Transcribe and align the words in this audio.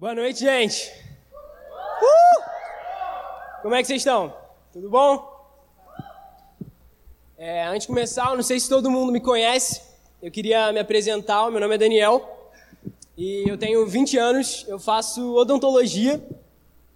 Boa 0.00 0.14
noite, 0.14 0.40
gente. 0.40 0.90
Uh! 2.00 2.42
Como 3.60 3.74
é 3.74 3.82
que 3.82 3.86
vocês 3.86 4.00
estão? 4.00 4.34
Tudo 4.72 4.88
bom? 4.88 5.30
É, 7.36 7.66
antes 7.66 7.82
de 7.82 7.88
começar, 7.88 8.30
eu 8.30 8.36
não 8.36 8.42
sei 8.42 8.58
se 8.58 8.66
todo 8.66 8.90
mundo 8.90 9.12
me 9.12 9.20
conhece. 9.20 9.82
Eu 10.22 10.30
queria 10.30 10.72
me 10.72 10.80
apresentar. 10.80 11.50
Meu 11.50 11.60
nome 11.60 11.74
é 11.74 11.76
Daniel 11.76 12.50
e 13.14 13.44
eu 13.46 13.58
tenho 13.58 13.86
20 13.86 14.16
anos. 14.16 14.64
Eu 14.66 14.78
faço 14.78 15.34
odontologia. 15.34 16.18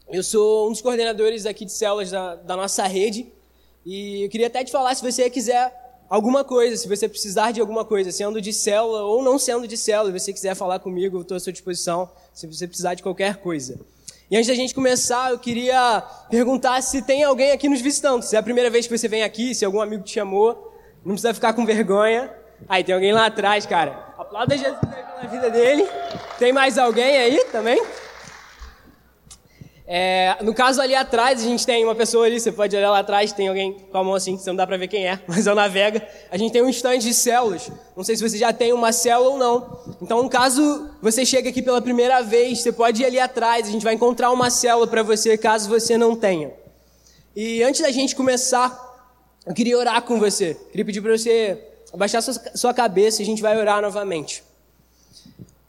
Eu 0.08 0.22
sou 0.22 0.68
um 0.68 0.72
dos 0.72 0.80
coordenadores 0.80 1.44
aqui 1.44 1.66
de 1.66 1.72
células 1.72 2.10
da, 2.10 2.36
da 2.36 2.56
nossa 2.56 2.86
rede. 2.86 3.30
E 3.84 4.24
eu 4.24 4.30
queria 4.30 4.46
até 4.46 4.64
te 4.64 4.72
falar 4.72 4.94
se 4.94 5.02
você 5.02 5.28
quiser 5.28 5.83
alguma 6.08 6.44
coisa, 6.44 6.76
se 6.76 6.88
você 6.88 7.08
precisar 7.08 7.50
de 7.50 7.60
alguma 7.60 7.84
coisa, 7.84 8.10
sendo 8.12 8.40
de 8.40 8.52
célula 8.52 9.02
ou 9.02 9.22
não 9.22 9.38
sendo 9.38 9.66
de 9.66 9.76
célula, 9.76 10.10
e 10.10 10.18
você 10.18 10.32
quiser 10.32 10.54
falar 10.54 10.78
comigo, 10.78 11.18
eu 11.18 11.22
estou 11.22 11.36
à 11.36 11.40
sua 11.40 11.52
disposição 11.52 12.10
se 12.32 12.46
você 12.46 12.66
precisar 12.66 12.94
de 12.94 13.02
qualquer 13.02 13.36
coisa. 13.36 13.78
E 14.30 14.36
antes 14.36 14.48
da 14.48 14.54
gente 14.54 14.74
começar, 14.74 15.30
eu 15.30 15.38
queria 15.38 16.02
perguntar 16.30 16.80
se 16.82 17.02
tem 17.02 17.22
alguém 17.22 17.52
aqui 17.52 17.68
nos 17.68 17.80
visitando. 17.80 18.22
Se 18.22 18.34
é 18.34 18.38
a 18.38 18.42
primeira 18.42 18.70
vez 18.70 18.86
que 18.86 18.96
você 18.96 19.06
vem 19.06 19.22
aqui, 19.22 19.54
se 19.54 19.64
algum 19.64 19.80
amigo 19.80 20.02
te 20.02 20.12
chamou, 20.12 20.72
não 21.04 21.12
precisa 21.12 21.34
ficar 21.34 21.52
com 21.52 21.66
vergonha. 21.66 22.32
Aí, 22.68 22.82
tem 22.82 22.94
alguém 22.94 23.12
lá 23.12 23.26
atrás, 23.26 23.66
cara. 23.66 24.14
Aplauda 24.16 24.56
Jesus 24.56 24.78
aí 24.82 25.02
pela 25.02 25.30
vida 25.30 25.50
dele. 25.50 25.86
Tem 26.38 26.52
mais 26.52 26.78
alguém 26.78 27.18
aí 27.18 27.44
também? 27.52 27.80
É, 29.86 30.38
no 30.40 30.54
caso 30.54 30.80
ali 30.80 30.94
atrás, 30.94 31.42
a 31.42 31.44
gente 31.44 31.66
tem 31.66 31.84
uma 31.84 31.94
pessoa 31.94 32.24
ali, 32.24 32.40
você 32.40 32.50
pode 32.50 32.74
olhar 32.74 32.90
lá 32.90 33.00
atrás, 33.00 33.32
tem 33.32 33.48
alguém 33.48 33.74
com 33.92 33.98
a 33.98 34.02
mão 34.02 34.14
assim, 34.14 34.36
você 34.36 34.48
não 34.48 34.56
dá 34.56 34.66
pra 34.66 34.78
ver 34.78 34.88
quem 34.88 35.06
é, 35.06 35.20
mas 35.28 35.46
eu 35.46 35.54
navega. 35.54 36.06
A 36.30 36.38
gente 36.38 36.52
tem 36.52 36.62
um 36.62 36.70
stand 36.70 36.98
de 36.98 37.12
células. 37.12 37.70
Não 37.94 38.02
sei 38.02 38.16
se 38.16 38.26
você 38.26 38.38
já 38.38 38.52
tem 38.52 38.72
uma 38.72 38.92
célula 38.92 39.30
ou 39.30 39.38
não. 39.38 39.96
Então, 40.00 40.22
no 40.22 40.30
caso 40.30 40.90
você 41.02 41.24
chega 41.26 41.50
aqui 41.50 41.60
pela 41.60 41.82
primeira 41.82 42.22
vez, 42.22 42.62
você 42.62 42.72
pode 42.72 43.02
ir 43.02 43.04
ali 43.04 43.20
atrás, 43.20 43.68
a 43.68 43.70
gente 43.70 43.84
vai 43.84 43.94
encontrar 43.94 44.30
uma 44.30 44.48
célula 44.48 44.86
para 44.86 45.02
você, 45.02 45.36
caso 45.36 45.68
você 45.68 45.98
não 45.98 46.16
tenha. 46.16 46.50
E 47.36 47.62
antes 47.62 47.82
da 47.82 47.90
gente 47.90 48.16
começar, 48.16 48.80
eu 49.46 49.52
queria 49.52 49.76
orar 49.76 50.00
com 50.02 50.18
você. 50.18 50.54
Queria 50.70 50.84
pedir 50.84 51.02
para 51.02 51.16
você 51.16 51.62
abaixar 51.92 52.22
sua, 52.22 52.34
sua 52.54 52.72
cabeça 52.72 53.20
e 53.20 53.22
a 53.22 53.26
gente 53.26 53.42
vai 53.42 53.56
orar 53.58 53.82
novamente. 53.82 54.42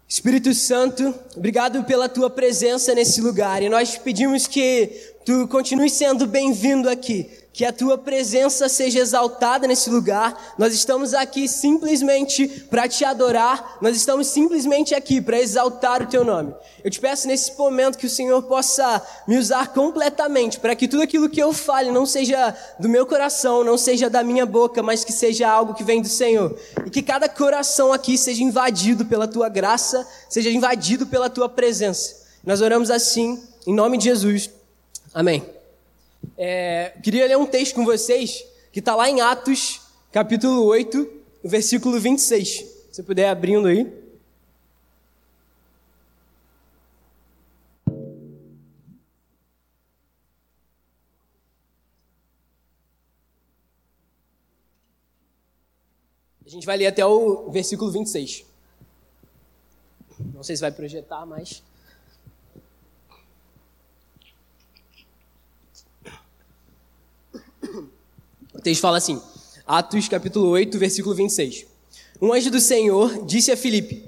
Espírito 0.07 0.53
Santo, 0.53 1.15
obrigado 1.35 1.83
pela 1.83 2.07
tua 2.07 2.29
presença 2.29 2.93
nesse 2.93 3.21
lugar. 3.21 3.63
E 3.63 3.69
nós 3.69 3.97
pedimos 3.97 4.45
que 4.45 4.87
tu 5.25 5.47
continue 5.47 5.89
sendo 5.89 6.27
bem-vindo 6.27 6.87
aqui, 6.87 7.27
que 7.55 7.63
a 7.63 7.71
tua 7.71 7.97
presença 7.97 8.67
seja 8.67 8.99
exaltada 8.99 9.65
nesse 9.65 9.89
lugar. 9.89 10.55
Nós 10.57 10.73
estamos 10.73 11.13
aqui 11.13 11.47
simplesmente 11.47 12.49
para 12.69 12.85
te 12.85 13.05
adorar, 13.05 13.77
nós 13.81 13.95
estamos 13.95 14.27
simplesmente 14.27 14.93
aqui 14.93 15.21
para 15.21 15.39
exaltar 15.39 16.03
o 16.03 16.07
teu 16.07 16.25
nome. 16.25 16.53
Eu 16.83 16.91
te 16.91 16.99
peço 16.99 17.29
nesse 17.29 17.57
momento 17.57 17.97
que 17.97 18.07
o 18.07 18.09
Senhor 18.09 18.43
possa 18.43 19.01
me 19.25 19.37
usar 19.37 19.69
completamente, 19.69 20.59
para 20.59 20.75
que 20.75 20.85
tudo 20.85 21.03
aquilo 21.03 21.29
que 21.29 21.41
eu 21.41 21.53
fale 21.53 21.91
não 21.91 22.05
seja 22.05 22.53
do 22.77 22.89
meu 22.89 23.05
coração, 23.05 23.63
não 23.63 23.77
seja 23.77 24.09
da 24.09 24.21
minha 24.21 24.45
boca, 24.45 24.83
mas 24.83 25.05
que 25.05 25.13
seja 25.13 25.49
algo 25.49 25.73
que 25.73 25.83
vem 25.83 26.01
do 26.01 26.09
Senhor. 26.09 26.59
E 26.85 26.89
que 26.89 27.01
cada 27.01 27.29
coração 27.29 27.93
aqui 27.93 28.17
seja 28.17 28.43
invadido 28.43 29.05
pela 29.05 29.29
tua 29.29 29.47
graça, 29.47 30.05
seja 30.27 30.49
invadido 30.49 31.07
pela 31.07 31.29
tua 31.29 31.47
presença. 31.47 32.17
Nós 32.45 32.59
oramos 32.59 32.91
assim, 32.91 33.41
em 33.65 33.73
nome 33.73 33.97
de 33.97 34.03
Jesus. 34.03 34.49
Amém. 35.13 35.54
É, 36.37 36.93
queria 37.01 37.27
ler 37.27 37.37
um 37.37 37.45
texto 37.45 37.75
com 37.75 37.85
vocês 37.85 38.45
que 38.71 38.79
está 38.79 38.93
lá 38.93 39.09
em 39.09 39.21
Atos, 39.21 39.81
capítulo 40.11 40.65
8, 40.65 41.09
versículo 41.43 41.99
26. 41.99 42.65
Se 42.91 43.03
puder 43.03 43.29
abrindo 43.29 43.67
aí. 43.67 44.05
A 56.45 56.49
gente 56.49 56.65
vai 56.65 56.77
ler 56.77 56.87
até 56.87 57.05
o 57.05 57.49
versículo 57.49 57.91
26. 57.91 58.45
Não 60.33 60.43
sei 60.43 60.55
se 60.55 60.61
vai 60.61 60.71
projetar, 60.71 61.25
mas. 61.25 61.63
Texto 68.65 68.81
fala 68.81 68.97
assim, 68.97 69.21
Atos 69.67 70.07
capítulo 70.07 70.49
8, 70.49 70.79
versículo 70.79 71.13
26. 71.13 71.67
Um 72.19 72.33
anjo 72.33 72.49
do 72.49 72.59
Senhor 72.59 73.23
disse 73.23 73.51
a 73.51 73.57
Filipe, 73.57 74.03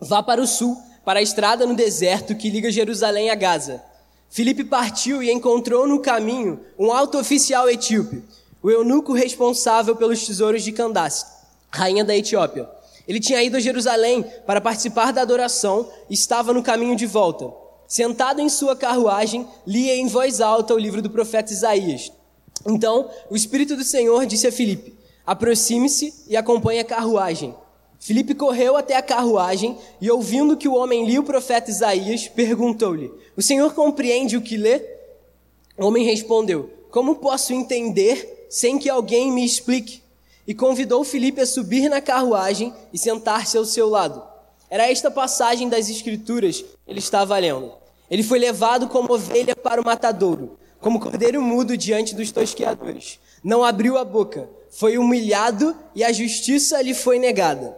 vá 0.00 0.22
para 0.22 0.40
o 0.40 0.46
sul, 0.46 0.74
para 1.04 1.18
a 1.18 1.22
estrada 1.22 1.66
no 1.66 1.74
deserto 1.74 2.34
que 2.34 2.48
liga 2.48 2.72
Jerusalém 2.72 3.28
a 3.28 3.34
Gaza. 3.34 3.82
Filipe 4.30 4.64
partiu 4.64 5.22
e 5.22 5.30
encontrou 5.30 5.86
no 5.86 6.00
caminho 6.00 6.60
um 6.78 6.90
alto 6.90 7.18
oficial 7.18 7.68
etíope, 7.68 8.24
o 8.62 8.70
eunuco 8.70 9.12
responsável 9.12 9.94
pelos 9.94 10.24
tesouros 10.24 10.62
de 10.62 10.72
Candace, 10.72 11.26
rainha 11.70 12.02
da 12.02 12.16
Etiópia. 12.16 12.66
Ele 13.06 13.20
tinha 13.20 13.42
ido 13.42 13.58
a 13.58 13.60
Jerusalém 13.60 14.24
para 14.46 14.62
participar 14.62 15.12
da 15.12 15.20
adoração 15.20 15.90
e 16.08 16.14
estava 16.14 16.54
no 16.54 16.62
caminho 16.62 16.96
de 16.96 17.04
volta. 17.04 17.52
Sentado 17.86 18.40
em 18.40 18.48
sua 18.48 18.74
carruagem, 18.74 19.46
lia 19.66 19.94
em 19.94 20.06
voz 20.06 20.40
alta 20.40 20.72
o 20.72 20.78
livro 20.78 21.02
do 21.02 21.10
profeta 21.10 21.52
Isaías. 21.52 22.10
Então, 22.66 23.10
o 23.30 23.36
Espírito 23.36 23.76
do 23.76 23.84
Senhor 23.84 24.26
disse 24.26 24.46
a 24.46 24.52
Filipe: 24.52 24.94
Aproxime-se 25.26 26.12
e 26.28 26.36
acompanhe 26.36 26.80
a 26.80 26.84
carruagem. 26.84 27.54
Filipe 27.98 28.34
correu 28.34 28.76
até 28.76 28.96
a 28.96 29.02
carruagem 29.02 29.76
e, 30.00 30.10
ouvindo 30.10 30.56
que 30.56 30.68
o 30.68 30.74
homem 30.74 31.04
lia 31.06 31.20
o 31.20 31.24
profeta 31.24 31.70
Isaías, 31.70 32.28
perguntou-lhe: 32.28 33.12
O 33.36 33.42
Senhor 33.42 33.74
compreende 33.74 34.36
o 34.36 34.42
que 34.42 34.56
lê? 34.56 34.82
O 35.78 35.86
homem 35.86 36.04
respondeu: 36.04 36.70
Como 36.90 37.16
posso 37.16 37.52
entender 37.52 38.46
sem 38.48 38.78
que 38.78 38.88
alguém 38.88 39.30
me 39.30 39.44
explique? 39.44 40.02
E 40.46 40.54
convidou 40.54 41.04
Filipe 41.04 41.40
a 41.40 41.46
subir 41.46 41.88
na 41.88 42.00
carruagem 42.00 42.74
e 42.92 42.98
sentar-se 42.98 43.56
ao 43.56 43.64
seu 43.64 43.88
lado. 43.88 44.22
Era 44.68 44.90
esta 44.90 45.10
passagem 45.10 45.68
das 45.68 45.88
Escrituras 45.88 46.62
que 46.62 46.66
ele 46.88 46.98
estava 46.98 47.38
lendo. 47.38 47.72
Ele 48.10 48.22
foi 48.22 48.38
levado 48.38 48.88
como 48.88 49.12
ovelha 49.12 49.54
para 49.54 49.80
o 49.80 49.84
matadouro 49.84 50.58
como 50.80 51.00
cordeiro 51.00 51.42
mudo 51.42 51.76
diante 51.76 52.14
dos 52.14 52.32
tosqueadores. 52.32 53.20
Não 53.44 53.62
abriu 53.64 53.98
a 53.98 54.04
boca, 54.04 54.48
foi 54.70 54.98
humilhado 54.98 55.76
e 55.94 56.02
a 56.02 56.12
justiça 56.12 56.80
lhe 56.80 56.94
foi 56.94 57.18
negada. 57.18 57.76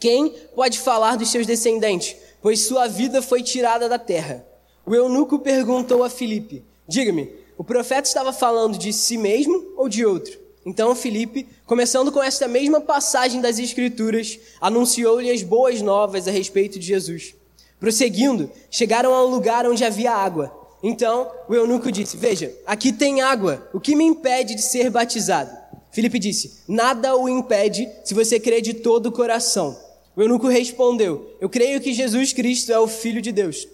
Quem 0.00 0.30
pode 0.54 0.78
falar 0.78 1.16
dos 1.16 1.30
seus 1.30 1.46
descendentes? 1.46 2.16
Pois 2.40 2.60
sua 2.60 2.88
vida 2.88 3.22
foi 3.22 3.42
tirada 3.42 3.88
da 3.88 3.98
terra. 3.98 4.44
O 4.84 4.94
eunuco 4.94 5.38
perguntou 5.38 6.02
a 6.02 6.10
Filipe: 6.10 6.64
Diga-me, 6.88 7.30
o 7.56 7.62
profeta 7.62 8.08
estava 8.08 8.32
falando 8.32 8.78
de 8.78 8.92
si 8.92 9.16
mesmo 9.16 9.74
ou 9.76 9.88
de 9.88 10.04
outro? 10.04 10.40
Então 10.64 10.94
Filipe, 10.94 11.46
começando 11.66 12.12
com 12.12 12.22
esta 12.22 12.46
mesma 12.48 12.80
passagem 12.80 13.40
das 13.40 13.58
Escrituras, 13.58 14.38
anunciou-lhe 14.60 15.30
as 15.30 15.42
boas 15.42 15.82
novas 15.82 16.26
a 16.26 16.30
respeito 16.30 16.78
de 16.78 16.86
Jesus. 16.86 17.34
Prosseguindo, 17.78 18.50
chegaram 18.70 19.12
a 19.12 19.24
um 19.24 19.28
lugar 19.28 19.66
onde 19.66 19.84
havia 19.84 20.12
água. 20.12 20.61
Então 20.82 21.30
o 21.48 21.54
eunuco 21.54 21.92
disse: 21.92 22.16
Veja, 22.16 22.52
aqui 22.66 22.92
tem 22.92 23.20
água, 23.20 23.68
o 23.72 23.80
que 23.80 23.94
me 23.94 24.04
impede 24.04 24.54
de 24.54 24.62
ser 24.62 24.90
batizado? 24.90 25.56
Filipe 25.90 26.18
disse: 26.18 26.62
Nada 26.66 27.16
o 27.16 27.28
impede 27.28 27.88
se 28.04 28.14
você 28.14 28.40
crê 28.40 28.60
de 28.60 28.74
todo 28.74 29.06
o 29.06 29.12
coração. 29.12 29.78
O 30.16 30.22
eunuco 30.22 30.48
respondeu: 30.48 31.34
Eu 31.40 31.48
creio 31.48 31.80
que 31.80 31.92
Jesus 31.92 32.32
Cristo 32.32 32.72
é 32.72 32.78
o 32.78 32.88
Filho 32.88 33.22
de 33.22 33.30
Deus. 33.30 33.68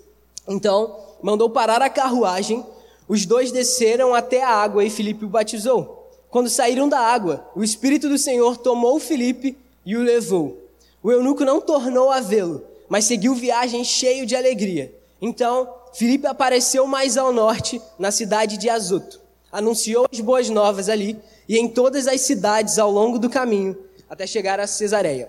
Então 0.47 0.97
mandou 1.23 1.49
parar 1.49 1.81
a 1.81 1.91
carruagem, 1.91 2.65
os 3.09 3.25
dois 3.25 3.51
desceram 3.51 4.15
até 4.15 4.43
a 4.43 4.51
água 4.51 4.85
e 4.85 4.91
Filipe 4.91 5.25
o 5.25 5.29
batizou. 5.29 6.11
Quando 6.31 6.51
saíram 6.51 6.89
da 6.89 6.99
água, 6.99 7.49
o 7.57 7.65
Espírito 7.65 8.09
do 8.09 8.19
Senhor 8.19 8.59
tomou 8.59 9.01
Filipe 9.01 9.57
e 9.85 9.97
o 9.97 10.03
levou. 10.03 10.59
O 11.03 11.11
eunuco 11.11 11.45
não 11.45 11.61
tornou 11.61 12.11
a 12.11 12.21
vê-lo, 12.21 12.63
mas 12.89 13.07
seguiu 13.07 13.35
viagem 13.35 13.83
cheio 13.83 14.27
de 14.27 14.37
alegria. 14.37 14.93
Então 15.23 15.69
Filipe 15.99 16.29
apareceu 16.29 16.87
mais 16.87 17.17
ao 17.17 17.33
norte, 17.33 17.83
na 17.99 18.13
cidade 18.13 18.57
de 18.57 18.71
Azoto. 18.71 19.21
Anunciou 19.51 20.07
as 20.13 20.21
boas 20.21 20.49
novas 20.49 20.89
ali 20.89 21.19
e 21.49 21.59
em 21.59 21.67
todas 21.69 22.07
as 22.07 22.21
cidades 22.21 22.79
ao 22.79 22.89
longo 22.89 23.19
do 23.19 23.29
caminho, 23.29 23.77
até 24.09 24.25
chegar 24.25 24.61
a 24.61 24.67
Cesareia. 24.69 25.29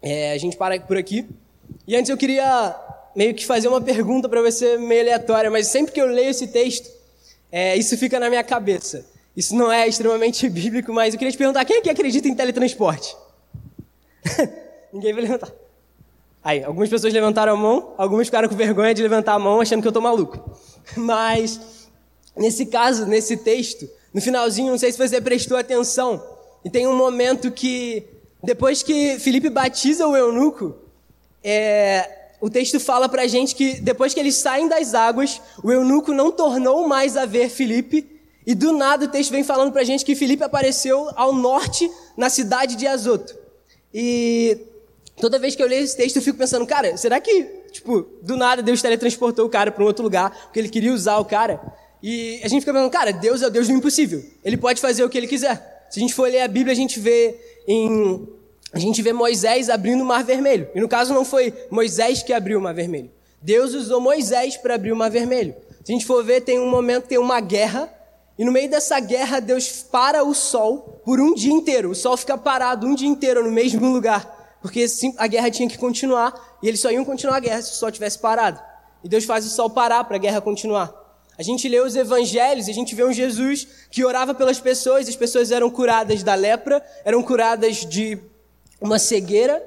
É, 0.00 0.30
a 0.30 0.38
gente 0.38 0.56
para 0.56 0.78
por 0.78 0.96
aqui. 0.96 1.28
E 1.84 1.96
antes 1.96 2.10
eu 2.10 2.16
queria 2.16 2.76
meio 3.16 3.34
que 3.34 3.44
fazer 3.44 3.66
uma 3.66 3.80
pergunta 3.80 4.28
para 4.28 4.40
você, 4.40 4.78
meio 4.78 5.00
aleatória, 5.00 5.50
mas 5.50 5.66
sempre 5.66 5.90
que 5.90 6.00
eu 6.00 6.06
leio 6.06 6.30
esse 6.30 6.46
texto, 6.46 6.88
é, 7.50 7.76
isso 7.76 7.98
fica 7.98 8.20
na 8.20 8.28
minha 8.28 8.44
cabeça. 8.44 9.04
Isso 9.36 9.52
não 9.56 9.72
é 9.72 9.88
extremamente 9.88 10.46
bíblico, 10.48 10.92
mas 10.92 11.12
eu 11.12 11.18
queria 11.18 11.32
te 11.32 11.38
perguntar: 11.38 11.64
quem 11.64 11.78
é 11.78 11.80
que 11.80 11.90
acredita 11.90 12.28
em 12.28 12.36
teletransporte? 12.36 13.16
Ninguém 14.92 15.12
vai 15.12 15.22
levantar. 15.22 15.61
Aí, 16.44 16.64
algumas 16.64 16.88
pessoas 16.88 17.12
levantaram 17.12 17.52
a 17.52 17.56
mão, 17.56 17.94
algumas 17.96 18.26
ficaram 18.26 18.48
com 18.48 18.56
vergonha 18.56 18.92
de 18.92 19.00
levantar 19.00 19.34
a 19.34 19.38
mão 19.38 19.60
achando 19.60 19.80
que 19.80 19.86
eu 19.86 19.92
tô 19.92 20.00
maluco. 20.00 20.58
Mas, 20.96 21.60
nesse 22.36 22.66
caso, 22.66 23.06
nesse 23.06 23.36
texto, 23.36 23.88
no 24.12 24.20
finalzinho, 24.20 24.70
não 24.70 24.78
sei 24.78 24.90
se 24.90 24.98
você 24.98 25.20
prestou 25.20 25.56
atenção, 25.56 26.22
e 26.64 26.70
tem 26.70 26.86
um 26.86 26.96
momento 26.96 27.50
que, 27.50 28.04
depois 28.42 28.82
que 28.82 29.18
Felipe 29.20 29.48
batiza 29.48 30.06
o 30.06 30.16
eunuco, 30.16 30.74
é, 31.44 32.08
o 32.40 32.50
texto 32.50 32.80
fala 32.80 33.08
pra 33.08 33.28
gente 33.28 33.54
que 33.54 33.80
depois 33.80 34.12
que 34.12 34.18
eles 34.18 34.34
saem 34.34 34.68
das 34.68 34.94
águas, 34.94 35.40
o 35.62 35.70
eunuco 35.70 36.12
não 36.12 36.32
tornou 36.32 36.88
mais 36.88 37.16
a 37.16 37.24
ver 37.24 37.48
Filipe, 37.48 38.20
e 38.44 38.52
do 38.52 38.72
nada 38.72 39.04
o 39.04 39.08
texto 39.08 39.30
vem 39.30 39.44
falando 39.44 39.70
pra 39.70 39.84
gente 39.84 40.04
que 40.04 40.16
Filipe 40.16 40.42
apareceu 40.42 41.08
ao 41.14 41.32
norte, 41.32 41.88
na 42.16 42.28
cidade 42.28 42.74
de 42.74 42.84
Azoto. 42.84 43.36
E 43.94 44.58
toda 45.16 45.38
vez 45.38 45.54
que 45.54 45.62
eu 45.62 45.68
leio 45.68 45.84
esse 45.84 45.96
texto 45.96 46.16
eu 46.16 46.22
fico 46.22 46.38
pensando, 46.38 46.66
cara, 46.66 46.96
será 46.96 47.20
que, 47.20 47.44
tipo, 47.70 48.06
do 48.22 48.36
nada 48.36 48.62
Deus 48.62 48.80
teletransportou 48.82 49.46
o 49.46 49.48
cara 49.48 49.70
para 49.70 49.82
um 49.82 49.86
outro 49.86 50.02
lugar, 50.02 50.30
porque 50.44 50.58
ele 50.58 50.68
queria 50.68 50.92
usar 50.92 51.18
o 51.18 51.24
cara? 51.24 51.60
E 52.02 52.40
a 52.42 52.48
gente 52.48 52.60
fica 52.60 52.72
pensando, 52.72 52.90
cara, 52.90 53.12
Deus 53.12 53.42
é 53.42 53.46
o 53.46 53.50
Deus 53.50 53.68
do 53.68 53.74
impossível. 53.74 54.24
Ele 54.44 54.56
pode 54.56 54.80
fazer 54.80 55.04
o 55.04 55.08
que 55.08 55.16
ele 55.16 55.28
quiser. 55.28 55.86
Se 55.90 56.00
a 56.00 56.02
gente 56.02 56.14
for 56.14 56.28
ler 56.28 56.40
a 56.40 56.48
Bíblia, 56.48 56.72
a 56.72 56.76
gente 56.76 56.98
vê 56.98 57.38
em 57.66 58.26
a 58.72 58.78
gente 58.78 59.02
vê 59.02 59.12
Moisés 59.12 59.68
abrindo 59.68 60.00
o 60.00 60.04
Mar 60.04 60.24
Vermelho. 60.24 60.66
E 60.74 60.80
no 60.80 60.88
caso 60.88 61.12
não 61.12 61.26
foi 61.26 61.52
Moisés 61.70 62.22
que 62.22 62.32
abriu 62.32 62.58
o 62.58 62.62
Mar 62.62 62.72
Vermelho. 62.72 63.10
Deus 63.40 63.74
usou 63.74 64.00
Moisés 64.00 64.56
para 64.56 64.76
abrir 64.76 64.92
o 64.92 64.96
Mar 64.96 65.10
Vermelho. 65.10 65.54
Se 65.84 65.92
a 65.92 65.94
gente 65.94 66.06
for 66.06 66.24
ver, 66.24 66.40
tem 66.40 66.58
um 66.58 66.70
momento, 66.70 67.06
tem 67.06 67.18
uma 67.18 67.38
guerra, 67.40 67.92
e 68.38 68.44
no 68.44 68.52
meio 68.52 68.70
dessa 68.70 68.98
guerra, 68.98 69.40
Deus 69.40 69.82
para 69.82 70.24
o 70.24 70.34
sol 70.34 71.02
por 71.04 71.20
um 71.20 71.34
dia 71.34 71.52
inteiro. 71.52 71.90
O 71.90 71.94
sol 71.94 72.16
fica 72.16 72.38
parado 72.38 72.86
um 72.86 72.94
dia 72.94 73.08
inteiro 73.08 73.44
no 73.44 73.50
mesmo 73.50 73.92
lugar, 73.92 74.41
porque 74.62 74.86
a 75.18 75.26
guerra 75.26 75.50
tinha 75.50 75.68
que 75.68 75.76
continuar, 75.76 76.32
e 76.62 76.68
eles 76.68 76.80
só 76.80 76.90
iam 76.90 77.04
continuar 77.04 77.36
a 77.36 77.40
guerra 77.40 77.60
se 77.60 77.72
o 77.72 77.74
sol 77.74 77.90
tivesse 77.90 78.18
parado. 78.18 78.60
E 79.02 79.08
Deus 79.08 79.24
faz 79.24 79.44
o 79.44 79.50
sol 79.50 79.68
parar 79.68 80.04
para 80.04 80.16
a 80.16 80.20
guerra 80.20 80.40
continuar. 80.40 81.02
A 81.36 81.42
gente 81.42 81.68
lê 81.68 81.80
os 81.80 81.96
evangelhos 81.96 82.68
e 82.68 82.70
a 82.70 82.74
gente 82.74 82.94
vê 82.94 83.04
um 83.04 83.12
Jesus 83.12 83.66
que 83.90 84.04
orava 84.04 84.32
pelas 84.32 84.60
pessoas, 84.60 85.08
as 85.08 85.16
pessoas 85.16 85.50
eram 85.50 85.68
curadas 85.70 86.22
da 86.22 86.34
lepra, 86.34 86.80
eram 87.04 87.22
curadas 87.22 87.84
de 87.84 88.18
uma 88.80 88.98
cegueira, 88.98 89.62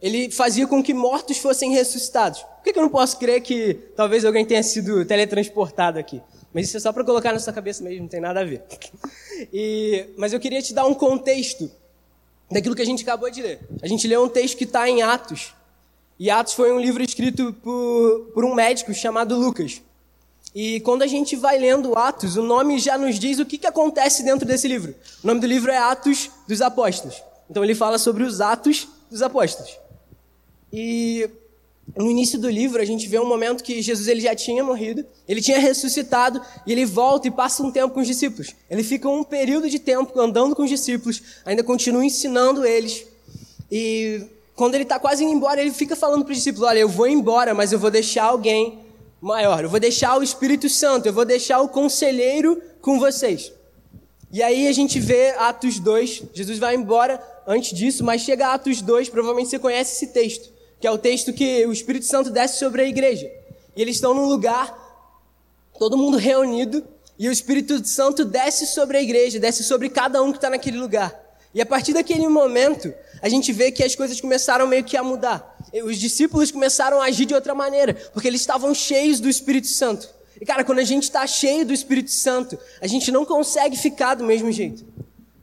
ele 0.00 0.30
fazia 0.30 0.66
com 0.66 0.82
que 0.82 0.92
mortos 0.92 1.38
fossem 1.38 1.70
ressuscitados. 1.70 2.40
Por 2.40 2.64
que, 2.64 2.76
eu 2.76 2.82
não 2.82 2.88
posso 2.88 3.18
crer 3.18 3.40
que 3.40 3.74
talvez 3.94 4.24
alguém 4.24 4.44
tenha 4.44 4.62
sido 4.62 5.04
teletransportado 5.04 5.98
aqui? 5.98 6.20
Mas 6.52 6.66
isso 6.66 6.76
é 6.76 6.80
só 6.80 6.92
para 6.92 7.04
colocar 7.04 7.32
na 7.32 7.38
sua 7.38 7.52
cabeça 7.52 7.84
mesmo, 7.84 8.02
não 8.02 8.08
tem 8.08 8.20
nada 8.20 8.40
a 8.40 8.44
ver. 8.44 8.62
E, 9.52 10.10
mas 10.16 10.32
eu 10.32 10.38
queria 10.38 10.62
te 10.62 10.72
dar 10.72 10.86
um 10.86 10.94
contexto 10.94 11.68
daquilo 12.52 12.74
que 12.74 12.82
a 12.82 12.86
gente 12.86 13.02
acabou 13.02 13.30
de 13.30 13.42
ler. 13.42 13.60
A 13.82 13.86
gente 13.86 14.06
leu 14.06 14.24
um 14.24 14.28
texto 14.28 14.56
que 14.56 14.64
está 14.64 14.88
em 14.88 15.02
Atos. 15.02 15.54
E 16.18 16.30
Atos 16.30 16.54
foi 16.54 16.72
um 16.72 16.78
livro 16.78 17.02
escrito 17.02 17.52
por, 17.62 18.30
por 18.34 18.44
um 18.44 18.54
médico 18.54 18.92
chamado 18.94 19.36
Lucas. 19.36 19.82
E 20.54 20.80
quando 20.80 21.02
a 21.02 21.06
gente 21.06 21.34
vai 21.34 21.58
lendo 21.58 21.96
Atos, 21.96 22.36
o 22.36 22.42
nome 22.42 22.78
já 22.78 22.98
nos 22.98 23.18
diz 23.18 23.38
o 23.38 23.46
que, 23.46 23.58
que 23.58 23.66
acontece 23.66 24.22
dentro 24.22 24.46
desse 24.46 24.68
livro. 24.68 24.94
O 25.22 25.26
nome 25.26 25.40
do 25.40 25.46
livro 25.46 25.70
é 25.70 25.78
Atos 25.78 26.30
dos 26.46 26.60
Apóstolos. 26.60 27.22
Então 27.48 27.64
ele 27.64 27.74
fala 27.74 27.98
sobre 27.98 28.22
os 28.22 28.40
atos 28.40 28.88
dos 29.10 29.20
apóstolos. 29.20 29.78
E 30.72 31.28
no 31.96 32.10
início 32.10 32.38
do 32.38 32.48
livro 32.48 32.80
a 32.80 32.84
gente 32.84 33.06
vê 33.06 33.18
um 33.18 33.26
momento 33.26 33.62
que 33.62 33.82
Jesus 33.82 34.08
ele 34.08 34.20
já 34.20 34.34
tinha 34.34 34.64
morrido, 34.64 35.04
ele 35.28 35.40
tinha 35.42 35.58
ressuscitado 35.58 36.40
e 36.66 36.72
ele 36.72 36.86
volta 36.86 37.28
e 37.28 37.30
passa 37.30 37.62
um 37.62 37.70
tempo 37.70 37.92
com 37.92 38.00
os 38.00 38.06
discípulos. 38.06 38.54
Ele 38.70 38.82
fica 38.82 39.08
um 39.08 39.22
período 39.22 39.68
de 39.68 39.78
tempo 39.78 40.18
andando 40.18 40.54
com 40.54 40.62
os 40.62 40.70
discípulos, 40.70 41.22
ainda 41.44 41.62
continua 41.62 42.04
ensinando 42.04 42.64
eles. 42.64 43.04
E 43.70 44.22
quando 44.54 44.74
ele 44.74 44.84
está 44.84 44.98
quase 44.98 45.24
indo 45.24 45.32
embora, 45.32 45.60
ele 45.60 45.72
fica 45.72 45.96
falando 45.96 46.24
para 46.24 46.32
os 46.32 46.38
discípulos: 46.38 46.66
Olha, 46.66 46.78
eu 46.78 46.88
vou 46.88 47.06
embora, 47.06 47.52
mas 47.52 47.72
eu 47.72 47.78
vou 47.78 47.90
deixar 47.90 48.24
alguém 48.24 48.78
maior, 49.20 49.62
eu 49.62 49.70
vou 49.70 49.80
deixar 49.80 50.18
o 50.18 50.22
Espírito 50.22 50.68
Santo, 50.68 51.06
eu 51.06 51.12
vou 51.12 51.24
deixar 51.24 51.60
o 51.60 51.68
conselheiro 51.68 52.60
com 52.80 52.98
vocês. 52.98 53.52
E 54.32 54.42
aí 54.42 54.66
a 54.66 54.72
gente 54.72 54.98
vê 54.98 55.30
Atos 55.38 55.78
2, 55.78 56.22
Jesus 56.32 56.58
vai 56.58 56.74
embora 56.74 57.22
antes 57.46 57.76
disso, 57.76 58.02
mas 58.02 58.22
chega 58.22 58.52
Atos 58.52 58.80
2, 58.80 59.10
provavelmente 59.10 59.50
você 59.50 59.58
conhece 59.58 59.94
esse 59.94 60.12
texto, 60.12 60.51
que 60.82 60.86
é 60.88 60.90
o 60.90 60.98
texto 60.98 61.32
que 61.32 61.64
o 61.64 61.72
Espírito 61.72 62.06
Santo 62.06 62.28
desce 62.28 62.58
sobre 62.58 62.82
a 62.82 62.84
igreja. 62.84 63.30
E 63.76 63.80
eles 63.80 63.94
estão 63.94 64.12
num 64.12 64.26
lugar, 64.26 64.76
todo 65.78 65.96
mundo 65.96 66.16
reunido, 66.16 66.84
e 67.16 67.28
o 67.28 67.32
Espírito 67.32 67.86
Santo 67.86 68.24
desce 68.24 68.66
sobre 68.66 68.98
a 68.98 69.00
igreja, 69.00 69.38
desce 69.38 69.62
sobre 69.62 69.88
cada 69.88 70.20
um 70.20 70.32
que 70.32 70.38
está 70.38 70.50
naquele 70.50 70.78
lugar. 70.78 71.14
E 71.54 71.60
a 71.60 71.66
partir 71.66 71.92
daquele 71.92 72.26
momento, 72.26 72.92
a 73.22 73.28
gente 73.28 73.52
vê 73.52 73.70
que 73.70 73.84
as 73.84 73.94
coisas 73.94 74.20
começaram 74.20 74.66
meio 74.66 74.82
que 74.82 74.96
a 74.96 75.04
mudar. 75.04 75.56
Os 75.84 75.98
discípulos 75.98 76.50
começaram 76.50 77.00
a 77.00 77.04
agir 77.04 77.26
de 77.26 77.34
outra 77.34 77.54
maneira, 77.54 77.94
porque 78.12 78.26
eles 78.26 78.40
estavam 78.40 78.74
cheios 78.74 79.20
do 79.20 79.28
Espírito 79.28 79.68
Santo. 79.68 80.10
E 80.40 80.44
cara, 80.44 80.64
quando 80.64 80.80
a 80.80 80.84
gente 80.84 81.04
está 81.04 81.24
cheio 81.28 81.64
do 81.64 81.72
Espírito 81.72 82.10
Santo, 82.10 82.58
a 82.80 82.88
gente 82.88 83.12
não 83.12 83.24
consegue 83.24 83.76
ficar 83.76 84.16
do 84.16 84.24
mesmo 84.24 84.50
jeito. 84.50 84.84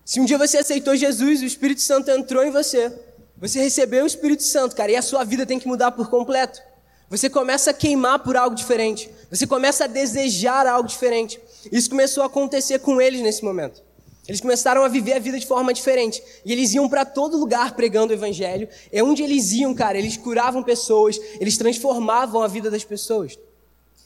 Se 0.03 0.19
um 0.19 0.25
dia 0.25 0.37
você 0.37 0.57
aceitou 0.57 0.97
Jesus, 0.97 1.41
o 1.41 1.45
Espírito 1.45 1.79
Santo 1.79 2.11
entrou 2.11 2.43
em 2.43 2.51
você, 2.51 2.91
você 3.39 3.59
recebeu 3.59 4.03
o 4.03 4.07
Espírito 4.07 4.43
Santo, 4.43 4.75
cara, 4.75 4.91
e 4.91 4.95
a 4.95 5.01
sua 5.01 5.23
vida 5.23 5.45
tem 5.45 5.59
que 5.59 5.67
mudar 5.67 5.91
por 5.91 6.09
completo. 6.09 6.61
Você 7.09 7.29
começa 7.29 7.71
a 7.71 7.73
queimar 7.73 8.19
por 8.19 8.37
algo 8.37 8.55
diferente. 8.55 9.09
Você 9.31 9.47
começa 9.47 9.85
a 9.85 9.87
desejar 9.87 10.67
algo 10.67 10.87
diferente. 10.87 11.39
Isso 11.71 11.89
começou 11.89 12.21
a 12.21 12.27
acontecer 12.27 12.79
com 12.79 13.01
eles 13.01 13.21
nesse 13.21 13.43
momento. 13.43 13.81
Eles 14.27 14.39
começaram 14.39 14.83
a 14.83 14.87
viver 14.87 15.13
a 15.13 15.19
vida 15.19 15.39
de 15.39 15.47
forma 15.47 15.73
diferente. 15.73 16.21
E 16.45 16.51
eles 16.51 16.71
iam 16.73 16.87
para 16.87 17.03
todo 17.03 17.37
lugar 17.37 17.75
pregando 17.75 18.13
o 18.13 18.15
evangelho. 18.15 18.69
É 18.91 19.01
onde 19.01 19.23
eles 19.23 19.51
iam, 19.53 19.73
cara. 19.73 19.97
Eles 19.97 20.17
curavam 20.17 20.61
pessoas, 20.61 21.19
eles 21.39 21.57
transformavam 21.57 22.43
a 22.43 22.47
vida 22.47 22.69
das 22.69 22.83
pessoas 22.83 23.39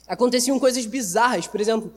aconteciam 0.07 0.59
coisas 0.59 0.85
bizarras. 0.85 1.47
Por 1.47 1.59
exemplo, 1.59 1.91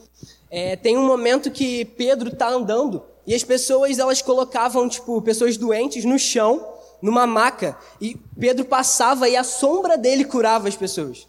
é, 0.50 0.76
tem 0.76 0.96
um 0.96 1.06
momento 1.06 1.50
que 1.50 1.84
Pedro 1.84 2.28
está 2.28 2.48
andando 2.48 3.02
e 3.26 3.34
as 3.34 3.42
pessoas 3.42 3.98
elas 3.98 4.22
colocavam 4.22 4.88
tipo 4.88 5.20
pessoas 5.22 5.56
doentes 5.56 6.04
no 6.04 6.18
chão, 6.18 6.64
numa 7.00 7.26
maca, 7.26 7.76
e 8.00 8.16
Pedro 8.38 8.64
passava 8.64 9.28
e 9.28 9.36
a 9.36 9.44
sombra 9.44 9.96
dele 9.96 10.24
curava 10.24 10.68
as 10.68 10.76
pessoas. 10.76 11.28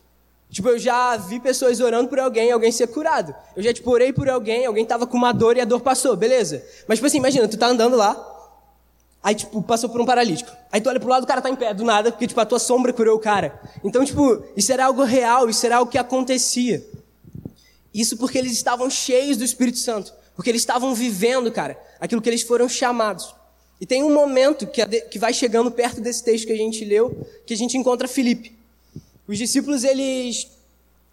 Tipo, 0.49 0.69
eu 0.69 0.79
já 0.79 1.17
vi 1.17 1.39
pessoas 1.39 1.79
orando 1.81 2.07
por 2.07 2.19
alguém, 2.19 2.51
alguém 2.51 2.71
ser 2.71 2.87
curado. 2.87 3.35
Eu 3.55 3.61
já 3.61 3.73
tipo 3.73 3.91
orei 3.91 4.13
por 4.13 4.29
alguém, 4.29 4.65
alguém 4.65 4.85
tava 4.85 5.05
com 5.05 5.17
uma 5.17 5.33
dor 5.33 5.57
e 5.57 5.61
a 5.61 5.65
dor 5.65 5.81
passou, 5.81 6.15
beleza? 6.15 6.63
Mas 6.87 6.99
tipo 6.99 7.07
assim, 7.07 7.17
imagina, 7.17 7.47
tu 7.47 7.57
tá 7.57 7.67
andando 7.67 7.97
lá, 7.97 8.35
Aí, 9.27 9.35
tipo, 9.35 9.61
passou 9.61 9.89
por 9.89 9.99
um 9.99 10.05
paralítico. 10.05 10.49
Aí 10.71 10.79
tu 10.79 10.87
olha 10.87 11.01
pro 11.01 11.09
lado, 11.09 11.23
o 11.23 11.27
cara 11.27 11.41
tá 11.41 11.49
em 11.49 11.55
pé, 11.55 11.73
do 11.73 11.83
nada, 11.83 12.11
porque, 12.11 12.27
tipo, 12.27 12.39
a 12.39 12.45
tua 12.45 12.59
sombra 12.59 12.93
curou 12.93 13.17
o 13.17 13.19
cara. 13.19 13.59
Então, 13.83 14.05
tipo, 14.05 14.41
isso 14.55 14.71
era 14.71 14.85
algo 14.85 15.03
real, 15.03 15.49
isso 15.49 15.65
era 15.65 15.77
algo 15.77 15.91
que 15.91 15.97
acontecia. 15.97 16.85
Isso 17.93 18.15
porque 18.15 18.37
eles 18.37 18.53
estavam 18.53 18.89
cheios 18.89 19.35
do 19.35 19.43
Espírito 19.43 19.79
Santo. 19.79 20.13
Porque 20.33 20.49
eles 20.49 20.61
estavam 20.61 20.93
vivendo, 20.93 21.51
cara, 21.51 21.77
aquilo 21.99 22.21
que 22.21 22.29
eles 22.29 22.43
foram 22.43 22.69
chamados. 22.69 23.35
E 23.79 23.85
tem 23.85 24.03
um 24.03 24.13
momento 24.13 24.65
que, 24.65 24.85
que 24.85 25.19
vai 25.19 25.33
chegando 25.33 25.69
perto 25.69 26.01
desse 26.01 26.23
texto 26.23 26.47
que 26.47 26.53
a 26.53 26.57
gente 26.57 26.83
leu, 26.83 27.27
que 27.45 27.53
a 27.53 27.57
gente 27.57 27.77
encontra 27.77 28.07
Filipe. 28.07 28.55
Os 29.27 29.37
discípulos, 29.37 29.83
eles 29.83 30.47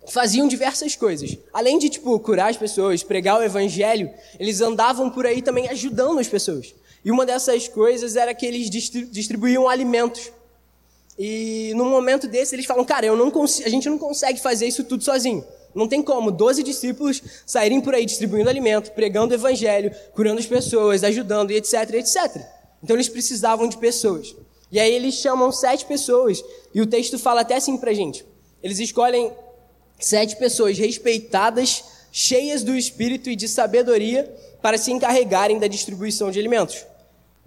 faziam 0.08 0.48
diversas 0.48 0.96
coisas. 0.96 1.36
Além 1.52 1.78
de, 1.78 1.88
tipo, 1.88 2.18
curar 2.20 2.50
as 2.50 2.56
pessoas, 2.56 3.02
pregar 3.02 3.38
o 3.38 3.42
evangelho, 3.42 4.10
eles 4.38 4.60
andavam 4.60 5.10
por 5.10 5.26
aí 5.26 5.42
também 5.42 5.68
ajudando 5.68 6.18
as 6.18 6.28
pessoas. 6.28 6.74
E 7.04 7.10
uma 7.10 7.26
dessas 7.26 7.68
coisas 7.68 8.16
era 8.16 8.34
que 8.34 8.46
eles 8.46 8.70
distribuíam 8.70 9.68
alimentos. 9.68 10.32
E 11.18 11.72
num 11.76 11.88
momento 11.88 12.26
desse 12.26 12.54
eles 12.54 12.66
falam, 12.66 12.84
cara, 12.84 13.06
eu 13.06 13.16
não 13.16 13.30
a 13.64 13.68
gente 13.68 13.88
não 13.88 13.98
consegue 13.98 14.40
fazer 14.40 14.66
isso 14.66 14.84
tudo 14.84 15.04
sozinho. 15.04 15.44
Não 15.74 15.88
tem 15.88 16.02
como 16.02 16.30
doze 16.30 16.62
discípulos 16.62 17.22
saírem 17.44 17.80
por 17.80 17.94
aí 17.94 18.06
distribuindo 18.06 18.48
alimento, 18.48 18.92
pregando 18.92 19.32
o 19.32 19.36
evangelho, 19.36 19.90
curando 20.14 20.38
as 20.38 20.46
pessoas, 20.46 21.02
ajudando 21.02 21.50
e 21.50 21.56
etc, 21.56 21.94
etc. 21.94 22.40
Então 22.82 22.94
eles 22.94 23.08
precisavam 23.08 23.68
de 23.68 23.76
pessoas. 23.76 24.34
E 24.70 24.78
aí 24.78 24.92
eles 24.92 25.14
chamam 25.14 25.50
sete 25.52 25.84
pessoas, 25.84 26.42
e 26.74 26.80
o 26.80 26.86
texto 26.86 27.18
fala 27.18 27.42
até 27.42 27.56
assim 27.56 27.76
pra 27.76 27.92
gente. 27.92 28.24
Eles 28.62 28.78
escolhem 28.78 29.32
sete 29.98 30.36
pessoas 30.36 30.78
respeitadas, 30.78 31.84
cheias 32.10 32.62
do 32.62 32.74
espírito 32.74 33.30
e 33.30 33.36
de 33.36 33.48
sabedoria, 33.48 34.32
para 34.60 34.78
se 34.78 34.90
encarregarem 34.90 35.58
da 35.58 35.66
distribuição 35.66 36.30
de 36.30 36.38
alimentos. 36.38 36.84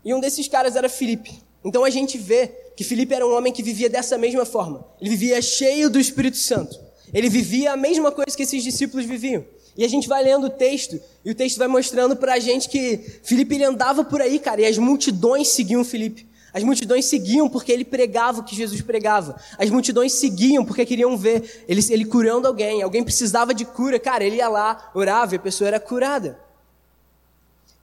E 0.05 0.13
um 0.13 0.19
desses 0.19 0.47
caras 0.47 0.75
era 0.75 0.87
Filipe. 0.87 1.41
Então 1.63 1.83
a 1.83 1.89
gente 1.89 2.17
vê 2.17 2.47
que 2.75 2.83
Filipe 2.83 3.13
era 3.13 3.27
um 3.27 3.35
homem 3.35 3.51
que 3.51 3.63
vivia 3.63 3.89
dessa 3.89 4.17
mesma 4.17 4.45
forma. 4.45 4.85
Ele 5.01 5.09
vivia 5.09 5.41
cheio 5.41 5.89
do 5.89 5.99
Espírito 5.99 6.37
Santo. 6.37 6.86
Ele 7.13 7.29
vivia 7.29 7.73
a 7.73 7.77
mesma 7.77 8.11
coisa 8.11 8.35
que 8.35 8.43
esses 8.43 8.63
discípulos 8.63 9.05
viviam. 9.05 9.45
E 9.77 9.85
a 9.85 9.87
gente 9.87 10.07
vai 10.07 10.23
lendo 10.23 10.47
o 10.47 10.49
texto, 10.49 10.99
e 11.23 11.31
o 11.31 11.35
texto 11.35 11.57
vai 11.57 11.67
mostrando 11.67 12.15
pra 12.15 12.39
gente 12.39 12.67
que 12.67 12.97
Filipe 13.23 13.55
ele 13.55 13.63
andava 13.63 14.03
por 14.03 14.21
aí, 14.21 14.39
cara, 14.39 14.61
e 14.61 14.65
as 14.65 14.77
multidões 14.77 15.49
seguiam 15.49 15.83
Filipe. 15.83 16.27
As 16.53 16.63
multidões 16.63 17.05
seguiam 17.05 17.47
porque 17.47 17.71
ele 17.71 17.85
pregava 17.85 18.39
o 18.39 18.43
que 18.43 18.55
Jesus 18.55 18.81
pregava. 18.81 19.39
As 19.59 19.69
multidões 19.69 20.13
seguiam 20.13 20.65
porque 20.65 20.83
queriam 20.85 21.15
ver 21.15 21.63
ele, 21.67 21.81
ele 21.91 22.05
curando 22.05 22.47
alguém. 22.47 22.81
Alguém 22.81 23.03
precisava 23.03 23.53
de 23.53 23.63
cura, 23.63 23.99
cara, 23.99 24.23
ele 24.23 24.37
ia 24.37 24.49
lá, 24.49 24.89
orava 24.95 25.35
e 25.35 25.37
a 25.37 25.39
pessoa 25.39 25.67
era 25.67 25.79
curada. 25.79 26.39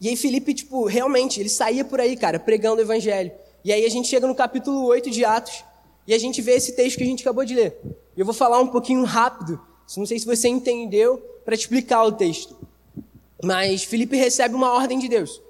E 0.00 0.08
aí 0.08 0.16
Felipe, 0.16 0.52
tipo, 0.52 0.86
realmente, 0.86 1.38
ele 1.38 1.48
saía 1.48 1.84
por 1.84 2.00
aí, 2.00 2.16
cara, 2.16 2.40
pregando 2.40 2.78
o 2.78 2.80
evangelho. 2.80 3.30
E 3.64 3.72
aí 3.72 3.84
a 3.84 3.88
gente 3.88 4.08
chega 4.08 4.26
no 4.26 4.34
capítulo 4.34 4.84
8 4.86 5.10
de 5.10 5.24
Atos, 5.24 5.64
e 6.06 6.14
a 6.14 6.18
gente 6.18 6.42
vê 6.42 6.52
esse 6.52 6.72
texto 6.72 6.98
que 6.98 7.02
a 7.02 7.06
gente 7.06 7.22
acabou 7.22 7.44
de 7.44 7.54
ler. 7.54 7.80
Eu 8.16 8.24
vou 8.24 8.34
falar 8.34 8.60
um 8.60 8.66
pouquinho 8.66 9.04
rápido, 9.04 9.60
não 9.96 10.06
sei 10.06 10.18
se 10.18 10.26
você 10.26 10.48
entendeu, 10.48 11.18
para 11.44 11.56
te 11.56 11.60
explicar 11.60 12.04
o 12.04 12.12
texto. 12.12 12.56
Mas 13.42 13.84
Felipe 13.84 14.16
recebe 14.16 14.54
uma 14.54 14.72
ordem 14.72 14.98
de 14.98 15.08
Deus. 15.08 15.40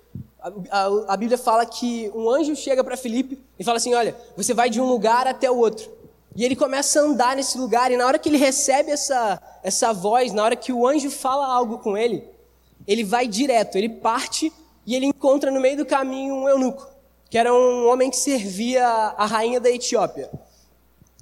A, 0.40 0.52
a, 0.70 1.14
a 1.14 1.16
Bíblia 1.16 1.38
fala 1.38 1.64
que 1.64 2.11
um 2.14 2.28
anjo 2.28 2.54
chega 2.56 2.82
para 2.82 2.96
Felipe 2.96 3.38
e 3.58 3.64
fala 3.64 3.78
assim: 3.78 3.94
Olha, 3.94 4.16
você 4.37 4.52
vai 4.52 4.68
de 4.68 4.80
um 4.80 4.87
lugar 4.87 5.26
até 5.26 5.50
o 5.50 5.56
outro. 5.56 5.90
E 6.37 6.44
ele 6.44 6.56
começa 6.56 7.00
a 7.00 7.04
andar 7.04 7.37
nesse 7.37 7.56
lugar, 7.56 7.92
e 7.92 7.96
na 7.96 8.06
hora 8.06 8.18
que 8.18 8.28
ele 8.28 8.38
recebe 8.38 8.90
essa, 8.90 9.40
essa 9.62 9.92
voz, 9.92 10.32
na 10.32 10.42
hora 10.42 10.56
que 10.56 10.73
o 10.73 10.87
anjo 10.87 11.08
fala 11.08 11.46
algo 11.46 11.78
com 11.78 11.96
ele, 11.96 12.25
ele 12.87 13.04
vai 13.04 13.28
direto, 13.28 13.78
ele 13.78 13.88
parte 13.88 14.52
e 14.84 14.96
ele 14.96 15.06
encontra 15.06 15.50
no 15.50 15.61
meio 15.61 15.76
do 15.76 15.87
caminho 15.87 16.34
um 16.34 16.49
eunuco, 16.49 16.88
que 17.30 17.38
era 17.38 17.54
um 17.54 17.88
homem 17.88 18.11
que 18.11 18.16
servia 18.16 18.84
a 18.84 19.25
rainha 19.25 19.61
da 19.61 19.70
Etiópia. 19.70 20.28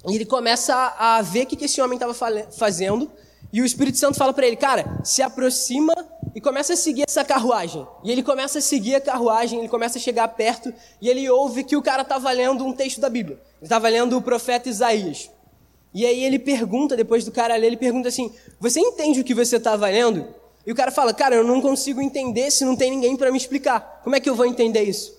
E 0.09 0.14
ele 0.14 0.25
começa 0.25 0.75
a, 0.75 1.16
a 1.18 1.23
ver 1.23 1.44
o 1.44 1.47
que, 1.47 1.56
que 1.56 1.64
esse 1.66 1.80
homem 1.80 1.97
estava 1.97 2.14
fazendo, 2.50 3.11
e 3.52 3.61
o 3.61 3.64
Espírito 3.64 3.99
Santo 3.99 4.16
fala 4.16 4.32
para 4.32 4.47
ele, 4.47 4.56
cara, 4.56 5.00
se 5.04 5.21
aproxima 5.21 5.92
e 6.35 6.40
começa 6.40 6.73
a 6.73 6.76
seguir 6.76 7.04
essa 7.06 7.23
carruagem. 7.23 7.87
E 8.02 8.11
ele 8.11 8.23
começa 8.23 8.59
a 8.59 8.62
seguir 8.62 8.94
a 8.94 9.00
carruagem, 9.00 9.59
ele 9.59 9.68
começa 9.68 9.99
a 9.99 10.00
chegar 10.00 10.26
perto 10.28 10.73
e 11.00 11.09
ele 11.09 11.28
ouve 11.28 11.62
que 11.62 11.76
o 11.76 11.82
cara 11.82 12.00
estava 12.00 12.32
lendo 12.32 12.64
um 12.64 12.73
texto 12.73 12.99
da 12.99 13.11
Bíblia. 13.11 13.37
Ele 13.59 13.64
estava 13.64 13.88
lendo 13.90 14.16
o 14.16 14.23
profeta 14.23 14.71
Isaías. 14.71 15.30
E 15.92 16.06
aí 16.06 16.25
ele 16.25 16.38
pergunta, 16.38 16.97
depois 16.97 17.26
do 17.26 17.30
cara 17.30 17.54
ler, 17.56 17.66
ele 17.66 17.76
pergunta 17.76 18.09
assim: 18.09 18.32
Você 18.59 18.80
entende 18.80 19.21
o 19.21 19.25
que 19.25 19.35
você 19.35 19.56
estava 19.56 19.87
lendo? 19.88 20.26
E 20.66 20.73
o 20.73 20.75
cara 20.75 20.90
fala: 20.90 21.12
Cara, 21.12 21.35
eu 21.35 21.44
não 21.44 21.61
consigo 21.61 22.00
entender 22.00 22.50
se 22.50 22.64
não 22.64 22.75
tem 22.75 22.90
ninguém 22.90 23.14
para 23.14 23.30
me 23.30 23.37
explicar. 23.37 24.00
Como 24.02 24.16
é 24.16 24.21
que 24.21 24.30
eu 24.30 24.35
vou 24.35 24.47
entender 24.47 24.82
isso? 24.82 25.14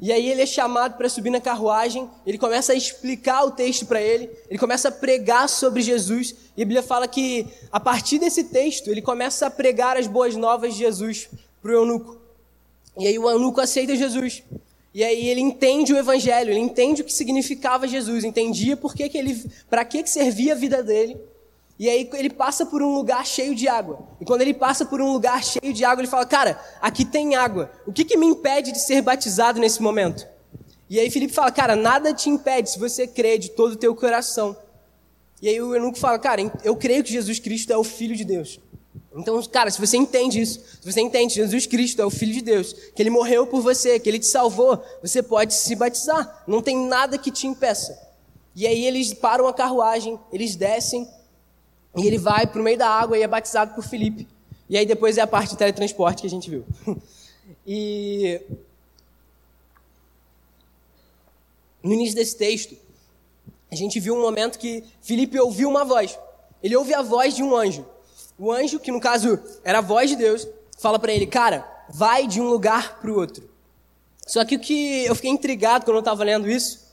E 0.00 0.12
aí 0.12 0.28
ele 0.28 0.42
é 0.42 0.46
chamado 0.46 0.96
para 0.96 1.08
subir 1.08 1.30
na 1.30 1.40
carruagem, 1.40 2.10
ele 2.26 2.36
começa 2.36 2.72
a 2.72 2.76
explicar 2.76 3.44
o 3.44 3.52
texto 3.52 3.86
para 3.86 4.02
ele, 4.02 4.28
ele 4.50 4.58
começa 4.58 4.88
a 4.88 4.92
pregar 4.92 5.48
sobre 5.48 5.82
Jesus, 5.82 6.34
e 6.56 6.62
a 6.62 6.64
Bíblia 6.64 6.82
fala 6.82 7.06
que 7.06 7.46
a 7.70 7.78
partir 7.78 8.18
desse 8.18 8.44
texto 8.44 8.88
ele 8.88 9.00
começa 9.00 9.46
a 9.46 9.50
pregar 9.50 9.96
as 9.96 10.06
boas 10.06 10.34
novas 10.34 10.74
de 10.74 10.80
Jesus 10.80 11.28
para 11.62 11.70
o 11.70 11.74
eunuco. 11.74 12.18
E 12.98 13.06
aí 13.06 13.18
o 13.18 13.28
eunuco 13.28 13.60
aceita 13.60 13.96
Jesus. 13.96 14.42
E 14.92 15.02
aí 15.02 15.28
ele 15.28 15.40
entende 15.40 15.92
o 15.92 15.96
evangelho, 15.96 16.50
ele 16.50 16.60
entende 16.60 17.02
o 17.02 17.04
que 17.04 17.12
significava 17.12 17.88
Jesus, 17.88 18.22
entendia 18.22 18.76
por 18.76 18.94
que, 18.94 19.08
que 19.08 19.18
ele, 19.18 19.44
para 19.68 19.84
que, 19.84 20.02
que 20.02 20.10
servia 20.10 20.52
a 20.52 20.56
vida 20.56 20.82
dele. 20.82 21.16
E 21.78 21.88
aí 21.88 22.08
ele 22.14 22.30
passa 22.30 22.64
por 22.64 22.82
um 22.82 22.94
lugar 22.94 23.26
cheio 23.26 23.54
de 23.54 23.66
água. 23.66 23.98
E 24.20 24.24
quando 24.24 24.42
ele 24.42 24.54
passa 24.54 24.84
por 24.84 25.00
um 25.00 25.12
lugar 25.12 25.42
cheio 25.42 25.72
de 25.72 25.84
água, 25.84 26.02
ele 26.02 26.10
fala: 26.10 26.24
Cara, 26.24 26.60
aqui 26.80 27.04
tem 27.04 27.34
água. 27.34 27.70
O 27.86 27.92
que, 27.92 28.04
que 28.04 28.16
me 28.16 28.26
impede 28.26 28.72
de 28.72 28.80
ser 28.80 29.02
batizado 29.02 29.58
nesse 29.58 29.82
momento? 29.82 30.26
E 30.88 31.00
aí 31.00 31.10
Felipe 31.10 31.32
fala: 31.32 31.50
Cara, 31.50 31.74
nada 31.74 32.14
te 32.14 32.30
impede 32.30 32.70
se 32.70 32.78
você 32.78 33.06
crê 33.06 33.38
de 33.38 33.50
todo 33.50 33.72
o 33.72 33.76
teu 33.76 33.94
coração. 33.94 34.56
E 35.42 35.48
aí 35.48 35.60
o 35.60 35.74
eunuco 35.74 35.98
fala: 35.98 36.18
Cara, 36.18 36.40
eu 36.62 36.76
creio 36.76 37.02
que 37.02 37.12
Jesus 37.12 37.40
Cristo 37.40 37.72
é 37.72 37.76
o 37.76 37.84
Filho 37.84 38.14
de 38.14 38.24
Deus. 38.24 38.60
Então, 39.16 39.40
cara, 39.44 39.70
se 39.70 39.80
você 39.80 39.96
entende 39.96 40.40
isso, 40.40 40.60
se 40.80 40.92
você 40.92 41.00
entende 41.00 41.34
Jesus 41.34 41.66
Cristo 41.66 42.02
é 42.02 42.04
o 42.04 42.10
Filho 42.10 42.32
de 42.32 42.40
Deus, 42.40 42.72
que 42.72 43.00
Ele 43.00 43.10
morreu 43.10 43.46
por 43.46 43.60
você, 43.60 43.98
que 43.98 44.08
Ele 44.08 44.18
te 44.18 44.26
salvou, 44.26 44.82
você 45.00 45.22
pode 45.22 45.54
se 45.54 45.74
batizar. 45.76 46.42
Não 46.46 46.60
tem 46.60 46.76
nada 46.76 47.16
que 47.16 47.30
te 47.30 47.46
impeça. 47.46 47.96
E 48.56 48.66
aí 48.66 48.84
eles 48.84 49.12
param 49.14 49.46
a 49.46 49.54
carruagem, 49.54 50.18
eles 50.32 50.56
descem, 50.56 51.08
e 51.96 52.06
ele 52.06 52.18
vai 52.18 52.46
para 52.46 52.60
o 52.60 52.64
meio 52.64 52.78
da 52.78 52.88
água 52.88 53.16
e 53.16 53.22
é 53.22 53.26
batizado 53.26 53.74
por 53.74 53.84
Felipe. 53.84 54.26
E 54.68 54.76
aí 54.76 54.86
depois 54.86 55.18
é 55.18 55.20
a 55.20 55.26
parte 55.26 55.50
de 55.50 55.58
teletransporte 55.58 56.22
que 56.22 56.26
a 56.26 56.30
gente 56.30 56.50
viu. 56.50 56.64
e 57.66 58.40
no 61.82 61.92
início 61.92 62.16
desse 62.16 62.36
texto, 62.36 62.76
a 63.70 63.74
gente 63.74 64.00
viu 64.00 64.14
um 64.14 64.20
momento 64.20 64.58
que 64.58 64.82
Felipe 65.02 65.38
ouviu 65.38 65.68
uma 65.68 65.84
voz. 65.84 66.18
Ele 66.62 66.76
ouve 66.76 66.94
a 66.94 67.02
voz 67.02 67.36
de 67.36 67.42
um 67.42 67.54
anjo. 67.54 67.84
O 68.38 68.50
anjo, 68.50 68.80
que 68.80 68.90
no 68.90 69.00
caso 69.00 69.38
era 69.62 69.78
a 69.78 69.82
voz 69.82 70.10
de 70.10 70.16
Deus, 70.16 70.48
fala 70.78 70.98
para 70.98 71.12
ele: 71.12 71.26
Cara, 71.26 71.68
vai 71.90 72.26
de 72.26 72.40
um 72.40 72.48
lugar 72.48 73.00
para 73.00 73.10
o 73.10 73.16
outro. 73.16 73.48
Só 74.26 74.44
que 74.44 74.56
o 74.56 74.58
que 74.58 75.04
eu 75.04 75.14
fiquei 75.14 75.30
intrigado 75.30 75.84
quando 75.84 75.96
eu 75.96 76.00
estava 76.00 76.24
lendo 76.24 76.48
isso 76.48 76.84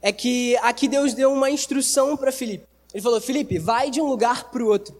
é 0.00 0.12
que 0.12 0.56
aqui 0.58 0.86
Deus 0.88 1.12
deu 1.12 1.32
uma 1.32 1.50
instrução 1.50 2.16
para 2.16 2.30
Felipe. 2.30 2.69
Ele 2.92 3.02
falou: 3.02 3.20
Felipe, 3.20 3.58
vai 3.58 3.90
de 3.90 4.00
um 4.00 4.06
lugar 4.06 4.50
para 4.50 4.62
o 4.62 4.66
outro. 4.66 4.94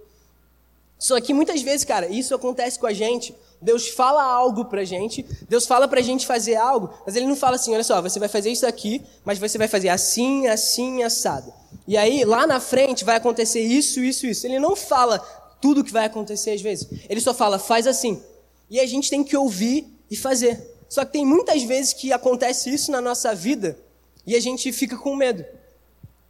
Só 0.99 1.19
que 1.21 1.33
muitas 1.33 1.63
vezes, 1.63 1.85
cara, 1.85 2.07
isso 2.09 2.35
acontece 2.35 2.79
com 2.79 2.87
a 2.87 2.93
gente. 2.93 3.35
Deus 3.61 3.89
fala 3.89 4.23
algo 4.23 4.67
pra 4.67 4.85
gente, 4.85 5.25
Deus 5.49 5.67
fala 5.67 5.87
pra 5.87 6.01
gente 6.01 6.27
fazer 6.27 6.57
algo, 6.57 6.91
mas 7.05 7.15
ele 7.15 7.27
não 7.27 7.37
fala 7.37 7.57
assim, 7.57 7.75
olha 7.75 7.85
só, 7.85 8.01
você 8.01 8.19
vai 8.19 8.29
fazer 8.29 8.51
isso 8.51 8.67
aqui, 8.67 9.03
mas 9.23 9.39
você 9.39 9.59
vai 9.59 9.69
fazer 9.69 9.91
assim, 9.91 10.47
assim, 10.47 11.03
assado. 11.03 11.53
E 11.87 11.97
aí, 11.97 12.25
lá 12.25 12.47
na 12.47 12.59
frente, 12.59 13.05
vai 13.05 13.17
acontecer 13.17 13.61
isso, 13.61 14.01
isso, 14.01 14.27
isso. 14.27 14.47
Ele 14.47 14.59
não 14.59 14.75
fala 14.75 15.19
tudo 15.61 15.83
o 15.83 15.85
que 15.85 15.93
vai 15.93 16.07
acontecer 16.07 16.53
às 16.53 16.63
vezes. 16.63 16.89
Ele 17.09 17.21
só 17.21 17.35
fala, 17.35 17.59
faz 17.59 17.87
assim. 17.87 18.23
E 18.71 18.81
a 18.81 18.87
gente 18.87 19.11
tem 19.11 19.23
que 19.23 19.37
ouvir 19.37 19.87
e 20.11 20.17
fazer. 20.17 20.59
Só 20.89 21.05
que 21.05 21.13
tem 21.13 21.27
muitas 21.27 21.63
vezes 21.63 21.93
que 21.93 22.13
acontece 22.13 22.73
isso 22.73 22.91
na 22.91 23.01
nossa 23.01 23.35
vida 23.35 23.79
e 24.27 24.35
a 24.35 24.41
gente 24.41 24.73
fica 24.73 24.97
com 24.97 25.15
medo. 25.15 25.45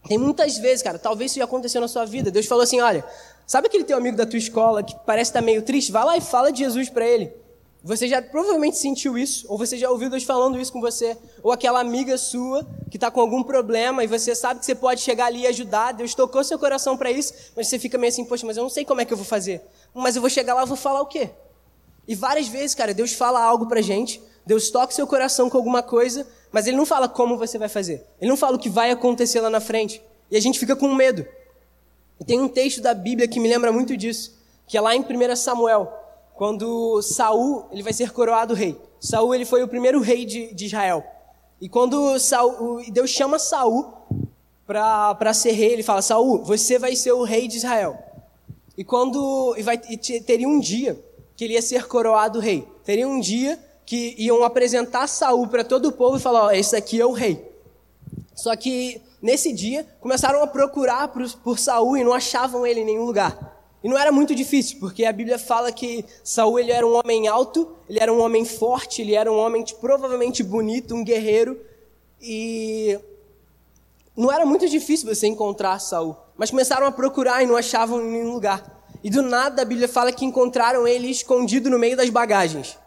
Tem 0.08 0.18
muitas 0.18 0.58
vezes, 0.58 0.82
cara, 0.82 0.98
talvez 0.98 1.32
isso 1.32 1.38
já 1.38 1.44
aconteceu 1.44 1.80
na 1.80 1.88
sua 1.88 2.04
vida. 2.04 2.30
Deus 2.30 2.46
falou 2.46 2.64
assim: 2.64 2.80
olha, 2.80 3.04
sabe 3.46 3.66
aquele 3.66 3.84
teu 3.84 3.96
amigo 3.96 4.16
da 4.16 4.26
tua 4.26 4.38
escola 4.38 4.82
que 4.82 4.94
parece 5.06 5.30
estar 5.30 5.42
meio 5.42 5.62
triste? 5.62 5.92
Vai 5.92 6.04
lá 6.04 6.16
e 6.16 6.20
fala 6.20 6.50
de 6.50 6.60
Jesus 6.60 6.88
para 6.88 7.06
ele. 7.06 7.32
Você 7.82 8.06
já 8.06 8.20
provavelmente 8.20 8.76
sentiu 8.76 9.16
isso, 9.16 9.46
ou 9.48 9.56
você 9.56 9.78
já 9.78 9.90
ouviu 9.90 10.10
Deus 10.10 10.22
falando 10.22 10.60
isso 10.60 10.70
com 10.70 10.82
você, 10.82 11.16
ou 11.42 11.50
aquela 11.50 11.80
amiga 11.80 12.18
sua 12.18 12.66
que 12.90 12.98
está 12.98 13.10
com 13.10 13.22
algum 13.22 13.42
problema 13.42 14.04
e 14.04 14.06
você 14.06 14.34
sabe 14.34 14.60
que 14.60 14.66
você 14.66 14.74
pode 14.74 15.00
chegar 15.00 15.26
ali 15.26 15.42
e 15.42 15.46
ajudar. 15.46 15.92
Deus 15.92 16.14
tocou 16.14 16.44
seu 16.44 16.58
coração 16.58 16.96
para 16.98 17.10
isso, 17.10 17.32
mas 17.56 17.68
você 17.68 17.78
fica 17.78 17.96
meio 17.96 18.12
assim, 18.12 18.24
poxa, 18.24 18.46
mas 18.46 18.58
eu 18.58 18.62
não 18.62 18.68
sei 18.68 18.84
como 18.84 19.00
é 19.00 19.06
que 19.06 19.12
eu 19.12 19.16
vou 19.16 19.24
fazer. 19.24 19.62
Mas 19.94 20.14
eu 20.14 20.20
vou 20.20 20.28
chegar 20.28 20.52
lá, 20.52 20.64
e 20.64 20.66
vou 20.66 20.76
falar 20.76 21.00
o 21.00 21.06
quê? 21.06 21.30
E 22.06 22.14
várias 22.14 22.48
vezes, 22.48 22.74
cara, 22.74 22.92
Deus 22.92 23.12
fala 23.12 23.42
algo 23.42 23.66
pra 23.66 23.80
gente, 23.80 24.20
Deus 24.44 24.70
toca 24.70 24.92
seu 24.92 25.06
coração 25.06 25.48
com 25.48 25.56
alguma 25.56 25.82
coisa, 25.82 26.26
mas 26.50 26.66
ele 26.66 26.76
não 26.76 26.86
fala 26.86 27.08
como 27.08 27.38
você 27.38 27.58
vai 27.58 27.68
fazer. 27.68 28.04
Ele 28.20 28.28
não 28.28 28.36
fala 28.36 28.56
o 28.56 28.58
que 28.58 28.68
vai 28.68 28.90
acontecer 28.90 29.40
lá 29.40 29.50
na 29.50 29.60
frente. 29.60 30.02
E 30.30 30.36
a 30.36 30.40
gente 30.40 30.58
fica 30.58 30.74
com 30.74 30.92
medo. 30.94 31.24
E 32.20 32.24
tem 32.24 32.40
um 32.40 32.48
texto 32.48 32.80
da 32.80 32.92
Bíblia 32.92 33.26
que 33.26 33.40
me 33.40 33.48
lembra 33.48 33.72
muito 33.72 33.96
disso, 33.96 34.38
que 34.66 34.76
é 34.76 34.80
lá 34.80 34.94
em 34.94 35.00
1 35.00 35.36
Samuel, 35.36 35.92
quando 36.34 37.00
Saul 37.02 37.66
ele 37.70 37.82
vai 37.82 37.92
ser 37.92 38.12
coroado 38.12 38.54
rei. 38.54 38.76
Saul 39.00 39.34
ele 39.34 39.44
foi 39.44 39.62
o 39.62 39.68
primeiro 39.68 40.00
rei 40.00 40.24
de, 40.24 40.52
de 40.52 40.66
Israel. 40.66 41.04
E 41.60 41.68
quando 41.68 42.18
Saul, 42.18 42.82
Deus 42.90 43.10
chama 43.10 43.38
Saul 43.38 43.92
para 44.66 45.34
ser 45.34 45.52
rei, 45.52 45.72
ele 45.72 45.82
fala: 45.82 46.02
Saul, 46.02 46.42
você 46.44 46.78
vai 46.78 46.94
ser 46.94 47.12
o 47.12 47.24
rei 47.24 47.48
de 47.48 47.56
Israel. 47.56 47.98
E 48.76 48.84
quando 48.84 49.54
e 49.56 49.62
vai, 49.62 49.80
e 49.88 49.96
teria 49.98 50.48
um 50.48 50.60
dia 50.60 50.98
que 51.36 51.44
ele 51.44 51.54
ia 51.54 51.62
ser 51.62 51.86
coroado 51.86 52.38
rei. 52.38 52.66
Teria 52.84 53.08
um 53.08 53.20
dia 53.20 53.58
que 53.90 54.14
iam 54.16 54.44
apresentar 54.44 55.08
Saul 55.08 55.48
para 55.48 55.64
todo 55.64 55.86
o 55.86 55.92
povo 55.92 56.16
e 56.16 56.20
falar: 56.20 56.44
ó, 56.44 56.50
esse 56.52 56.76
aqui 56.76 57.00
é 57.00 57.04
o 57.04 57.10
rei. 57.10 57.44
Só 58.36 58.54
que 58.54 59.02
nesse 59.20 59.52
dia 59.52 59.84
começaram 60.00 60.40
a 60.44 60.46
procurar 60.46 61.08
por, 61.08 61.28
por 61.38 61.58
Saul 61.58 61.96
e 61.96 62.04
não 62.04 62.12
achavam 62.12 62.64
ele 62.64 62.82
em 62.82 62.84
nenhum 62.84 63.04
lugar. 63.04 63.58
E 63.82 63.88
não 63.88 63.98
era 63.98 64.12
muito 64.12 64.32
difícil, 64.32 64.78
porque 64.78 65.04
a 65.04 65.12
Bíblia 65.12 65.40
fala 65.40 65.72
que 65.72 66.04
Saul 66.22 66.60
ele 66.60 66.70
era 66.70 66.86
um 66.86 67.00
homem 67.00 67.26
alto, 67.26 67.68
ele 67.88 67.98
era 67.98 68.12
um 68.12 68.20
homem 68.20 68.44
forte, 68.44 69.02
ele 69.02 69.16
era 69.16 69.30
um 69.30 69.36
homem 69.36 69.64
provavelmente 69.80 70.44
bonito, 70.44 70.94
um 70.94 71.02
guerreiro. 71.02 71.60
E 72.22 72.96
não 74.16 74.30
era 74.30 74.46
muito 74.46 74.68
difícil 74.68 75.12
você 75.12 75.26
encontrar 75.26 75.80
Saul. 75.80 76.16
Mas 76.36 76.50
começaram 76.50 76.86
a 76.86 76.92
procurar 76.92 77.42
e 77.42 77.46
não 77.46 77.56
achavam 77.56 78.00
em 78.00 78.12
nenhum 78.12 78.30
lugar. 78.30 78.84
E 79.02 79.10
do 79.10 79.20
nada 79.20 79.62
a 79.62 79.64
Bíblia 79.64 79.88
fala 79.88 80.12
que 80.12 80.24
encontraram 80.24 80.86
ele 80.86 81.10
escondido 81.10 81.68
no 81.68 81.76
meio 81.76 81.96
das 81.96 82.08
bagagens. 82.08 82.78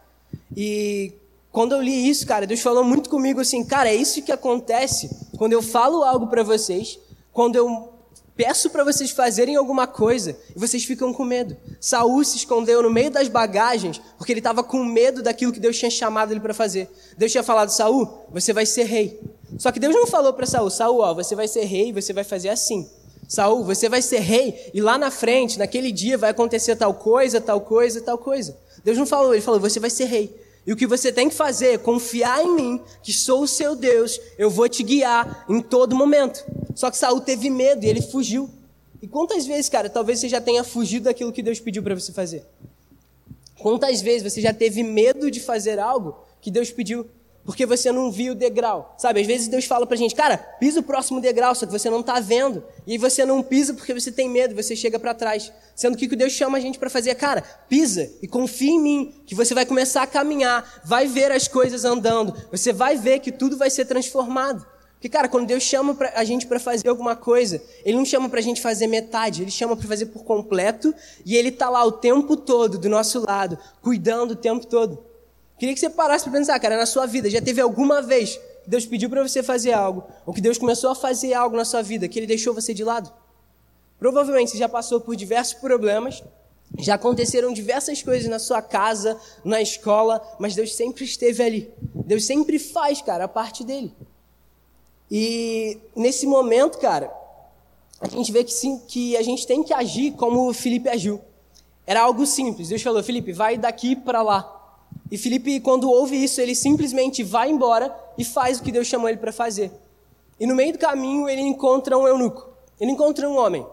E 0.56 1.12
quando 1.50 1.72
eu 1.72 1.80
li 1.80 2.08
isso, 2.08 2.26
cara, 2.26 2.46
Deus 2.46 2.60
falou 2.60 2.82
muito 2.82 3.08
comigo 3.08 3.40
assim, 3.40 3.64
cara, 3.64 3.88
é 3.88 3.94
isso 3.94 4.22
que 4.22 4.32
acontece 4.32 5.08
quando 5.36 5.52
eu 5.52 5.62
falo 5.62 6.02
algo 6.02 6.26
para 6.26 6.42
vocês, 6.42 6.98
quando 7.32 7.56
eu 7.56 7.92
peço 8.36 8.70
para 8.70 8.82
vocês 8.82 9.10
fazerem 9.12 9.54
alguma 9.56 9.86
coisa 9.86 10.36
e 10.54 10.58
vocês 10.58 10.84
ficam 10.84 11.12
com 11.12 11.24
medo. 11.24 11.56
Saul 11.80 12.24
se 12.24 12.36
escondeu 12.36 12.82
no 12.82 12.90
meio 12.90 13.10
das 13.10 13.28
bagagens 13.28 14.00
porque 14.18 14.32
ele 14.32 14.40
estava 14.40 14.62
com 14.64 14.84
medo 14.84 15.22
daquilo 15.22 15.52
que 15.52 15.60
Deus 15.60 15.78
tinha 15.78 15.90
chamado 15.90 16.32
ele 16.32 16.40
para 16.40 16.54
fazer. 16.54 16.90
Deus 17.16 17.30
tinha 17.30 17.44
falado, 17.44 17.70
Saul, 17.70 18.08
você 18.32 18.52
vai 18.52 18.66
ser 18.66 18.84
rei. 18.84 19.20
Só 19.58 19.70
que 19.70 19.78
Deus 19.78 19.94
não 19.94 20.06
falou 20.06 20.32
para 20.32 20.46
Saul, 20.46 20.70
Saul, 20.70 20.98
ó, 21.00 21.14
você 21.14 21.36
vai 21.36 21.46
ser 21.46 21.64
rei, 21.64 21.92
você 21.92 22.12
vai 22.12 22.24
fazer 22.24 22.48
assim. 22.48 22.88
Saul, 23.28 23.64
você 23.64 23.88
vai 23.88 24.02
ser 24.02 24.18
rei 24.18 24.70
e 24.74 24.80
lá 24.80 24.98
na 24.98 25.10
frente, 25.10 25.58
naquele 25.58 25.92
dia, 25.92 26.18
vai 26.18 26.30
acontecer 26.30 26.76
tal 26.76 26.94
coisa, 26.94 27.40
tal 27.40 27.60
coisa, 27.60 28.00
tal 28.00 28.18
coisa. 28.18 28.56
Deus 28.82 28.98
não 28.98 29.06
falou, 29.06 29.32
ele 29.32 29.40
falou, 29.42 29.60
você 29.60 29.78
vai 29.78 29.90
ser 29.90 30.04
rei. 30.06 30.43
E 30.66 30.72
o 30.72 30.76
que 30.76 30.86
você 30.86 31.12
tem 31.12 31.28
que 31.28 31.34
fazer 31.34 31.74
é 31.74 31.78
confiar 31.78 32.42
em 32.42 32.54
mim, 32.54 32.80
que 33.02 33.12
sou 33.12 33.42
o 33.42 33.48
seu 33.48 33.76
Deus, 33.76 34.18
eu 34.38 34.48
vou 34.48 34.68
te 34.68 34.82
guiar 34.82 35.44
em 35.48 35.60
todo 35.60 35.94
momento. 35.94 36.44
Só 36.74 36.90
que 36.90 36.96
Saul 36.96 37.20
teve 37.20 37.50
medo 37.50 37.84
e 37.84 37.88
ele 37.88 38.00
fugiu. 38.00 38.48
E 39.02 39.06
quantas 39.06 39.46
vezes, 39.46 39.68
cara, 39.68 39.90
talvez 39.90 40.20
você 40.20 40.28
já 40.28 40.40
tenha 40.40 40.64
fugido 40.64 41.04
daquilo 41.04 41.32
que 41.32 41.42
Deus 41.42 41.60
pediu 41.60 41.82
para 41.82 41.94
você 41.94 42.12
fazer? 42.12 42.46
Quantas 43.58 44.00
vezes 44.00 44.32
você 44.32 44.40
já 44.40 44.54
teve 44.54 44.82
medo 44.82 45.30
de 45.30 45.40
fazer 45.40 45.78
algo 45.78 46.16
que 46.40 46.50
Deus 46.50 46.70
pediu 46.70 47.06
porque 47.44 47.66
você 47.66 47.92
não 47.92 48.10
viu 48.10 48.32
o 48.32 48.34
degrau. 48.34 48.94
Sabe, 48.98 49.20
às 49.20 49.26
vezes 49.26 49.48
Deus 49.48 49.64
fala 49.64 49.86
pra 49.86 49.96
gente, 49.96 50.14
cara, 50.14 50.38
pisa 50.38 50.80
o 50.80 50.82
próximo 50.82 51.20
degrau, 51.20 51.54
só 51.54 51.66
que 51.66 51.72
você 51.72 51.90
não 51.90 52.02
tá 52.02 52.18
vendo. 52.20 52.64
E 52.86 52.92
aí 52.92 52.98
você 52.98 53.24
não 53.24 53.42
pisa 53.42 53.74
porque 53.74 53.92
você 53.92 54.10
tem 54.10 54.28
medo, 54.28 54.54
você 54.54 54.74
chega 54.74 54.98
para 54.98 55.14
trás. 55.14 55.52
Sendo 55.74 55.96
que 55.96 56.06
o 56.06 56.08
que 56.08 56.16
Deus 56.16 56.32
chama 56.32 56.58
a 56.58 56.60
gente 56.60 56.78
para 56.78 56.88
fazer 56.88 57.10
é, 57.10 57.14
cara, 57.14 57.42
pisa 57.68 58.10
e 58.22 58.28
confia 58.28 58.70
em 58.70 58.80
mim, 58.80 59.14
que 59.26 59.34
você 59.34 59.54
vai 59.54 59.66
começar 59.66 60.02
a 60.02 60.06
caminhar, 60.06 60.82
vai 60.84 61.06
ver 61.06 61.30
as 61.32 61.46
coisas 61.46 61.84
andando, 61.84 62.34
você 62.50 62.72
vai 62.72 62.96
ver 62.96 63.18
que 63.20 63.30
tudo 63.30 63.56
vai 63.56 63.68
ser 63.70 63.84
transformado. 63.84 64.66
Porque, 64.94 65.08
cara, 65.10 65.28
quando 65.28 65.46
Deus 65.46 65.62
chama 65.62 65.94
a 66.14 66.24
gente 66.24 66.46
para 66.46 66.58
fazer 66.58 66.88
alguma 66.88 67.14
coisa, 67.14 67.62
Ele 67.84 67.98
não 67.98 68.06
chama 68.06 68.26
para 68.26 68.38
a 68.38 68.42
gente 68.42 68.62
fazer 68.62 68.86
metade, 68.86 69.42
Ele 69.42 69.50
chama 69.50 69.76
para 69.76 69.86
fazer 69.86 70.06
por 70.06 70.24
completo, 70.24 70.94
e 71.26 71.36
Ele 71.36 71.52
tá 71.52 71.68
lá 71.68 71.84
o 71.84 71.92
tempo 71.92 72.38
todo 72.38 72.78
do 72.78 72.88
nosso 72.88 73.20
lado, 73.20 73.58
cuidando 73.82 74.30
o 74.30 74.36
tempo 74.36 74.66
todo. 74.66 75.04
Queria 75.58 75.74
que 75.74 75.80
você 75.80 75.90
parasse 75.90 76.24
para 76.24 76.32
pensar, 76.32 76.58
cara, 76.58 76.76
na 76.76 76.86
sua 76.86 77.06
vida, 77.06 77.30
já 77.30 77.40
teve 77.40 77.60
alguma 77.60 78.02
vez 78.02 78.36
que 78.64 78.70
Deus 78.70 78.84
pediu 78.86 79.08
para 79.08 79.22
você 79.22 79.42
fazer 79.42 79.72
algo, 79.72 80.04
ou 80.26 80.34
que 80.34 80.40
Deus 80.40 80.58
começou 80.58 80.90
a 80.90 80.94
fazer 80.94 81.34
algo 81.34 81.56
na 81.56 81.64
sua 81.64 81.82
vida, 81.82 82.08
que 82.08 82.18
Ele 82.18 82.26
deixou 82.26 82.52
você 82.52 82.74
de 82.74 82.82
lado? 82.82 83.12
Provavelmente 83.98 84.50
você 84.50 84.58
já 84.58 84.68
passou 84.68 85.00
por 85.00 85.14
diversos 85.14 85.54
problemas, 85.54 86.22
já 86.78 86.94
aconteceram 86.94 87.52
diversas 87.52 88.02
coisas 88.02 88.28
na 88.28 88.38
sua 88.38 88.60
casa, 88.60 89.18
na 89.44 89.62
escola, 89.62 90.20
mas 90.38 90.54
Deus 90.54 90.74
sempre 90.74 91.04
esteve 91.04 91.42
ali. 91.42 91.72
Deus 91.94 92.24
sempre 92.24 92.58
faz, 92.58 93.00
cara, 93.00 93.24
a 93.24 93.28
parte 93.28 93.62
dele. 93.62 93.94
E 95.10 95.78
nesse 95.94 96.26
momento, 96.26 96.78
cara, 96.78 97.12
a 98.00 98.08
gente 98.08 98.32
vê 98.32 98.42
que 98.42 98.52
sim, 98.52 98.80
que 98.88 99.16
a 99.16 99.22
gente 99.22 99.46
tem 99.46 99.62
que 99.62 99.72
agir 99.72 100.12
como 100.12 100.48
o 100.48 100.54
Felipe 100.54 100.88
agiu. 100.88 101.20
Era 101.86 102.02
algo 102.02 102.26
simples. 102.26 102.68
Deus 102.68 102.82
falou: 102.82 103.02
Felipe, 103.02 103.32
vai 103.32 103.56
daqui 103.56 103.94
para 103.94 104.22
lá. 104.22 104.63
E 105.14 105.16
Felipe, 105.16 105.60
quando 105.60 105.88
ouve 105.88 106.24
isso, 106.24 106.40
ele 106.40 106.56
simplesmente 106.56 107.22
vai 107.22 107.48
embora 107.48 107.96
e 108.18 108.24
faz 108.24 108.58
o 108.58 108.64
que 108.64 108.72
Deus 108.72 108.88
chamou 108.88 109.08
ele 109.08 109.18
para 109.18 109.32
fazer. 109.32 109.70
E 110.40 110.44
no 110.44 110.56
meio 110.56 110.72
do 110.72 110.78
caminho 110.80 111.28
ele 111.28 111.40
encontra 111.40 111.96
um 111.96 112.04
eunuco. 112.04 112.48
Ele 112.80 112.90
encontra 112.90 113.30
um 113.30 113.38
homem. 113.38 113.64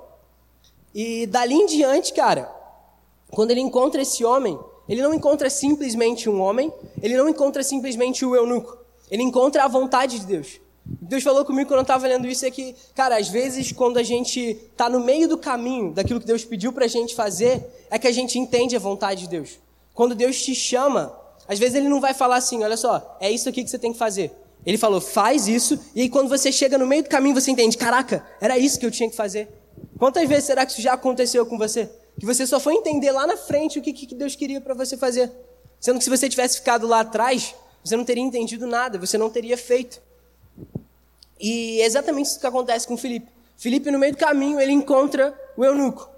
E 0.93 1.25
dali 1.25 1.55
em 1.55 1.65
diante, 1.65 2.13
cara, 2.13 2.47
quando 3.31 3.49
ele 3.49 3.59
encontra 3.59 4.03
esse 4.03 4.23
homem, 4.23 4.55
ele 4.87 5.01
não 5.01 5.15
encontra 5.15 5.49
simplesmente 5.49 6.29
um 6.29 6.39
homem, 6.39 6.71
ele 7.01 7.17
não 7.17 7.27
encontra 7.27 7.63
simplesmente 7.63 8.23
o 8.23 8.35
eunuco. 8.35 8.77
Ele 9.09 9.23
encontra 9.23 9.63
a 9.63 9.67
vontade 9.67 10.19
de 10.19 10.27
Deus. 10.27 10.61
Deus 10.85 11.23
falou 11.23 11.43
comigo 11.43 11.69
quando 11.69 11.79
eu 11.79 11.81
estava 11.81 12.05
lendo 12.05 12.27
isso 12.27 12.45
é 12.45 12.51
que, 12.51 12.75
cara, 12.93 13.17
às 13.17 13.29
vezes 13.29 13.71
quando 13.71 13.97
a 13.97 14.03
gente 14.03 14.39
está 14.39 14.87
no 14.87 14.99
meio 14.99 15.27
do 15.27 15.39
caminho 15.39 15.91
daquilo 15.91 16.19
que 16.19 16.27
Deus 16.27 16.45
pediu 16.45 16.71
para 16.71 16.85
a 16.85 16.87
gente 16.87 17.15
fazer, 17.15 17.65
é 17.89 17.97
que 17.97 18.07
a 18.07 18.11
gente 18.11 18.37
entende 18.37 18.75
a 18.75 18.79
vontade 18.79 19.21
de 19.21 19.27
Deus. 19.29 19.57
Quando 19.95 20.13
Deus 20.13 20.39
te 20.39 20.53
chama, 20.53 21.19
às 21.47 21.59
vezes 21.59 21.75
Ele 21.75 21.89
não 21.89 21.99
vai 21.99 22.13
falar 22.13 22.37
assim, 22.37 22.63
olha 22.63 22.77
só, 22.77 23.17
é 23.19 23.29
isso 23.29 23.49
aqui 23.49 23.63
que 23.63 23.69
você 23.69 23.79
tem 23.79 23.91
que 23.93 23.99
fazer. 23.99 24.31
Ele 24.65 24.77
falou, 24.77 25.01
faz 25.01 25.47
isso, 25.47 25.79
e 25.95 26.01
aí 26.01 26.09
quando 26.09 26.29
você 26.29 26.51
chega 26.51 26.77
no 26.77 26.85
meio 26.85 27.03
do 27.03 27.09
caminho, 27.09 27.33
você 27.33 27.49
entende, 27.49 27.77
caraca, 27.77 28.25
era 28.39 28.57
isso 28.57 28.79
que 28.79 28.85
eu 28.85 28.91
tinha 28.91 29.09
que 29.09 29.15
fazer. 29.15 29.49
Quantas 29.97 30.27
vezes 30.27 30.45
será 30.45 30.65
que 30.65 30.71
isso 30.71 30.81
já 30.81 30.93
aconteceu 30.93 31.45
com 31.45 31.57
você? 31.57 31.89
Que 32.19 32.25
você 32.25 32.45
só 32.45 32.59
foi 32.59 32.75
entender 32.75 33.11
lá 33.11 33.25
na 33.25 33.37
frente 33.37 33.79
o 33.79 33.81
que, 33.81 33.91
que 33.93 34.13
Deus 34.13 34.35
queria 34.35 34.61
para 34.61 34.73
você 34.73 34.95
fazer. 34.95 35.31
Sendo 35.79 35.97
que 35.97 36.03
se 36.03 36.09
você 36.09 36.29
tivesse 36.29 36.57
ficado 36.57 36.85
lá 36.85 36.99
atrás, 36.99 37.55
você 37.83 37.95
não 37.95 38.05
teria 38.05 38.23
entendido 38.23 38.67
nada, 38.67 38.99
você 38.99 39.17
não 39.17 39.29
teria 39.29 39.57
feito. 39.57 40.01
E 41.39 41.81
é 41.81 41.85
exatamente 41.85 42.27
isso 42.27 42.39
que 42.39 42.45
acontece 42.45 42.87
com 42.87 42.95
Felipe. 42.95 43.27
Felipe, 43.57 43.89
no 43.89 43.97
meio 43.97 44.13
do 44.13 44.17
caminho, 44.17 44.59
ele 44.59 44.71
encontra 44.71 45.33
o 45.57 45.65
eunuco. 45.65 46.09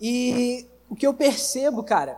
E 0.00 0.66
o 0.88 0.94
que 0.94 1.06
eu 1.06 1.12
percebo, 1.12 1.82
cara, 1.82 2.16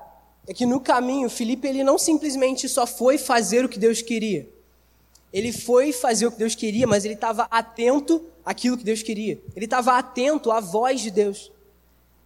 é 0.51 0.53
que 0.53 0.67
no 0.67 0.81
caminho, 0.81 1.31
Felipe, 1.31 1.69
ele 1.69 1.85
não 1.85 1.97
simplesmente 1.97 2.69
só 2.69 2.85
foi 2.85 3.17
fazer 3.17 3.65
o 3.65 3.69
que 3.69 3.79
Deus 3.79 4.03
queria. 4.03 4.49
Ele 5.33 5.53
foi 5.53 5.93
fazer 5.93 6.27
o 6.27 6.33
que 6.33 6.39
Deus 6.39 6.57
queria, 6.57 6.89
mas 6.89 7.05
ele 7.05 7.15
estava 7.15 7.47
atento 7.49 8.27
àquilo 8.45 8.77
que 8.77 8.83
Deus 8.83 9.01
queria. 9.01 9.41
Ele 9.55 9.67
estava 9.67 9.97
atento 9.97 10.51
à 10.51 10.59
voz 10.59 11.03
de 11.03 11.13
Deus. 11.13 11.53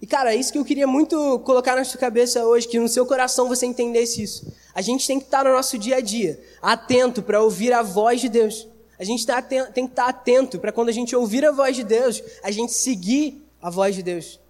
E, 0.01 0.07
cara, 0.07 0.33
é 0.33 0.39
isso 0.39 0.51
que 0.51 0.57
eu 0.57 0.65
queria 0.65 0.87
muito 0.87 1.39
colocar 1.41 1.77
na 1.77 1.85
sua 1.85 2.01
cabeça 2.01 2.43
hoje, 2.47 2.67
que 2.67 2.79
no 2.79 2.89
seu 2.89 3.05
coração 3.05 3.47
você 3.47 3.67
entendesse 3.67 4.23
isso. 4.23 4.51
A 4.75 4.81
gente 4.81 5.07
tem 5.07 5.19
que 5.19 5.27
estar 5.27 5.45
no 5.45 5.53
nosso 5.53 5.77
dia 5.77 5.97
a 5.97 6.01
dia, 6.01 6.43
atento 6.63 7.23
para 7.23 7.43
ouvir 7.43 7.75
a 7.75 7.83
voz 7.83 8.23
de 8.23 8.31
Deus. 8.31 8.67
A 8.99 9.05
gente 9.05 9.27
tá 9.27 9.43
tem 9.43 9.85
que 9.87 9.93
estar 9.93 10.09
atento 10.09 10.59
para 10.59 10.73
quando 10.73 10.89
a 10.89 10.93
gente 10.93 11.15
ouvir 11.15 11.45
a 11.45 11.53
voz 11.53 11.77
de 11.77 11.85
Deus, 11.85 12.23
a 12.43 12.51
gente 12.51 12.73
seguir 12.73 13.47
a 13.61 13.69
voz 13.69 13.95
de 13.95 14.03
Deus. 14.03 14.41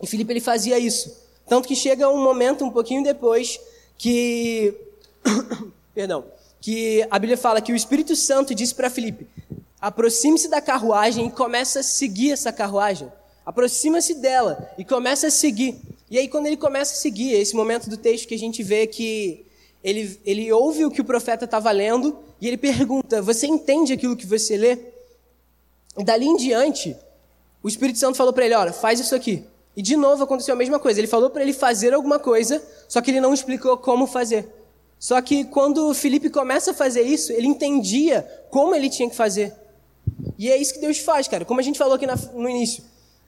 E 0.00 0.06
Filipe 0.06 0.32
ele 0.32 0.40
fazia 0.40 0.78
isso. 0.78 1.25
Tanto 1.48 1.68
que 1.68 1.76
chega 1.76 2.08
um 2.08 2.22
momento 2.22 2.64
um 2.64 2.70
pouquinho 2.70 3.02
depois 3.02 3.60
que 3.96 4.74
perdão, 5.94 6.24
que 6.60 7.06
a 7.10 7.18
Bíblia 7.18 7.36
fala 7.36 7.60
que 7.60 7.72
o 7.72 7.76
Espírito 7.76 8.16
Santo 8.16 8.54
disse 8.54 8.74
para 8.74 8.90
Filipe: 8.90 9.26
"Aproxime-se 9.80 10.48
da 10.48 10.60
carruagem 10.60 11.26
e 11.26 11.30
começa 11.30 11.80
a 11.80 11.82
seguir 11.82 12.32
essa 12.32 12.52
carruagem. 12.52 13.10
Aproxima-se 13.44 14.14
dela 14.14 14.70
e 14.76 14.84
começa 14.84 15.28
a 15.28 15.30
seguir". 15.30 15.80
E 16.10 16.18
aí 16.18 16.28
quando 16.28 16.46
ele 16.46 16.56
começa 16.56 16.94
a 16.94 16.96
seguir, 16.96 17.34
é 17.34 17.38
esse 17.38 17.54
momento 17.54 17.88
do 17.88 17.96
texto 17.96 18.28
que 18.28 18.34
a 18.34 18.38
gente 18.38 18.62
vê 18.62 18.86
que 18.86 19.44
ele, 19.82 20.18
ele 20.24 20.52
ouve 20.52 20.84
o 20.84 20.90
que 20.90 21.00
o 21.00 21.04
profeta 21.04 21.44
estava 21.44 21.70
lendo 21.70 22.18
e 22.40 22.48
ele 22.48 22.56
pergunta: 22.56 23.22
Você 23.22 23.46
entende 23.46 23.92
aquilo 23.92 24.16
que 24.16 24.26
você 24.26 24.56
lê? 24.56 24.78
E 25.96 26.04
dali 26.04 26.26
em 26.26 26.36
diante, 26.36 26.96
o 27.62 27.68
Espírito 27.68 27.98
Santo 27.98 28.16
falou 28.16 28.32
para 28.32 28.44
ele: 28.44 28.54
Olha, 28.54 28.72
faz 28.72 29.00
isso 29.00 29.14
aqui. 29.14 29.44
E 29.76 29.82
de 29.82 29.96
novo 29.96 30.24
aconteceu 30.24 30.54
a 30.54 30.56
mesma 30.56 30.78
coisa. 30.78 30.98
Ele 30.98 31.06
falou 31.06 31.28
para 31.28 31.42
ele 31.42 31.52
fazer 31.52 31.92
alguma 31.92 32.18
coisa, 32.18 32.62
só 32.88 33.00
que 33.00 33.10
ele 33.10 33.20
não 33.20 33.34
explicou 33.34 33.76
como 33.76 34.06
fazer. 34.06 34.48
Só 34.98 35.20
que 35.20 35.44
quando 35.44 35.92
Felipe 35.92 36.30
começa 36.30 36.70
a 36.70 36.74
fazer 36.74 37.02
isso, 37.02 37.30
ele 37.32 37.46
entendia 37.46 38.22
como 38.50 38.74
ele 38.74 38.88
tinha 38.88 39.10
que 39.10 39.14
fazer. 39.14 39.54
E 40.38 40.50
é 40.50 40.56
isso 40.56 40.74
que 40.74 40.80
Deus 40.80 40.98
faz, 40.98 41.28
cara. 41.28 41.44
Como 41.44 41.60
a 41.60 41.62
gente 41.62 41.78
falou 41.78 41.94
aqui 41.94 42.06
no 42.06 42.48
início. 42.48 42.82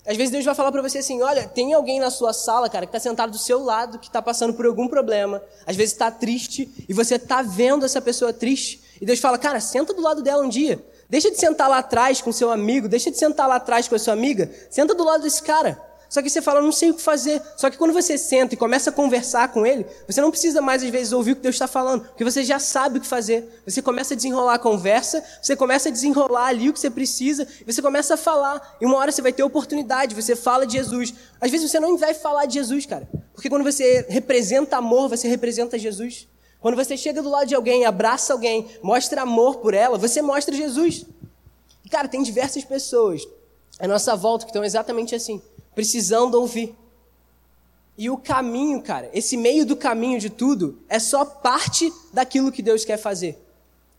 Às 0.07 0.17
vezes 0.17 0.31
Deus 0.31 0.45
vai 0.45 0.55
falar 0.55 0.73
para 0.73 0.81
você 0.81 0.99
assim: 0.99 1.21
olha, 1.21 1.47
tem 1.47 1.75
alguém 1.75 2.01
na 2.01 2.11
sua 2.11 2.33
sala, 2.33 2.71
cara, 2.71 2.87
que 2.87 2.97
está 2.97 3.01
sentado 3.01 3.31
do 3.31 3.39
seu 3.39 3.63
lado, 3.63 3.99
que 3.99 4.07
está 4.07 4.23
passando 4.23 4.55
por 4.55 4.65
algum 4.65 4.89
problema. 4.89 5.43
Às 5.67 5.77
vezes 5.77 5.93
está 5.93 6.11
triste 6.11 6.87
e 6.89 6.95
você 6.95 7.17
está 7.17 7.43
vendo 7.43 7.85
essa 7.85 8.01
pessoa 8.01 8.33
triste. 8.33 8.83
E 9.01 9.05
Deus 9.05 9.19
fala: 9.19 9.37
cara, 9.37 9.61
senta 9.61 9.93
do 9.93 10.01
lado 10.01 10.23
dela 10.23 10.43
um 10.43 10.49
dia. 10.49 10.83
Deixa 11.11 11.31
de 11.31 11.39
sentar 11.39 11.69
lá 11.69 11.79
atrás 11.79 12.23
com 12.23 12.33
seu 12.33 12.51
amigo, 12.51 12.89
deixa 12.89 13.11
de 13.11 13.19
sentar 13.19 13.47
lá 13.49 13.57
atrás 13.57 13.87
com 13.87 13.95
a 13.95 13.99
sua 13.99 14.15
amiga. 14.15 14.51
Senta 14.71 14.95
do 14.95 15.05
lado 15.05 15.23
desse 15.23 15.43
cara. 15.43 15.88
Só 16.09 16.23
que 16.23 16.31
você 16.31 16.41
fala, 16.41 16.63
não 16.63 16.73
sei 16.73 16.91
o 16.91 16.95
que 16.95 17.03
fazer. 17.03 17.43
Só 17.57 17.69
que 17.69 17.77
quando 17.77 17.93
você 17.93 18.17
senta 18.17 18.55
e 18.55 18.57
começa 18.57 18.89
a 18.89 18.93
conversar 18.93 19.53
com 19.53 19.67
ele, 19.67 19.85
você 20.07 20.21
não 20.21 20.31
precisa 20.31 20.63
mais, 20.63 20.83
às 20.83 20.89
vezes, 20.89 21.13
ouvir 21.13 21.33
o 21.33 21.37
que 21.37 21.43
Deus 21.43 21.55
está 21.55 21.69
falando, 21.69 22.05
porque 22.05 22.25
você 22.25 22.43
já 22.43 22.59
sabe 22.59 22.99
o 22.99 23.01
que 23.01 23.07
fazer. 23.07 23.63
Você 23.67 23.83
começa 23.83 24.15
a 24.15 24.17
desenrolar 24.17 24.55
a 24.55 24.59
conversa, 24.59 25.23
você 25.43 25.55
começa 25.55 25.91
a 25.91 25.93
desenrolar 25.93 26.47
ali 26.47 26.71
o 26.71 26.73
que 26.73 26.81
você 26.81 26.89
precisa, 26.89 27.47
e 27.61 27.71
você 27.71 27.83
começa 27.83 28.15
a 28.15 28.17
falar. 28.17 28.77
E 28.81 28.87
uma 28.87 28.97
hora 28.97 29.13
você 29.13 29.21
vai 29.21 29.35
ter 29.35 29.43
oportunidade, 29.43 30.15
você 30.15 30.35
fala 30.35 30.67
de 30.67 30.79
Jesus. 30.79 31.13
Às 31.41 31.51
vezes 31.51 31.71
você 31.71 31.79
não 31.79 31.99
vai 31.99 32.15
falar 32.15 32.47
de 32.47 32.55
Jesus, 32.55 32.87
cara. 32.87 33.07
Porque 33.35 33.51
quando 33.51 33.65
você 33.65 34.07
representa 34.09 34.79
amor, 34.79 35.11
você 35.11 35.29
representa 35.29 35.79
Jesus. 35.79 36.27
Quando 36.59 36.75
você 36.75 36.97
chega 36.97 37.23
do 37.23 37.29
lado 37.29 37.47
de 37.47 37.55
alguém, 37.55 37.85
abraça 37.85 38.33
alguém, 38.33 38.67
mostra 38.83 39.23
amor 39.23 39.59
por 39.59 39.75
ela, 39.75 39.99
você 39.99 40.23
mostra 40.23 40.57
Jesus. 40.57 41.05
E, 41.85 41.89
cara, 41.89 42.09
tem 42.09 42.23
diversas 42.23 42.65
pessoas 42.65 43.29
à 43.79 43.87
nossa 43.87 44.17
volta 44.17 44.47
que 44.47 44.51
estão 44.51 44.65
exatamente 44.65 45.15
assim 45.15 45.41
precisando 45.79 46.35
ouvir. 46.35 46.75
E 47.97 48.11
o 48.11 48.17
caminho, 48.17 48.83
cara, 48.83 49.09
esse 49.15 49.37
meio 49.37 49.65
do 49.65 49.77
caminho 49.77 50.19
de 50.19 50.29
tudo, 50.29 50.81
é 50.89 50.99
só 50.99 51.25
parte 51.25 51.93
daquilo 52.13 52.51
que 52.51 52.61
Deus 52.61 52.85
quer 52.85 52.97
fazer. 52.97 53.41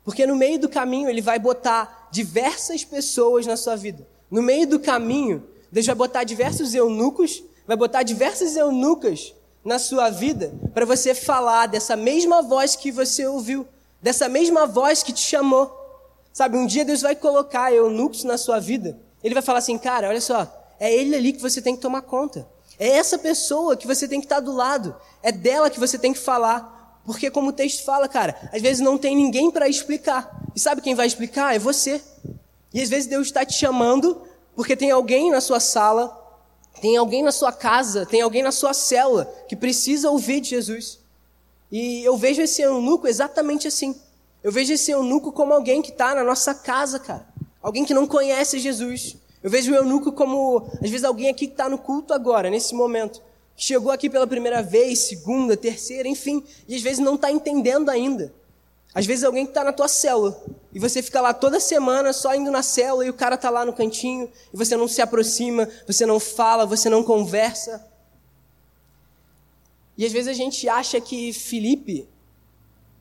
Porque 0.03 0.27
no 0.27 0.35
meio 0.35 0.59
do 0.59 0.67
caminho 0.67 1.09
ele 1.09 1.21
vai 1.21 1.39
botar 1.39 2.09
diversas 2.11 2.83
pessoas 2.83 3.45
na 3.45 3.55
sua 3.55 3.77
vida. 3.77 4.05
No 4.29 4.41
meio 4.41 4.67
do 4.67 4.77
caminho, 4.77 5.47
Deus 5.71 5.85
vai 5.85 5.95
botar 5.95 6.25
diversos 6.25 6.75
eunucos, 6.75 7.41
vai 7.65 7.77
botar 7.77 8.03
diversas 8.03 8.57
eunucas 8.57 9.33
na 9.63 9.79
sua 9.79 10.09
vida 10.09 10.53
para 10.73 10.85
você 10.85 11.15
falar 11.15 11.67
dessa 11.67 11.95
mesma 11.95 12.41
voz 12.41 12.75
que 12.75 12.91
você 12.91 13.25
ouviu, 13.25 13.65
dessa 14.01 14.27
mesma 14.27 14.67
voz 14.67 15.01
que 15.01 15.13
te 15.13 15.21
chamou. 15.21 15.73
Sabe, 16.33 16.57
um 16.57 16.67
dia 16.67 16.83
Deus 16.83 17.01
vai 17.01 17.15
colocar 17.15 17.71
eunucos 17.71 18.25
na 18.25 18.37
sua 18.37 18.59
vida. 18.59 18.99
Ele 19.23 19.33
vai 19.33 19.41
falar 19.41 19.59
assim, 19.59 19.77
cara, 19.77 20.09
olha 20.09 20.19
só, 20.19 20.58
é 20.79 20.93
ele 20.93 21.15
ali 21.15 21.33
que 21.33 21.41
você 21.41 21.61
tem 21.61 21.75
que 21.75 21.81
tomar 21.81 22.01
conta. 22.01 22.47
É 22.79 22.87
essa 22.87 23.17
pessoa 23.17 23.75
que 23.75 23.85
você 23.85 24.07
tem 24.07 24.19
que 24.19 24.25
estar 24.25 24.39
do 24.39 24.53
lado. 24.53 24.95
É 25.21 25.31
dela 25.31 25.69
que 25.69 25.79
você 25.79 25.97
tem 25.97 26.13
que 26.13 26.19
falar. 26.19 27.01
Porque, 27.05 27.29
como 27.29 27.49
o 27.49 27.53
texto 27.53 27.83
fala, 27.83 28.07
cara, 28.07 28.49
às 28.53 28.61
vezes 28.61 28.79
não 28.81 28.97
tem 28.97 29.15
ninguém 29.15 29.51
para 29.51 29.67
explicar. 29.67 30.43
E 30.55 30.59
sabe 30.59 30.81
quem 30.81 30.95
vai 30.95 31.07
explicar? 31.07 31.55
É 31.55 31.59
você. 31.59 32.01
E 32.73 32.81
às 32.81 32.89
vezes 32.89 33.07
Deus 33.07 33.27
está 33.27 33.43
te 33.45 33.53
chamando 33.53 34.21
porque 34.55 34.75
tem 34.75 34.91
alguém 34.91 35.31
na 35.31 35.41
sua 35.41 35.59
sala, 35.59 36.15
tem 36.81 36.97
alguém 36.97 37.23
na 37.23 37.31
sua 37.31 37.51
casa, 37.51 38.05
tem 38.05 38.21
alguém 38.21 38.43
na 38.43 38.51
sua 38.51 38.73
célula 38.73 39.25
que 39.47 39.55
precisa 39.55 40.09
ouvir 40.09 40.41
de 40.41 40.49
Jesus. 40.49 40.99
E 41.71 42.03
eu 42.03 42.17
vejo 42.17 42.41
esse 42.41 42.61
eunuco 42.61 43.07
exatamente 43.07 43.67
assim. 43.67 43.95
Eu 44.43 44.51
vejo 44.51 44.73
esse 44.73 44.91
eunuco 44.91 45.31
como 45.31 45.53
alguém 45.53 45.81
que 45.81 45.91
está 45.91 46.15
na 46.15 46.23
nossa 46.23 46.53
casa, 46.53 46.99
cara. 46.99 47.27
Alguém 47.61 47.85
que 47.85 47.93
não 47.93 48.07
conhece 48.07 48.59
Jesus. 48.59 49.17
Eu 49.41 49.49
vejo 49.49 49.71
o 49.71 49.75
eunuco 49.75 50.11
como, 50.11 50.67
às 50.81 50.89
vezes, 50.89 51.03
alguém 51.03 51.29
aqui 51.29 51.47
que 51.47 51.53
está 51.53 51.69
no 51.69 51.77
culto 51.77 52.13
agora, 52.13 52.49
nesse 52.49 52.75
momento. 52.75 53.21
Chegou 53.55 53.91
aqui 53.91 54.09
pela 54.09 54.27
primeira 54.27 54.61
vez, 54.61 54.99
segunda, 54.99 55.55
terceira, 55.55 56.07
enfim, 56.07 56.43
e 56.67 56.75
às 56.75 56.81
vezes 56.81 56.99
não 56.99 57.15
está 57.15 57.31
entendendo 57.31 57.89
ainda. 57.89 58.33
Às 58.93 59.05
vezes 59.05 59.23
alguém 59.23 59.45
que 59.45 59.51
está 59.51 59.63
na 59.63 59.71
tua 59.71 59.87
célula, 59.87 60.41
e 60.73 60.79
você 60.79 61.01
fica 61.01 61.21
lá 61.21 61.33
toda 61.33 61.59
semana 61.59 62.11
só 62.11 62.33
indo 62.33 62.49
na 62.51 62.63
célula, 62.63 63.05
e 63.05 63.09
o 63.09 63.13
cara 63.13 63.35
está 63.35 63.49
lá 63.49 63.63
no 63.63 63.73
cantinho, 63.73 64.29
e 64.53 64.57
você 64.57 64.75
não 64.75 64.87
se 64.87 65.01
aproxima, 65.01 65.69
você 65.85 66.05
não 66.05 66.19
fala, 66.19 66.65
você 66.65 66.89
não 66.89 67.03
conversa. 67.03 67.85
E 69.97 70.05
às 70.05 70.11
vezes 70.11 70.29
a 70.29 70.33
gente 70.33 70.67
acha 70.67 70.99
que 70.99 71.33
Felipe 71.33 72.07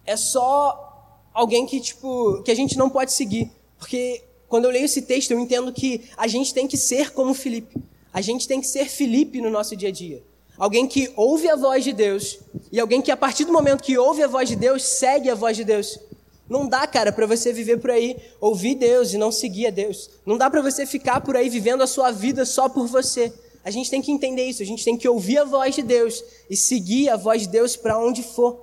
é 0.05 0.17
só 0.17 1.23
alguém 1.33 1.65
que, 1.65 1.81
tipo, 1.81 2.43
que 2.43 2.51
a 2.51 2.55
gente 2.55 2.77
não 2.77 2.91
pode 2.91 3.13
seguir. 3.13 3.53
Porque 3.79 4.25
quando 4.49 4.65
eu 4.65 4.71
leio 4.71 4.87
esse 4.87 5.03
texto, 5.03 5.31
eu 5.31 5.41
entendo 5.41 5.73
que 5.73 6.03
a 6.17 6.27
gente 6.27 6.55
tem 6.55 6.67
que 6.67 6.77
ser 6.77 7.11
como 7.11 7.35
Felipe. 7.35 7.77
A 8.13 8.21
gente 8.21 8.49
tem 8.49 8.61
que 8.61 8.67
ser 8.67 8.89
Felipe 8.89 9.41
no 9.41 9.51
nosso 9.51 9.77
dia 9.77 9.91
a 9.91 9.93
dia. 9.93 10.23
Alguém 10.57 10.89
que 10.89 11.13
ouve 11.15 11.49
a 11.49 11.55
voz 11.55 11.85
de 11.85 11.93
Deus 11.93 12.41
e 12.73 12.81
alguém 12.81 13.01
que 13.01 13.11
a 13.11 13.17
partir 13.17 13.45
do 13.45 13.53
momento 13.53 13.83
que 13.83 13.97
ouve 13.97 14.23
a 14.23 14.27
voz 14.27 14.49
de 14.49 14.57
Deus, 14.57 14.83
segue 14.83 15.31
a 15.31 15.35
voz 15.35 15.57
de 15.57 15.65
Deus. 15.65 16.01
Não 16.49 16.67
dá, 16.67 16.87
cara, 16.87 17.13
para 17.13 17.27
você 17.27 17.53
viver 17.53 17.79
por 17.79 17.91
aí, 17.91 18.17
ouvir 18.41 18.75
Deus 18.75 19.13
e 19.13 19.19
não 19.19 19.31
seguir 19.31 19.67
a 19.67 19.71
Deus. 19.71 20.11
Não 20.25 20.39
dá 20.39 20.51
para 20.51 20.63
você 20.63 20.87
ficar 20.87 21.21
por 21.21 21.37
aí 21.37 21.49
vivendo 21.49 21.83
a 21.83 21.87
sua 21.87 22.11
vida 22.11 22.45
só 22.47 22.69
por 22.69 22.87
você. 22.87 23.33
A 23.63 23.71
gente 23.71 23.91
tem 23.91 24.01
que 24.01 24.11
entender 24.11 24.45
isso, 24.45 24.63
a 24.63 24.67
gente 24.67 24.83
tem 24.83 24.97
que 24.97 25.07
ouvir 25.07 25.39
a 25.39 25.45
voz 25.45 25.75
de 25.75 25.83
Deus 25.83 26.25
e 26.49 26.57
seguir 26.57 27.11
a 27.11 27.17
voz 27.17 27.43
de 27.43 27.49
Deus 27.49 27.77
para 27.77 27.99
onde 27.99 28.23
for. 28.23 28.59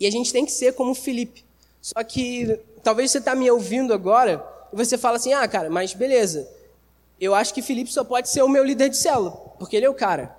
E 0.00 0.06
a 0.06 0.10
gente 0.10 0.32
tem 0.32 0.44
que 0.44 0.50
ser 0.50 0.74
como 0.74 0.94
Felipe. 0.94 1.44
Só 1.80 2.02
que 2.02 2.58
talvez 2.82 3.10
você 3.10 3.18
está 3.18 3.34
me 3.34 3.50
ouvindo 3.50 3.92
agora 3.92 4.44
e 4.72 4.76
você 4.76 4.98
fala 4.98 5.16
assim: 5.16 5.32
ah, 5.32 5.46
cara, 5.46 5.70
mas 5.70 5.94
beleza. 5.94 6.48
Eu 7.20 7.34
acho 7.34 7.54
que 7.54 7.62
Felipe 7.62 7.92
só 7.92 8.02
pode 8.02 8.28
ser 8.28 8.42
o 8.42 8.48
meu 8.48 8.64
líder 8.64 8.88
de 8.88 8.96
célula, 8.96 9.30
porque 9.58 9.76
ele 9.76 9.86
é 9.86 9.90
o 9.90 9.94
cara. 9.94 10.36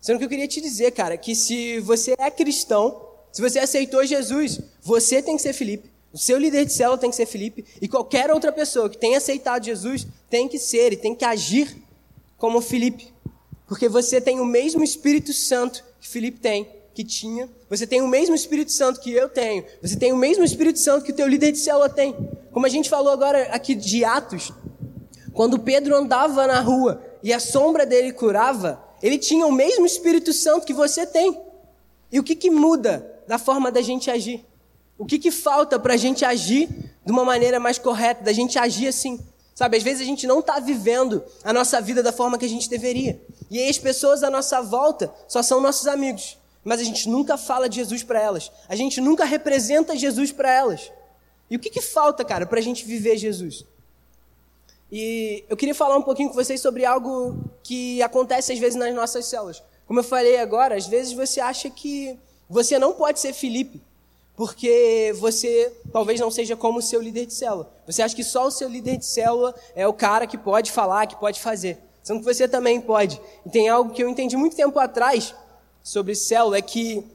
Sendo 0.00 0.18
que 0.18 0.24
eu 0.24 0.28
queria 0.28 0.46
te 0.46 0.60
dizer, 0.60 0.92
cara, 0.92 1.16
que 1.16 1.34
se 1.34 1.80
você 1.80 2.14
é 2.18 2.30
cristão, 2.30 3.02
se 3.32 3.40
você 3.40 3.58
aceitou 3.58 4.04
Jesus, 4.04 4.60
você 4.82 5.22
tem 5.22 5.36
que 5.36 5.42
ser 5.42 5.52
Felipe. 5.52 5.90
O 6.12 6.18
seu 6.18 6.38
líder 6.38 6.64
de 6.64 6.72
célula 6.72 6.98
tem 6.98 7.10
que 7.10 7.16
ser 7.16 7.26
Felipe. 7.26 7.64
E 7.80 7.88
qualquer 7.88 8.30
outra 8.30 8.52
pessoa 8.52 8.88
que 8.88 8.96
tenha 8.96 9.18
aceitado 9.18 9.64
Jesus 9.64 10.06
tem 10.30 10.46
que 10.48 10.58
ser 10.58 10.92
e 10.92 10.96
tem 10.96 11.14
que 11.14 11.24
agir 11.24 11.76
como 12.38 12.60
Felipe. 12.60 13.12
Porque 13.66 13.88
você 13.88 14.20
tem 14.20 14.40
o 14.40 14.44
mesmo 14.44 14.84
Espírito 14.84 15.32
Santo 15.32 15.84
que 16.00 16.08
Felipe 16.08 16.38
tem, 16.38 16.68
que 16.96 17.04
tinha. 17.04 17.46
Você 17.68 17.86
tem 17.86 18.00
o 18.00 18.08
mesmo 18.08 18.34
Espírito 18.34 18.72
Santo 18.72 19.00
que 19.00 19.12
eu 19.12 19.28
tenho. 19.28 19.64
Você 19.82 19.96
tem 19.96 20.14
o 20.14 20.16
mesmo 20.16 20.42
Espírito 20.42 20.78
Santo 20.78 21.04
que 21.04 21.12
o 21.12 21.14
teu 21.14 21.28
líder 21.28 21.52
de 21.52 21.58
célula 21.58 21.90
tem. 21.90 22.16
Como 22.50 22.64
a 22.64 22.70
gente 22.70 22.88
falou 22.88 23.12
agora 23.12 23.42
aqui 23.52 23.74
de 23.74 24.02
Atos, 24.02 24.50
quando 25.34 25.58
Pedro 25.58 25.94
andava 25.94 26.46
na 26.46 26.58
rua 26.60 27.02
e 27.22 27.34
a 27.34 27.38
sombra 27.38 27.84
dele 27.84 28.14
curava, 28.14 28.82
ele 29.02 29.18
tinha 29.18 29.46
o 29.46 29.52
mesmo 29.52 29.84
Espírito 29.84 30.32
Santo 30.32 30.64
que 30.64 30.72
você 30.72 31.06
tem. 31.06 31.38
E 32.10 32.18
o 32.18 32.24
que, 32.24 32.34
que 32.34 32.50
muda 32.50 33.14
da 33.26 33.38
forma 33.38 33.70
da 33.70 33.82
gente 33.82 34.10
agir. 34.10 34.42
O 34.96 35.04
que, 35.04 35.18
que 35.18 35.30
falta 35.30 35.78
para 35.78 35.92
a 35.92 35.98
gente 35.98 36.24
agir 36.24 36.66
de 37.04 37.12
uma 37.12 37.24
maneira 37.24 37.60
mais 37.60 37.78
correta, 37.78 38.24
da 38.24 38.32
gente 38.32 38.58
agir 38.58 38.88
assim? 38.88 39.20
Sabe, 39.54 39.76
às 39.76 39.82
vezes 39.82 40.00
a 40.00 40.04
gente 40.04 40.26
não 40.26 40.40
está 40.40 40.58
vivendo 40.58 41.22
a 41.44 41.52
nossa 41.52 41.78
vida 41.78 42.02
da 42.02 42.12
forma 42.12 42.38
que 42.38 42.46
a 42.46 42.48
gente 42.48 42.70
deveria. 42.70 43.20
E 43.50 43.58
aí 43.58 43.68
as 43.68 43.78
pessoas 43.78 44.22
à 44.22 44.30
nossa 44.30 44.62
volta 44.62 45.12
só 45.28 45.42
são 45.42 45.60
nossos 45.60 45.86
amigos. 45.86 46.38
Mas 46.66 46.80
a 46.80 46.84
gente 46.84 47.08
nunca 47.08 47.38
fala 47.38 47.68
de 47.68 47.76
Jesus 47.76 48.02
para 48.02 48.20
elas. 48.20 48.50
A 48.68 48.74
gente 48.74 49.00
nunca 49.00 49.24
representa 49.24 49.96
Jesus 49.96 50.32
para 50.32 50.52
elas. 50.52 50.90
E 51.48 51.54
o 51.54 51.60
que, 51.60 51.70
que 51.70 51.80
falta, 51.80 52.24
cara, 52.24 52.44
para 52.44 52.58
a 52.58 52.62
gente 52.62 52.84
viver 52.84 53.16
Jesus? 53.16 53.64
E 54.90 55.44
eu 55.48 55.56
queria 55.56 55.76
falar 55.76 55.96
um 55.96 56.02
pouquinho 56.02 56.28
com 56.28 56.34
vocês 56.34 56.60
sobre 56.60 56.84
algo 56.84 57.38
que 57.62 58.02
acontece 58.02 58.52
às 58.52 58.58
vezes 58.58 58.74
nas 58.74 58.92
nossas 58.92 59.26
células. 59.26 59.62
Como 59.86 60.00
eu 60.00 60.04
falei 60.04 60.38
agora, 60.38 60.74
às 60.74 60.88
vezes 60.88 61.12
você 61.12 61.38
acha 61.38 61.70
que 61.70 62.18
você 62.50 62.80
não 62.80 62.94
pode 62.94 63.20
ser 63.20 63.32
Felipe, 63.32 63.80
porque 64.36 65.14
você 65.20 65.72
talvez 65.92 66.18
não 66.18 66.32
seja 66.32 66.56
como 66.56 66.80
o 66.80 66.82
seu 66.82 67.00
líder 67.00 67.26
de 67.26 67.34
célula. 67.34 67.72
Você 67.86 68.02
acha 68.02 68.16
que 68.16 68.24
só 68.24 68.44
o 68.44 68.50
seu 68.50 68.68
líder 68.68 68.96
de 68.96 69.06
célula 69.06 69.54
é 69.76 69.86
o 69.86 69.92
cara 69.92 70.26
que 70.26 70.36
pode 70.36 70.72
falar, 70.72 71.06
que 71.06 71.14
pode 71.14 71.38
fazer. 71.38 71.78
Sendo 72.02 72.18
que 72.18 72.24
você 72.24 72.48
também 72.48 72.80
pode. 72.80 73.20
E 73.44 73.50
tem 73.50 73.68
algo 73.68 73.92
que 73.92 74.02
eu 74.02 74.08
entendi 74.08 74.36
muito 74.36 74.56
tempo 74.56 74.76
atrás 74.80 75.32
sobre 75.86 76.16
célula, 76.16 76.58
é 76.58 76.62
que 76.62 77.06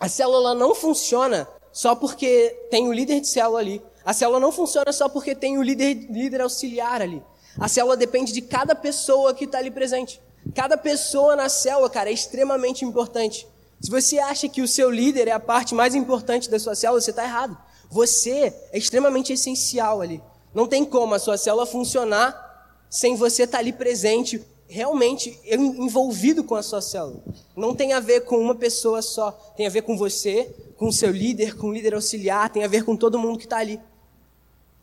a 0.00 0.08
célula 0.08 0.56
não 0.56 0.74
funciona 0.74 1.46
só 1.70 1.94
porque 1.94 2.48
tem 2.68 2.88
o 2.88 2.92
líder 2.92 3.20
de 3.20 3.28
célula 3.28 3.60
ali. 3.60 3.80
A 4.04 4.12
célula 4.12 4.40
não 4.40 4.50
funciona 4.50 4.92
só 4.92 5.08
porque 5.08 5.36
tem 5.36 5.56
o 5.56 5.62
líder, 5.62 6.10
líder 6.10 6.40
auxiliar 6.40 7.00
ali. 7.00 7.22
A 7.60 7.68
célula 7.68 7.96
depende 7.96 8.32
de 8.32 8.42
cada 8.42 8.74
pessoa 8.74 9.32
que 9.32 9.44
está 9.44 9.58
ali 9.58 9.70
presente. 9.70 10.20
Cada 10.52 10.76
pessoa 10.76 11.36
na 11.36 11.48
célula, 11.48 11.88
cara, 11.88 12.10
é 12.10 12.12
extremamente 12.12 12.84
importante. 12.84 13.46
Se 13.80 13.88
você 13.88 14.18
acha 14.18 14.48
que 14.48 14.62
o 14.62 14.66
seu 14.66 14.90
líder 14.90 15.28
é 15.28 15.32
a 15.32 15.38
parte 15.38 15.72
mais 15.72 15.94
importante 15.94 16.50
da 16.50 16.58
sua 16.58 16.74
célula, 16.74 17.00
você 17.00 17.10
está 17.10 17.22
errado. 17.22 17.56
Você 17.88 18.52
é 18.72 18.78
extremamente 18.78 19.32
essencial 19.32 20.00
ali. 20.00 20.20
Não 20.52 20.66
tem 20.66 20.84
como 20.84 21.14
a 21.14 21.20
sua 21.20 21.38
célula 21.38 21.66
funcionar 21.66 22.74
sem 22.90 23.14
você 23.14 23.44
estar 23.44 23.58
tá 23.58 23.60
ali 23.60 23.72
presente, 23.72 24.44
realmente 24.72 25.38
envolvido 25.46 26.42
com 26.42 26.54
a 26.54 26.62
sua 26.62 26.80
célula. 26.80 27.22
Não 27.54 27.74
tem 27.74 27.92
a 27.92 28.00
ver 28.00 28.22
com 28.22 28.38
uma 28.38 28.54
pessoa 28.54 29.02
só. 29.02 29.30
Tem 29.56 29.66
a 29.66 29.70
ver 29.70 29.82
com 29.82 29.96
você, 29.96 30.50
com 30.76 30.88
o 30.88 30.92
seu 30.92 31.10
líder, 31.10 31.56
com 31.56 31.68
o 31.68 31.72
líder 31.72 31.94
auxiliar, 31.94 32.50
tem 32.50 32.64
a 32.64 32.68
ver 32.68 32.84
com 32.84 32.96
todo 32.96 33.18
mundo 33.18 33.38
que 33.38 33.44
está 33.44 33.58
ali. 33.58 33.78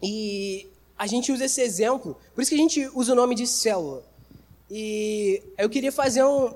E 0.02 0.68
a 0.98 1.08
gente 1.08 1.32
usa 1.32 1.46
esse 1.46 1.62
exemplo, 1.62 2.16
por 2.36 2.42
isso 2.42 2.50
que 2.50 2.56
a 2.56 2.60
gente 2.60 2.90
usa 2.94 3.14
o 3.14 3.16
nome 3.16 3.34
de 3.34 3.48
célula. 3.48 4.04
E 4.70 5.42
eu 5.58 5.70
queria 5.70 5.92
fazer 5.92 6.24
um, 6.24 6.54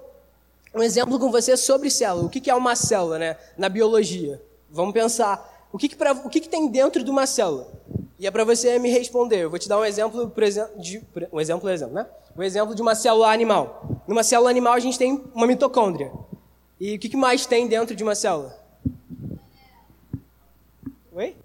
um 0.76 0.84
exemplo 0.84 1.18
com 1.18 1.32
você 1.32 1.58
sobre 1.58 1.90
célula. 1.90 2.28
O 2.28 2.30
que 2.30 2.50
é 2.50 2.56
uma 2.56 2.76
célula, 2.76 3.18
né? 3.18 3.38
Na 3.58 3.68
biologia. 3.68 4.42
Vamos 4.70 4.94
pensar. 4.94 5.68
O 5.72 5.78
que, 5.78 5.90
que, 5.90 5.96
pra, 5.96 6.12
o 6.12 6.30
que, 6.30 6.40
que 6.40 6.48
tem 6.48 6.68
dentro 6.68 7.04
de 7.04 7.10
uma 7.10 7.26
célula? 7.26 7.68
E 8.20 8.28
é 8.28 8.32
para 8.32 8.44
você 8.44 8.78
me 8.78 8.90
responder. 8.90 9.44
Eu 9.44 9.50
vou 9.50 9.58
te 9.58 9.68
dar 9.68 9.80
um 9.80 9.84
exemplo, 9.84 10.30
por 10.30 10.44
exemplo, 10.44 10.80
de, 10.80 11.02
um 11.32 11.42
exemplo, 11.42 11.70
exemplo, 11.70 11.96
né? 11.96 12.06
Um 12.36 12.42
exemplo 12.42 12.74
de 12.74 12.82
uma 12.82 12.96
célula 12.96 13.32
animal. 13.32 14.02
Numa 14.08 14.24
célula 14.24 14.50
animal 14.50 14.74
a 14.74 14.80
gente 14.80 14.98
tem 14.98 15.24
uma 15.34 15.46
mitocôndria. 15.46 16.12
E 16.80 16.96
o 16.96 17.00
que, 17.00 17.16
mais 17.16 17.46
tem 17.46 17.68
dentro 17.68 17.96
de 17.96 18.04
uma 18.04 18.16
célula? 18.16 18.60
Oi? 21.12 21.36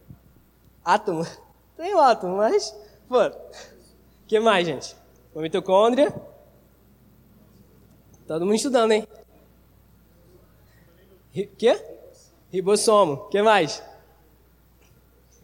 Átomo. 0.85 1.27
Tem 1.77 1.95
um 1.95 2.01
átomo, 2.01 2.39
mas. 2.39 2.75
Pô. 3.09 3.25
O 3.25 3.33
que 4.27 4.41
mais, 4.41 4.67
gente? 4.67 4.97
Uma 5.33 5.43
mitocôndria. 5.43 6.13
Todo 8.27 8.45
mundo 8.45 8.57
estudando, 8.57 8.91
hein? 8.91 9.07
Quê? 11.57 11.81
Ribossomo. 12.51 13.13
O 13.13 13.29
que 13.29 13.41
mais? 13.41 13.81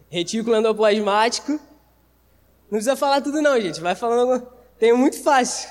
Retículo 0.09 0.57
endoplasmático. 0.57 1.53
Não 1.53 2.69
precisa 2.69 2.97
falar 2.97 3.21
tudo 3.21 3.41
não, 3.41 3.59
gente. 3.61 3.79
Vai 3.79 3.95
falando. 3.95 4.54
Tem 4.79 4.93
muito 4.93 5.21
fácil. 5.21 5.69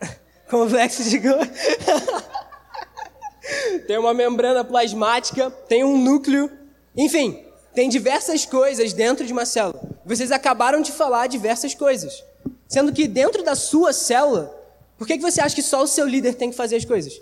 Complexo 0.50 1.04
de 1.04 1.20
Tem 3.86 3.98
uma 3.98 4.14
membrana 4.14 4.64
plasmática, 4.64 5.50
tem 5.68 5.84
um 5.84 5.98
núcleo. 5.98 6.50
Enfim, 6.96 7.44
tem 7.74 7.88
diversas 7.88 8.46
coisas 8.46 8.92
dentro 8.92 9.26
de 9.26 9.32
uma 9.32 9.44
célula. 9.44 9.80
Vocês 10.04 10.32
acabaram 10.32 10.80
de 10.80 10.92
falar 10.92 11.26
diversas 11.26 11.74
coisas. 11.74 12.24
Sendo 12.68 12.92
que 12.92 13.06
dentro 13.06 13.42
da 13.42 13.54
sua 13.54 13.92
célula, 13.92 14.54
por 14.96 15.06
que, 15.06 15.16
que 15.16 15.22
você 15.22 15.40
acha 15.40 15.54
que 15.54 15.62
só 15.62 15.82
o 15.82 15.86
seu 15.86 16.06
líder 16.06 16.34
tem 16.34 16.50
que 16.50 16.56
fazer 16.56 16.76
as 16.76 16.84
coisas? 16.84 17.20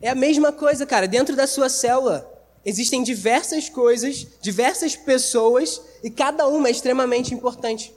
É 0.00 0.10
a 0.10 0.14
mesma 0.14 0.52
coisa, 0.52 0.86
cara. 0.86 1.08
Dentro 1.08 1.34
da 1.34 1.46
sua 1.46 1.68
célula 1.68 2.28
existem 2.64 3.02
diversas 3.02 3.68
coisas, 3.68 4.26
diversas 4.40 4.94
pessoas 4.94 5.80
e 6.02 6.10
cada 6.10 6.46
uma 6.46 6.68
é 6.68 6.70
extremamente 6.70 7.34
importante. 7.34 7.94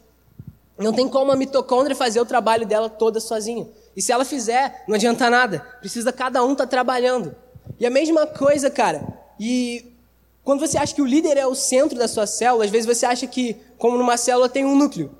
Não 0.77 0.91
tem 0.91 1.07
como 1.07 1.31
a 1.31 1.35
mitocôndria 1.35 1.95
fazer 1.95 2.19
o 2.19 2.25
trabalho 2.25 2.65
dela 2.65 2.89
toda 2.89 3.19
sozinha. 3.19 3.67
E 3.95 4.01
se 4.01 4.11
ela 4.11 4.25
fizer, 4.25 4.83
não 4.87 4.95
adianta 4.95 5.29
nada. 5.29 5.59
Precisa 5.79 6.11
cada 6.11 6.43
um 6.43 6.51
estar 6.51 6.65
tá 6.65 6.69
trabalhando. 6.69 7.35
E 7.79 7.85
a 7.85 7.89
mesma 7.89 8.27
coisa, 8.27 8.69
cara. 8.69 9.07
E 9.39 9.93
quando 10.43 10.59
você 10.59 10.77
acha 10.77 10.93
que 10.93 11.01
o 11.01 11.05
líder 11.05 11.37
é 11.37 11.47
o 11.47 11.55
centro 11.55 11.97
da 11.97 12.07
sua 12.07 12.27
célula, 12.27 12.65
às 12.65 12.71
vezes 12.71 12.85
você 12.85 13.05
acha 13.05 13.25
que, 13.25 13.55
como 13.77 13.97
numa 13.97 14.17
célula, 14.17 14.49
tem 14.49 14.65
um 14.65 14.75
núcleo. 14.75 15.11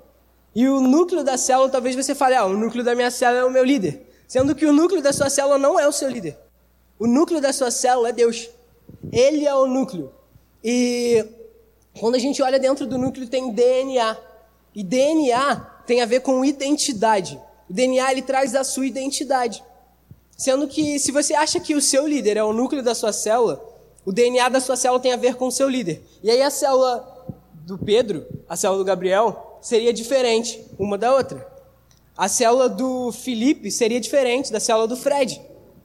E 0.54 0.68
o 0.68 0.80
núcleo 0.80 1.24
da 1.24 1.36
célula, 1.36 1.68
talvez 1.68 1.96
você 1.96 2.14
fale, 2.14 2.34
ah, 2.34 2.44
o 2.44 2.56
núcleo 2.56 2.84
da 2.84 2.94
minha 2.94 3.10
célula 3.10 3.40
é 3.40 3.44
o 3.44 3.50
meu 3.50 3.64
líder. 3.64 4.06
Sendo 4.28 4.54
que 4.54 4.66
o 4.66 4.72
núcleo 4.72 5.02
da 5.02 5.12
sua 5.12 5.30
célula 5.30 5.58
não 5.58 5.80
é 5.80 5.86
o 5.86 5.92
seu 5.92 6.08
líder. 6.08 6.36
O 6.98 7.06
núcleo 7.06 7.40
da 7.40 7.52
sua 7.52 7.70
célula 7.70 8.10
é 8.10 8.12
Deus. 8.12 8.48
Ele 9.12 9.46
é 9.46 9.54
o 9.54 9.66
núcleo. 9.66 10.12
E 10.62 11.24
quando 11.98 12.14
a 12.14 12.18
gente 12.18 12.42
olha 12.42 12.58
dentro 12.58 12.86
do 12.86 12.98
núcleo 12.98 13.28
tem 13.28 13.52
DNA. 13.52 14.16
E 14.76 14.84
DNA 14.84 15.56
tem 15.86 16.02
a 16.02 16.06
ver 16.06 16.20
com 16.20 16.44
identidade. 16.44 17.40
O 17.68 17.72
DNA 17.72 18.12
ele 18.12 18.20
traz 18.20 18.54
a 18.54 18.62
sua 18.62 18.86
identidade. 18.86 19.64
Sendo 20.36 20.68
que 20.68 20.98
se 20.98 21.10
você 21.10 21.32
acha 21.32 21.58
que 21.58 21.74
o 21.74 21.80
seu 21.80 22.06
líder 22.06 22.36
é 22.36 22.44
o 22.44 22.52
núcleo 22.52 22.82
da 22.82 22.94
sua 22.94 23.10
célula, 23.10 23.64
o 24.04 24.12
DNA 24.12 24.50
da 24.50 24.60
sua 24.60 24.76
célula 24.76 25.00
tem 25.00 25.14
a 25.14 25.16
ver 25.16 25.36
com 25.36 25.46
o 25.46 25.50
seu 25.50 25.66
líder. 25.66 26.02
E 26.22 26.30
aí 26.30 26.42
a 26.42 26.50
célula 26.50 27.26
do 27.54 27.78
Pedro, 27.78 28.26
a 28.46 28.54
célula 28.54 28.78
do 28.78 28.84
Gabriel, 28.84 29.58
seria 29.62 29.94
diferente 29.94 30.62
uma 30.78 30.98
da 30.98 31.14
outra. 31.14 31.48
A 32.14 32.28
célula 32.28 32.68
do 32.68 33.10
Felipe 33.12 33.70
seria 33.70 33.98
diferente 33.98 34.52
da 34.52 34.60
célula 34.60 34.86
do 34.86 34.96
Fred. 34.96 35.40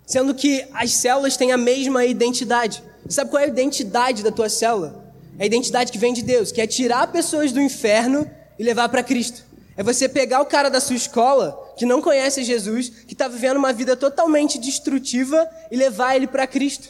Sendo 0.05 0.35
que 0.35 0.65
as 0.73 0.91
células 0.95 1.37
têm 1.37 1.53
a 1.53 1.57
mesma 1.57 2.03
identidade. 2.03 2.83
Sabe 3.07 3.29
qual 3.29 3.41
é 3.41 3.45
a 3.45 3.47
identidade 3.47 4.21
da 4.21 4.33
tua 4.33 4.49
célula? 4.49 5.13
É 5.39 5.43
a 5.43 5.45
identidade 5.45 5.93
que 5.93 5.97
vem 5.97 6.11
de 6.11 6.21
Deus, 6.21 6.51
que 6.51 6.59
é 6.59 6.67
tirar 6.67 7.09
pessoas 7.09 7.53
do 7.53 7.61
inferno 7.61 8.29
e 8.61 8.63
levar 8.63 8.89
para 8.89 9.01
Cristo. 9.01 9.43
É 9.75 9.81
você 9.81 10.07
pegar 10.07 10.39
o 10.39 10.45
cara 10.45 10.69
da 10.69 10.79
sua 10.79 10.95
escola, 10.95 11.73
que 11.75 11.83
não 11.83 11.99
conhece 11.99 12.43
Jesus, 12.43 12.89
que 12.89 13.13
está 13.13 13.27
vivendo 13.27 13.57
uma 13.57 13.73
vida 13.73 13.97
totalmente 13.97 14.59
destrutiva, 14.59 15.49
e 15.71 15.75
levar 15.75 16.15
ele 16.15 16.27
para 16.27 16.45
Cristo. 16.45 16.89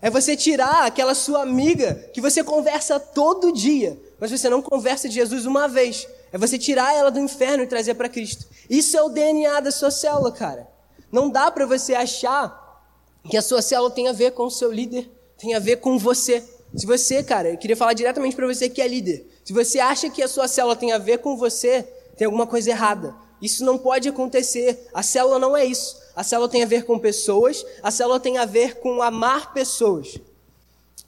É 0.00 0.08
você 0.08 0.36
tirar 0.36 0.86
aquela 0.86 1.12
sua 1.12 1.42
amiga 1.42 1.94
que 2.14 2.20
você 2.20 2.44
conversa 2.44 3.00
todo 3.00 3.52
dia, 3.52 3.98
mas 4.20 4.30
você 4.30 4.48
não 4.48 4.62
conversa 4.62 5.08
de 5.08 5.16
Jesus 5.16 5.44
uma 5.44 5.66
vez. 5.66 6.06
É 6.32 6.38
você 6.38 6.56
tirar 6.56 6.94
ela 6.94 7.10
do 7.10 7.18
inferno 7.18 7.64
e 7.64 7.66
trazer 7.66 7.94
para 7.94 8.08
Cristo. 8.08 8.46
Isso 8.68 8.96
é 8.96 9.02
o 9.02 9.08
DNA 9.08 9.58
da 9.58 9.72
sua 9.72 9.90
célula, 9.90 10.30
cara. 10.30 10.68
Não 11.10 11.28
dá 11.28 11.50
para 11.50 11.66
você 11.66 11.94
achar 11.96 12.80
que 13.28 13.36
a 13.36 13.42
sua 13.42 13.60
célula 13.60 13.90
tem 13.90 14.06
a 14.06 14.12
ver 14.12 14.30
com 14.34 14.44
o 14.44 14.50
seu 14.50 14.70
líder, 14.70 15.10
tem 15.36 15.52
a 15.56 15.58
ver 15.58 15.78
com 15.78 15.98
você. 15.98 16.44
Se 16.76 16.86
você, 16.86 17.24
cara, 17.24 17.48
eu 17.50 17.58
queria 17.58 17.76
falar 17.76 17.92
diretamente 17.94 18.36
para 18.36 18.46
você 18.46 18.68
que 18.68 18.80
é 18.80 18.86
líder. 18.86 19.26
Se 19.50 19.54
você 19.54 19.80
acha 19.80 20.08
que 20.08 20.22
a 20.22 20.28
sua 20.28 20.46
célula 20.46 20.76
tem 20.76 20.92
a 20.92 20.98
ver 20.98 21.18
com 21.18 21.36
você, 21.36 21.82
tem 22.16 22.24
alguma 22.24 22.46
coisa 22.46 22.70
errada. 22.70 23.12
Isso 23.42 23.64
não 23.64 23.76
pode 23.76 24.08
acontecer. 24.08 24.88
A 24.94 25.02
célula 25.02 25.40
não 25.40 25.56
é 25.56 25.64
isso. 25.64 26.00
A 26.14 26.22
célula 26.22 26.48
tem 26.48 26.62
a 26.62 26.66
ver 26.66 26.84
com 26.84 26.96
pessoas, 27.00 27.66
a 27.82 27.90
célula 27.90 28.20
tem 28.20 28.38
a 28.38 28.44
ver 28.44 28.76
com 28.76 29.02
amar 29.02 29.52
pessoas. 29.52 30.20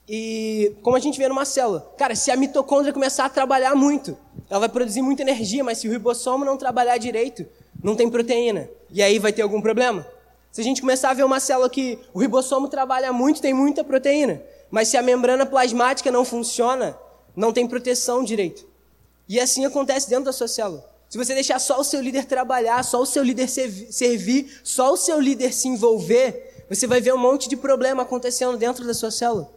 E 0.09 0.75
como 0.83 0.97
a 0.97 0.99
gente 0.99 1.17
vê 1.17 1.29
numa 1.29 1.45
célula, 1.45 1.89
cara, 1.97 2.17
se 2.17 2.33
a 2.33 2.37
mitocôndria 2.37 2.93
começar 2.93 3.27
a 3.27 3.29
trabalhar 3.29 3.77
muito, 3.77 4.19
ela 4.51 4.59
vai 4.59 4.69
produzir 4.69 5.03
muita 5.03 5.23
energia, 5.23 5.63
mas 5.63 5.79
se 5.79 5.87
o 5.87 5.93
ribossomo 5.93 6.45
não 6.45 6.57
trabalhar 6.57 6.99
direito, 6.99 7.47
não 7.81 7.95
tem 7.95 8.11
proteína. 8.11 8.69
E 8.91 9.01
aí 9.05 9.21
vai 9.21 9.33
ter 9.33 9.43
algum 9.43 9.63
problema. 9.63 10.05
Se 10.51 10.61
a 10.61 10.65
gente 10.65 10.81
começar 10.81 11.11
a 11.11 11.15
ver 11.15 11.23
uma 11.25 11.39
célula 11.39 11.71
que 11.71 11.97
o 12.13 12.19
ribossomo 12.19 12.67
trabalha 12.67 13.13
muito, 13.13 13.41
tem 13.41 13.55
muita 13.55 13.85
proteína, 13.85 14.43
mas 14.69 14.89
se 14.89 14.97
a 14.97 15.03
membrana 15.03 15.47
plasmática 15.47 16.11
não 16.11 16.25
funciona, 16.25 16.99
não 17.37 17.53
tem 17.53 17.67
proteção 17.67 18.23
direito. 18.25 18.67
E 19.29 19.41
assim 19.41 19.65
acontece 19.65 20.09
dentro 20.09 20.27
da 20.27 20.33
sua 20.33 20.49
célula. 20.49 20.85
Se 21.09 21.19
você 21.19 21.35
deixar 21.35 21.59
só 21.59 21.79
o 21.79 21.85
seu 21.85 22.01
líder 22.01 22.25
trabalhar, 22.25 22.83
só 22.83 23.01
o 23.01 23.07
seu 23.07 23.23
líder 23.23 23.49
servir, 23.49 24.61
só 24.65 24.93
o 24.93 24.97
seu 24.97 25.21
líder 25.21 25.53
se 25.53 25.69
envolver, 25.69 26.65
você 26.69 26.87
vai 26.87 27.01
ver 27.01 27.13
um 27.13 27.19
monte 27.19 27.49
de 27.49 27.57
problema 27.57 28.03
acontecendo 28.03 28.57
dentro 28.57 28.87
da 28.87 28.95
sua 28.95 29.11
célula. 29.11 29.51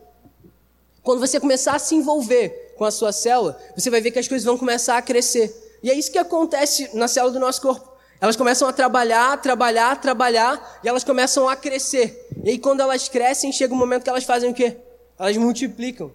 Quando 1.01 1.19
você 1.19 1.39
começar 1.39 1.75
a 1.75 1.79
se 1.79 1.95
envolver 1.95 2.73
com 2.77 2.83
a 2.83 2.91
sua 2.91 3.13
célula, 3.13 3.57
você 3.75 3.89
vai 3.89 4.01
ver 4.01 4.11
que 4.11 4.19
as 4.19 4.27
coisas 4.27 4.43
vão 4.43 4.57
começar 4.57 4.97
a 4.97 5.01
crescer. 5.01 5.79
E 5.81 5.89
é 5.89 5.93
isso 5.93 6.11
que 6.11 6.17
acontece 6.17 6.89
na 6.93 7.07
célula 7.07 7.31
do 7.31 7.39
nosso 7.39 7.61
corpo. 7.61 7.89
Elas 8.19 8.35
começam 8.35 8.67
a 8.67 8.73
trabalhar, 8.73 9.39
trabalhar, 9.41 10.01
trabalhar, 10.01 10.79
e 10.83 10.89
elas 10.89 11.03
começam 11.03 11.47
a 11.47 11.55
crescer. 11.55 12.27
E 12.43 12.49
aí, 12.49 12.57
quando 12.57 12.81
elas 12.81 13.07
crescem, 13.07 13.51
chega 13.51 13.73
um 13.73 13.77
momento 13.77 14.03
que 14.03 14.09
elas 14.09 14.23
fazem 14.23 14.49
o 14.49 14.53
quê? 14.53 14.77
Elas 15.19 15.37
multiplicam. 15.37 16.11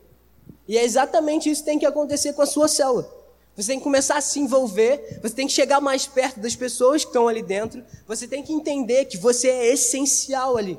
E 0.69 0.79
é 0.79 0.85
exatamente 0.85 1.51
isso 1.51 1.63
que 1.63 1.67
tem 1.67 1.79
que 1.79 1.87
acontecer 1.87 2.33
com 2.33 2.43
a 2.43 2.47
sua 2.47 2.69
célula. 2.69 3.21
Você 3.57 3.73
tem 3.73 3.79
que 3.79 3.85
começar 3.85 4.17
a 4.17 4.21
se 4.21 4.39
envolver, 4.39 5.19
você 5.23 5.35
tem 5.35 5.47
que 5.47 5.53
chegar 5.53 5.81
mais 5.81 6.07
perto 6.07 6.41
das 6.41 6.57
pessoas 6.57 7.03
que 7.05 7.11
estão 7.11 7.29
ali 7.29 7.43
dentro, 7.43 7.85
você 8.07 8.27
tem 8.27 8.43
que 8.43 8.53
entender 8.53 9.05
que 9.07 9.17
você 9.17 9.49
é 9.49 9.73
essencial 9.73 10.57
ali. 10.57 10.79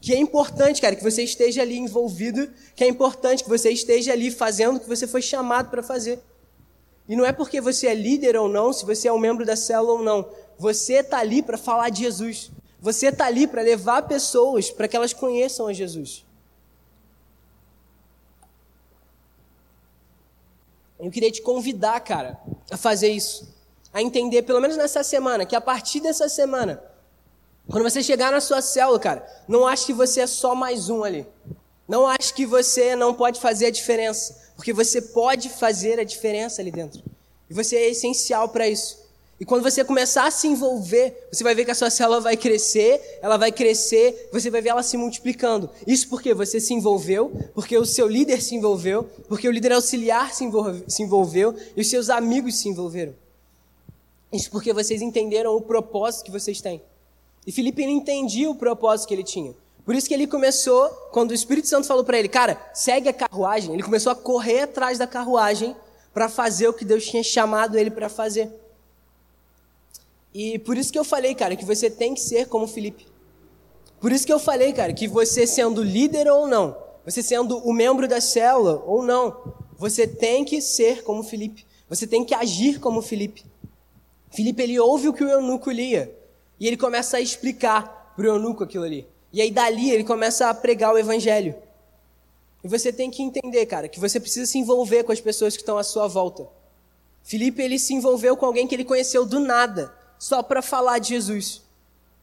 Que 0.00 0.14
é 0.14 0.18
importante, 0.18 0.80
cara, 0.80 0.96
que 0.96 1.02
você 1.02 1.22
esteja 1.22 1.62
ali 1.62 1.78
envolvido, 1.78 2.50
que 2.74 2.82
é 2.82 2.88
importante 2.88 3.44
que 3.44 3.48
você 3.48 3.70
esteja 3.70 4.12
ali 4.12 4.30
fazendo 4.30 4.76
o 4.76 4.80
que 4.80 4.88
você 4.88 5.06
foi 5.06 5.22
chamado 5.22 5.70
para 5.70 5.82
fazer. 5.82 6.20
E 7.08 7.16
não 7.16 7.24
é 7.24 7.32
porque 7.32 7.60
você 7.60 7.86
é 7.86 7.94
líder 7.94 8.36
ou 8.36 8.48
não, 8.48 8.72
se 8.72 8.84
você 8.84 9.08
é 9.08 9.12
um 9.12 9.18
membro 9.18 9.44
da 9.44 9.56
célula 9.56 9.92
ou 9.92 10.02
não. 10.02 10.28
Você 10.58 10.94
está 10.94 11.18
ali 11.18 11.42
para 11.42 11.58
falar 11.58 11.90
de 11.90 12.02
Jesus. 12.02 12.50
Você 12.80 13.08
está 13.08 13.26
ali 13.26 13.46
para 13.46 13.62
levar 13.62 14.02
pessoas 14.02 14.70
para 14.70 14.88
que 14.88 14.96
elas 14.96 15.12
conheçam 15.12 15.66
a 15.66 15.72
Jesus. 15.72 16.24
Eu 21.02 21.10
queria 21.10 21.30
te 21.30 21.40
convidar, 21.40 21.98
cara, 22.00 22.38
a 22.70 22.76
fazer 22.76 23.08
isso. 23.08 23.48
A 23.92 24.02
entender, 24.02 24.42
pelo 24.42 24.60
menos 24.60 24.76
nessa 24.76 25.02
semana, 25.02 25.46
que 25.46 25.56
a 25.56 25.60
partir 25.60 26.00
dessa 26.00 26.28
semana, 26.28 26.82
quando 27.68 27.82
você 27.82 28.02
chegar 28.02 28.30
na 28.30 28.40
sua 28.40 28.60
célula, 28.60 28.98
cara, 28.98 29.26
não 29.48 29.66
ache 29.66 29.86
que 29.86 29.92
você 29.92 30.20
é 30.20 30.26
só 30.26 30.54
mais 30.54 30.90
um 30.90 31.02
ali. 31.02 31.26
Não 31.88 32.06
ache 32.06 32.32
que 32.34 32.44
você 32.44 32.94
não 32.94 33.14
pode 33.14 33.40
fazer 33.40 33.66
a 33.66 33.70
diferença, 33.70 34.52
porque 34.54 34.72
você 34.72 35.00
pode 35.00 35.48
fazer 35.48 35.98
a 35.98 36.04
diferença 36.04 36.60
ali 36.60 36.70
dentro. 36.70 37.02
E 37.48 37.54
você 37.54 37.76
é 37.76 37.90
essencial 37.90 38.48
para 38.48 38.68
isso. 38.68 38.99
E 39.40 39.44
quando 39.46 39.62
você 39.62 39.82
começar 39.82 40.26
a 40.26 40.30
se 40.30 40.46
envolver, 40.46 41.28
você 41.32 41.42
vai 41.42 41.54
ver 41.54 41.64
que 41.64 41.70
a 41.70 41.74
sua 41.74 41.88
célula 41.88 42.20
vai 42.20 42.36
crescer, 42.36 43.00
ela 43.22 43.38
vai 43.38 43.50
crescer, 43.50 44.28
você 44.30 44.50
vai 44.50 44.60
ver 44.60 44.68
ela 44.68 44.82
se 44.82 44.98
multiplicando. 44.98 45.70
Isso 45.86 46.10
porque 46.10 46.34
você 46.34 46.60
se 46.60 46.74
envolveu, 46.74 47.32
porque 47.54 47.76
o 47.78 47.86
seu 47.86 48.06
líder 48.06 48.42
se 48.42 48.54
envolveu, 48.54 49.04
porque 49.28 49.48
o 49.48 49.50
líder 49.50 49.72
auxiliar 49.72 50.34
se 50.34 50.44
envolveu 50.44 51.54
e 51.74 51.80
os 51.80 51.88
seus 51.88 52.10
amigos 52.10 52.56
se 52.56 52.68
envolveram. 52.68 53.14
Isso 54.30 54.50
porque 54.50 54.74
vocês 54.74 55.00
entenderam 55.00 55.56
o 55.56 55.62
propósito 55.62 56.26
que 56.26 56.30
vocês 56.30 56.60
têm. 56.60 56.82
E 57.46 57.50
Felipe 57.50 57.86
não 57.86 57.92
entendia 57.92 58.50
o 58.50 58.54
propósito 58.54 59.08
que 59.08 59.14
ele 59.14 59.24
tinha. 59.24 59.54
Por 59.86 59.94
isso 59.94 60.06
que 60.06 60.12
ele 60.12 60.26
começou, 60.26 60.86
quando 61.12 61.30
o 61.30 61.34
Espírito 61.34 61.66
Santo 61.66 61.86
falou 61.86 62.04
para 62.04 62.18
ele, 62.18 62.28
cara, 62.28 62.60
segue 62.74 63.08
a 63.08 63.12
carruagem, 63.14 63.72
ele 63.72 63.82
começou 63.82 64.12
a 64.12 64.14
correr 64.14 64.60
atrás 64.60 64.98
da 64.98 65.06
carruagem 65.06 65.74
para 66.12 66.28
fazer 66.28 66.68
o 66.68 66.74
que 66.74 66.84
Deus 66.84 67.06
tinha 67.06 67.22
chamado 67.22 67.78
ele 67.78 67.90
para 67.90 68.10
fazer. 68.10 68.59
E 70.32 70.58
por 70.58 70.76
isso 70.76 70.92
que 70.92 70.98
eu 70.98 71.04
falei, 71.04 71.34
cara, 71.34 71.56
que 71.56 71.64
você 71.64 71.90
tem 71.90 72.14
que 72.14 72.20
ser 72.20 72.46
como 72.46 72.66
Felipe. 72.66 73.06
Por 74.00 74.12
isso 74.12 74.24
que 74.24 74.32
eu 74.32 74.38
falei, 74.38 74.72
cara, 74.72 74.92
que 74.92 75.06
você 75.06 75.46
sendo 75.46 75.82
líder 75.82 76.28
ou 76.28 76.46
não, 76.46 76.76
você 77.04 77.22
sendo 77.22 77.58
o 77.58 77.72
membro 77.72 78.06
da 78.06 78.20
célula 78.20 78.82
ou 78.86 79.02
não, 79.02 79.54
você 79.76 80.06
tem 80.06 80.44
que 80.44 80.60
ser 80.60 81.02
como 81.02 81.22
Felipe. 81.22 81.66
Você 81.88 82.06
tem 82.06 82.24
que 82.24 82.34
agir 82.34 82.78
como 82.78 83.02
Felipe. 83.02 83.44
Felipe, 84.30 84.62
ele 84.62 84.78
ouve 84.78 85.08
o 85.08 85.12
que 85.12 85.24
o 85.24 85.28
eunuco 85.28 85.70
lia. 85.70 86.16
E 86.58 86.66
ele 86.66 86.76
começa 86.76 87.16
a 87.16 87.20
explicar 87.20 88.12
para 88.14 88.24
o 88.24 88.28
eunuco 88.28 88.62
aquilo 88.62 88.84
ali. 88.84 89.08
E 89.32 89.40
aí 89.40 89.50
dali 89.50 89.90
ele 89.90 90.04
começa 90.04 90.48
a 90.48 90.54
pregar 90.54 90.94
o 90.94 90.98
evangelho. 90.98 91.54
E 92.62 92.68
você 92.68 92.92
tem 92.92 93.10
que 93.10 93.22
entender, 93.22 93.64
cara, 93.66 93.88
que 93.88 93.98
você 93.98 94.20
precisa 94.20 94.46
se 94.46 94.58
envolver 94.58 95.02
com 95.02 95.12
as 95.12 95.20
pessoas 95.20 95.56
que 95.56 95.62
estão 95.62 95.78
à 95.78 95.82
sua 95.82 96.06
volta. 96.06 96.46
Felipe, 97.22 97.62
ele 97.62 97.78
se 97.78 97.94
envolveu 97.94 98.36
com 98.36 98.46
alguém 98.46 98.66
que 98.66 98.74
ele 98.74 98.84
conheceu 98.84 99.24
do 99.24 99.40
nada, 99.40 99.92
só 100.20 100.42
para 100.42 100.60
falar 100.60 100.98
de 100.98 101.08
Jesus. 101.08 101.62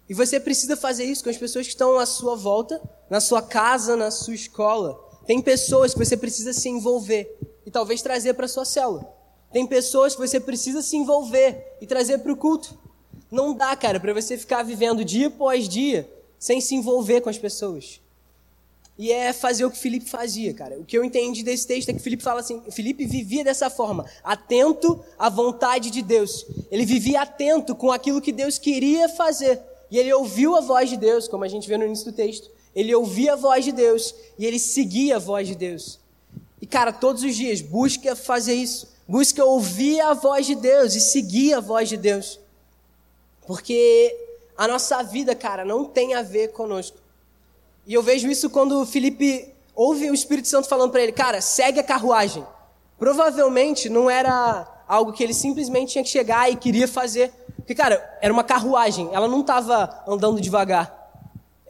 E 0.07 0.13
você 0.13 0.39
precisa 0.39 0.77
fazer 0.77 1.03
isso 1.03 1.23
com 1.23 1.31
as 1.31 1.35
pessoas 1.35 1.65
que 1.65 1.73
estão 1.73 1.97
à 1.97 2.05
sua 2.05 2.35
volta, 2.35 2.79
na 3.09 3.19
sua 3.19 3.41
casa, 3.41 3.95
na 3.95 4.11
sua 4.11 4.35
escola. 4.35 5.03
Tem 5.25 5.41
pessoas 5.41 5.93
que 5.93 6.05
você 6.05 6.15
precisa 6.15 6.53
se 6.53 6.69
envolver 6.69 7.37
e 7.65 7.71
talvez 7.71 8.01
trazer 8.03 8.35
para 8.35 8.47
sua 8.47 8.63
célula. 8.63 9.11
Tem 9.51 9.65
pessoas 9.65 10.13
que 10.13 10.21
você 10.21 10.39
precisa 10.39 10.81
se 10.83 10.95
envolver 10.95 11.77
e 11.81 11.87
trazer 11.87 12.19
para 12.19 12.31
o 12.31 12.37
culto. 12.37 12.77
Não 13.31 13.53
dá, 13.53 13.75
cara, 13.75 13.99
para 13.99 14.13
você 14.13 14.37
ficar 14.37 14.63
vivendo 14.63 15.03
dia 15.03 15.27
após 15.27 15.67
dia 15.67 16.09
sem 16.37 16.61
se 16.61 16.75
envolver 16.75 17.21
com 17.21 17.29
as 17.29 17.37
pessoas. 17.37 17.99
E 18.97 19.11
é 19.11 19.31
fazer 19.31 19.63
o 19.63 19.69
que 19.69 19.77
Felipe 19.77 20.09
fazia, 20.09 20.53
cara. 20.53 20.79
O 20.79 20.83
que 20.83 20.97
eu 20.97 21.03
entendi 21.03 21.43
desse 21.43 21.67
texto 21.67 21.89
é 21.89 21.93
que 21.93 21.99
Felipe 21.99 22.23
fala 22.23 22.39
assim: 22.39 22.61
Felipe 22.71 23.05
vivia 23.05 23.43
dessa 23.43 23.69
forma, 23.69 24.05
atento 24.23 24.99
à 25.19 25.29
vontade 25.29 25.91
de 25.91 26.01
Deus. 26.01 26.45
Ele 26.71 26.85
vivia 26.85 27.21
atento 27.21 27.75
com 27.75 27.91
aquilo 27.91 28.21
que 28.21 28.31
Deus 28.31 28.57
queria 28.57 29.07
fazer. 29.09 29.61
E 29.91 29.97
ele 29.97 30.11
ouviu 30.13 30.55
a 30.55 30.61
voz 30.61 30.89
de 30.89 30.97
Deus, 30.97 31.27
como 31.27 31.43
a 31.43 31.47
gente 31.47 31.67
vê 31.67 31.77
no 31.77 31.85
início 31.85 32.11
do 32.11 32.11
texto. 32.11 32.49
Ele 32.75 32.93
ouvia 32.93 33.33
a 33.33 33.35
voz 33.35 33.63
de 33.63 33.71
Deus 33.71 34.13
e 34.37 34.45
ele 34.45 34.59
seguia 34.59 35.15
a 35.15 35.19
voz 35.19 35.47
de 35.47 35.55
Deus. 35.55 35.99
E, 36.61 36.65
cara, 36.65 36.91
todos 36.91 37.23
os 37.23 37.35
dias, 37.35 37.61
busca 37.61 38.15
fazer 38.15 38.53
isso. 38.53 38.89
Busca 39.07 39.43
ouvir 39.45 40.01
a 40.01 40.13
voz 40.13 40.45
de 40.45 40.55
Deus 40.55 40.93
e 40.95 40.99
seguir 40.99 41.53
a 41.53 41.59
voz 41.59 41.87
de 41.87 41.97
Deus. 41.97 42.39
Porque 43.45 44.13
a 44.57 44.67
nossa 44.67 45.01
vida, 45.03 45.33
cara, 45.33 45.63
não 45.63 45.85
tem 45.85 46.13
a 46.13 46.21
ver 46.21 46.49
conosco. 46.49 46.97
E 47.87 47.93
eu 47.93 48.03
vejo 48.03 48.29
isso 48.29 48.49
quando 48.49 48.81
o 48.81 48.85
Felipe 48.85 49.55
ouve 49.73 50.11
o 50.11 50.13
Espírito 50.13 50.49
Santo 50.49 50.67
falando 50.67 50.91
para 50.91 51.01
ele, 51.01 51.13
cara, 51.13 51.39
segue 51.39 51.79
a 51.79 51.83
carruagem. 51.83 52.45
Provavelmente 52.99 53.87
não 53.87 54.09
era 54.09 54.67
algo 54.85 55.13
que 55.13 55.23
ele 55.23 55.33
simplesmente 55.33 55.93
tinha 55.93 56.03
que 56.03 56.09
chegar 56.09 56.51
e 56.51 56.57
queria 56.57 56.85
fazer. 56.85 57.31
Porque, 57.55 57.73
cara, 57.73 58.03
era 58.21 58.33
uma 58.33 58.43
carruagem, 58.43 59.09
ela 59.13 59.25
não 59.25 59.39
estava 59.39 60.03
andando 60.05 60.41
devagar. 60.41 60.93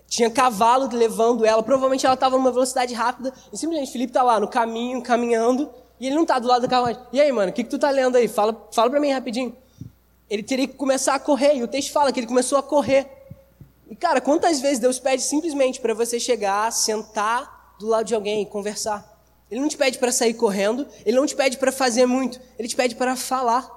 Tinha 0.07 0.29
cavalo 0.31 0.89
levando 0.91 1.45
ela, 1.45 1.61
provavelmente 1.61 2.05
ela 2.05 2.15
estava 2.15 2.35
numa 2.35 2.51
velocidade 2.51 2.95
rápida, 2.95 3.31
e 3.53 3.57
simplesmente 3.57 3.91
Felipe 3.91 4.09
está 4.09 4.23
lá 4.23 4.39
no 4.39 4.47
caminho, 4.47 5.03
caminhando, 5.03 5.69
e 5.99 6.07
ele 6.07 6.15
não 6.15 6.23
está 6.23 6.39
do 6.39 6.47
lado 6.47 6.63
da 6.63 6.67
carruagem. 6.67 7.01
E 7.13 7.21
aí, 7.21 7.31
mano, 7.31 7.51
o 7.51 7.53
que, 7.53 7.63
que 7.63 7.69
tu 7.69 7.77
tá 7.77 7.91
lendo 7.91 8.15
aí? 8.15 8.27
Fala, 8.27 8.67
fala 8.71 8.89
para 8.89 8.99
mim 8.99 9.11
rapidinho 9.11 9.55
ele 10.29 10.43
teria 10.43 10.67
que 10.67 10.73
começar 10.73 11.15
a 11.15 11.19
correr. 11.19 11.55
E 11.55 11.63
o 11.63 11.67
texto 11.67 11.91
fala 11.91 12.11
que 12.11 12.19
ele 12.19 12.27
começou 12.27 12.57
a 12.57 12.63
correr. 12.63 13.07
E 13.89 13.95
cara, 13.95 14.19
quantas 14.19 14.59
vezes 14.59 14.79
Deus 14.79 14.99
pede 14.99 15.23
simplesmente 15.23 15.79
para 15.79 15.93
você 15.93 16.19
chegar, 16.19 16.71
sentar 16.71 17.75
do 17.79 17.87
lado 17.87 18.05
de 18.05 18.15
alguém 18.15 18.41
e 18.41 18.45
conversar? 18.45 19.17
Ele 19.49 19.61
não 19.61 19.69
te 19.69 19.77
pede 19.77 19.97
para 19.97 20.11
sair 20.11 20.33
correndo, 20.33 20.85
ele 21.05 21.15
não 21.15 21.25
te 21.25 21.35
pede 21.35 21.57
para 21.57 21.71
fazer 21.71 22.05
muito, 22.05 22.39
ele 22.59 22.67
te 22.67 22.75
pede 22.75 22.95
para 22.95 23.15
falar. 23.15 23.71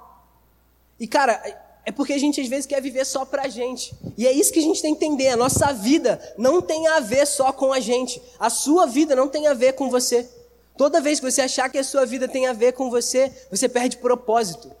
E 0.99 1.07
cara, 1.07 1.41
é 1.85 1.91
porque 1.91 2.13
a 2.13 2.17
gente 2.17 2.39
às 2.39 2.47
vezes 2.47 2.65
quer 2.65 2.81
viver 2.81 3.05
só 3.05 3.25
pra 3.25 3.47
gente. 3.47 3.95
E 4.17 4.27
é 4.27 4.31
isso 4.31 4.51
que 4.51 4.59
a 4.59 4.63
gente 4.63 4.81
tem 4.81 4.93
que 4.93 5.05
entender. 5.05 5.29
A 5.29 5.37
nossa 5.37 5.73
vida 5.73 6.21
não 6.37 6.61
tem 6.61 6.87
a 6.87 6.99
ver 6.99 7.25
só 7.25 7.51
com 7.51 7.71
a 7.71 7.79
gente. 7.79 8.21
A 8.39 8.49
sua 8.49 8.85
vida 8.85 9.15
não 9.15 9.27
tem 9.27 9.47
a 9.47 9.53
ver 9.53 9.73
com 9.73 9.89
você. 9.89 10.29
Toda 10.77 11.01
vez 11.01 11.19
que 11.19 11.31
você 11.31 11.41
achar 11.41 11.69
que 11.69 11.77
a 11.77 11.83
sua 11.83 12.05
vida 12.05 12.27
tem 12.27 12.47
a 12.47 12.53
ver 12.53 12.73
com 12.73 12.89
você, 12.89 13.31
você 13.49 13.67
perde 13.67 13.97
propósito. 13.97 14.71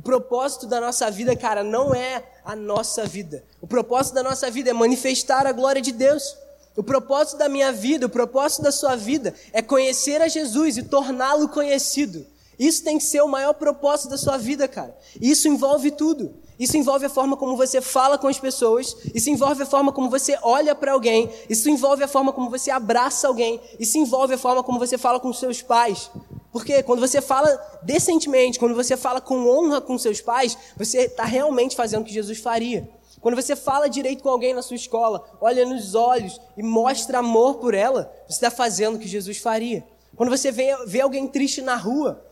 O 0.00 0.02
propósito 0.02 0.66
da 0.66 0.80
nossa 0.80 1.10
vida, 1.10 1.36
cara, 1.36 1.62
não 1.62 1.94
é 1.94 2.24
a 2.42 2.56
nossa 2.56 3.04
vida. 3.04 3.44
O 3.60 3.66
propósito 3.66 4.14
da 4.14 4.22
nossa 4.22 4.50
vida 4.50 4.70
é 4.70 4.72
manifestar 4.72 5.46
a 5.46 5.52
glória 5.52 5.82
de 5.82 5.92
Deus. 5.92 6.38
O 6.74 6.82
propósito 6.82 7.36
da 7.36 7.50
minha 7.50 7.70
vida, 7.70 8.06
o 8.06 8.08
propósito 8.08 8.62
da 8.62 8.72
sua 8.72 8.96
vida 8.96 9.34
é 9.52 9.60
conhecer 9.60 10.22
a 10.22 10.26
Jesus 10.26 10.78
e 10.78 10.84
torná-lo 10.84 11.50
conhecido. 11.50 12.26
Isso 12.60 12.84
tem 12.84 12.98
que 12.98 13.04
ser 13.04 13.22
o 13.22 13.26
maior 13.26 13.54
propósito 13.54 14.10
da 14.10 14.18
sua 14.18 14.36
vida, 14.36 14.68
cara. 14.68 14.94
Isso 15.18 15.48
envolve 15.48 15.90
tudo. 15.90 16.34
Isso 16.58 16.76
envolve 16.76 17.06
a 17.06 17.08
forma 17.08 17.34
como 17.34 17.56
você 17.56 17.80
fala 17.80 18.18
com 18.18 18.28
as 18.28 18.38
pessoas, 18.38 18.94
isso 19.14 19.30
envolve 19.30 19.62
a 19.62 19.66
forma 19.66 19.90
como 19.92 20.10
você 20.10 20.38
olha 20.42 20.74
para 20.74 20.92
alguém, 20.92 21.30
isso 21.48 21.70
envolve 21.70 22.04
a 22.04 22.08
forma 22.08 22.34
como 22.34 22.50
você 22.50 22.70
abraça 22.70 23.26
alguém, 23.26 23.58
isso 23.78 23.96
envolve 23.96 24.34
a 24.34 24.38
forma 24.38 24.62
como 24.62 24.78
você 24.78 24.98
fala 24.98 25.18
com 25.18 25.32
seus 25.32 25.62
pais. 25.62 26.10
Porque 26.52 26.82
quando 26.82 27.00
você 27.00 27.22
fala 27.22 27.48
decentemente, 27.82 28.58
quando 28.58 28.74
você 28.74 28.94
fala 28.94 29.22
com 29.22 29.48
honra 29.48 29.80
com 29.80 29.96
seus 29.96 30.20
pais, 30.20 30.58
você 30.76 31.04
está 31.04 31.24
realmente 31.24 31.74
fazendo 31.74 32.02
o 32.02 32.04
que 32.04 32.12
Jesus 32.12 32.40
faria. 32.40 32.86
Quando 33.22 33.36
você 33.36 33.56
fala 33.56 33.88
direito 33.88 34.22
com 34.22 34.28
alguém 34.28 34.52
na 34.52 34.60
sua 34.60 34.76
escola, 34.76 35.24
olha 35.40 35.64
nos 35.64 35.94
olhos 35.94 36.38
e 36.58 36.62
mostra 36.62 37.20
amor 37.20 37.54
por 37.54 37.72
ela, 37.72 38.12
você 38.28 38.34
está 38.34 38.50
fazendo 38.50 38.96
o 38.96 38.98
que 38.98 39.08
Jesus 39.08 39.38
faria. 39.38 39.82
Quando 40.14 40.28
você 40.28 40.52
vê, 40.52 40.76
vê 40.86 41.00
alguém 41.00 41.26
triste 41.26 41.62
na 41.62 41.76
rua, 41.76 42.22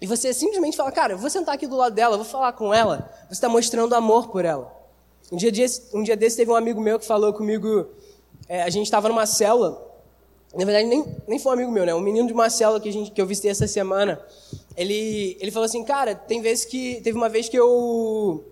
e 0.00 0.06
você 0.06 0.32
simplesmente 0.32 0.76
fala, 0.76 0.92
cara, 0.92 1.14
eu 1.14 1.18
vou 1.18 1.28
sentar 1.28 1.54
aqui 1.54 1.66
do 1.66 1.76
lado 1.76 1.94
dela, 1.94 2.16
vou 2.16 2.24
falar 2.24 2.52
com 2.52 2.72
ela. 2.72 3.10
Você 3.26 3.34
está 3.34 3.48
mostrando 3.48 3.94
amor 3.94 4.28
por 4.28 4.44
ela. 4.44 4.72
Um 5.32 5.36
dia, 5.36 5.50
desse, 5.50 5.94
um 5.94 6.02
dia 6.02 6.16
desse 6.16 6.36
teve 6.36 6.50
um 6.50 6.54
amigo 6.54 6.80
meu 6.80 6.98
que 6.98 7.04
falou 7.04 7.32
comigo, 7.32 7.88
é, 8.48 8.62
a 8.62 8.70
gente 8.70 8.84
estava 8.84 9.08
numa 9.08 9.26
célula, 9.26 9.86
na 10.54 10.64
verdade 10.64 10.86
nem, 10.86 11.04
nem 11.26 11.38
foi 11.38 11.50
um 11.50 11.54
amigo 11.54 11.70
meu, 11.70 11.84
né? 11.84 11.94
Um 11.94 12.00
menino 12.00 12.26
de 12.26 12.32
uma 12.32 12.48
célula 12.48 12.80
que, 12.80 12.88
a 12.88 12.92
gente, 12.92 13.10
que 13.10 13.20
eu 13.20 13.26
visitei 13.26 13.50
essa 13.50 13.66
semana, 13.66 14.24
ele, 14.76 15.36
ele 15.40 15.50
falou 15.50 15.66
assim, 15.66 15.84
cara, 15.84 16.14
tem 16.14 16.40
vezes 16.40 16.64
que, 16.64 17.00
teve 17.02 17.18
uma 17.18 17.28
vez 17.28 17.48
que 17.48 17.58
eu, 17.58 18.42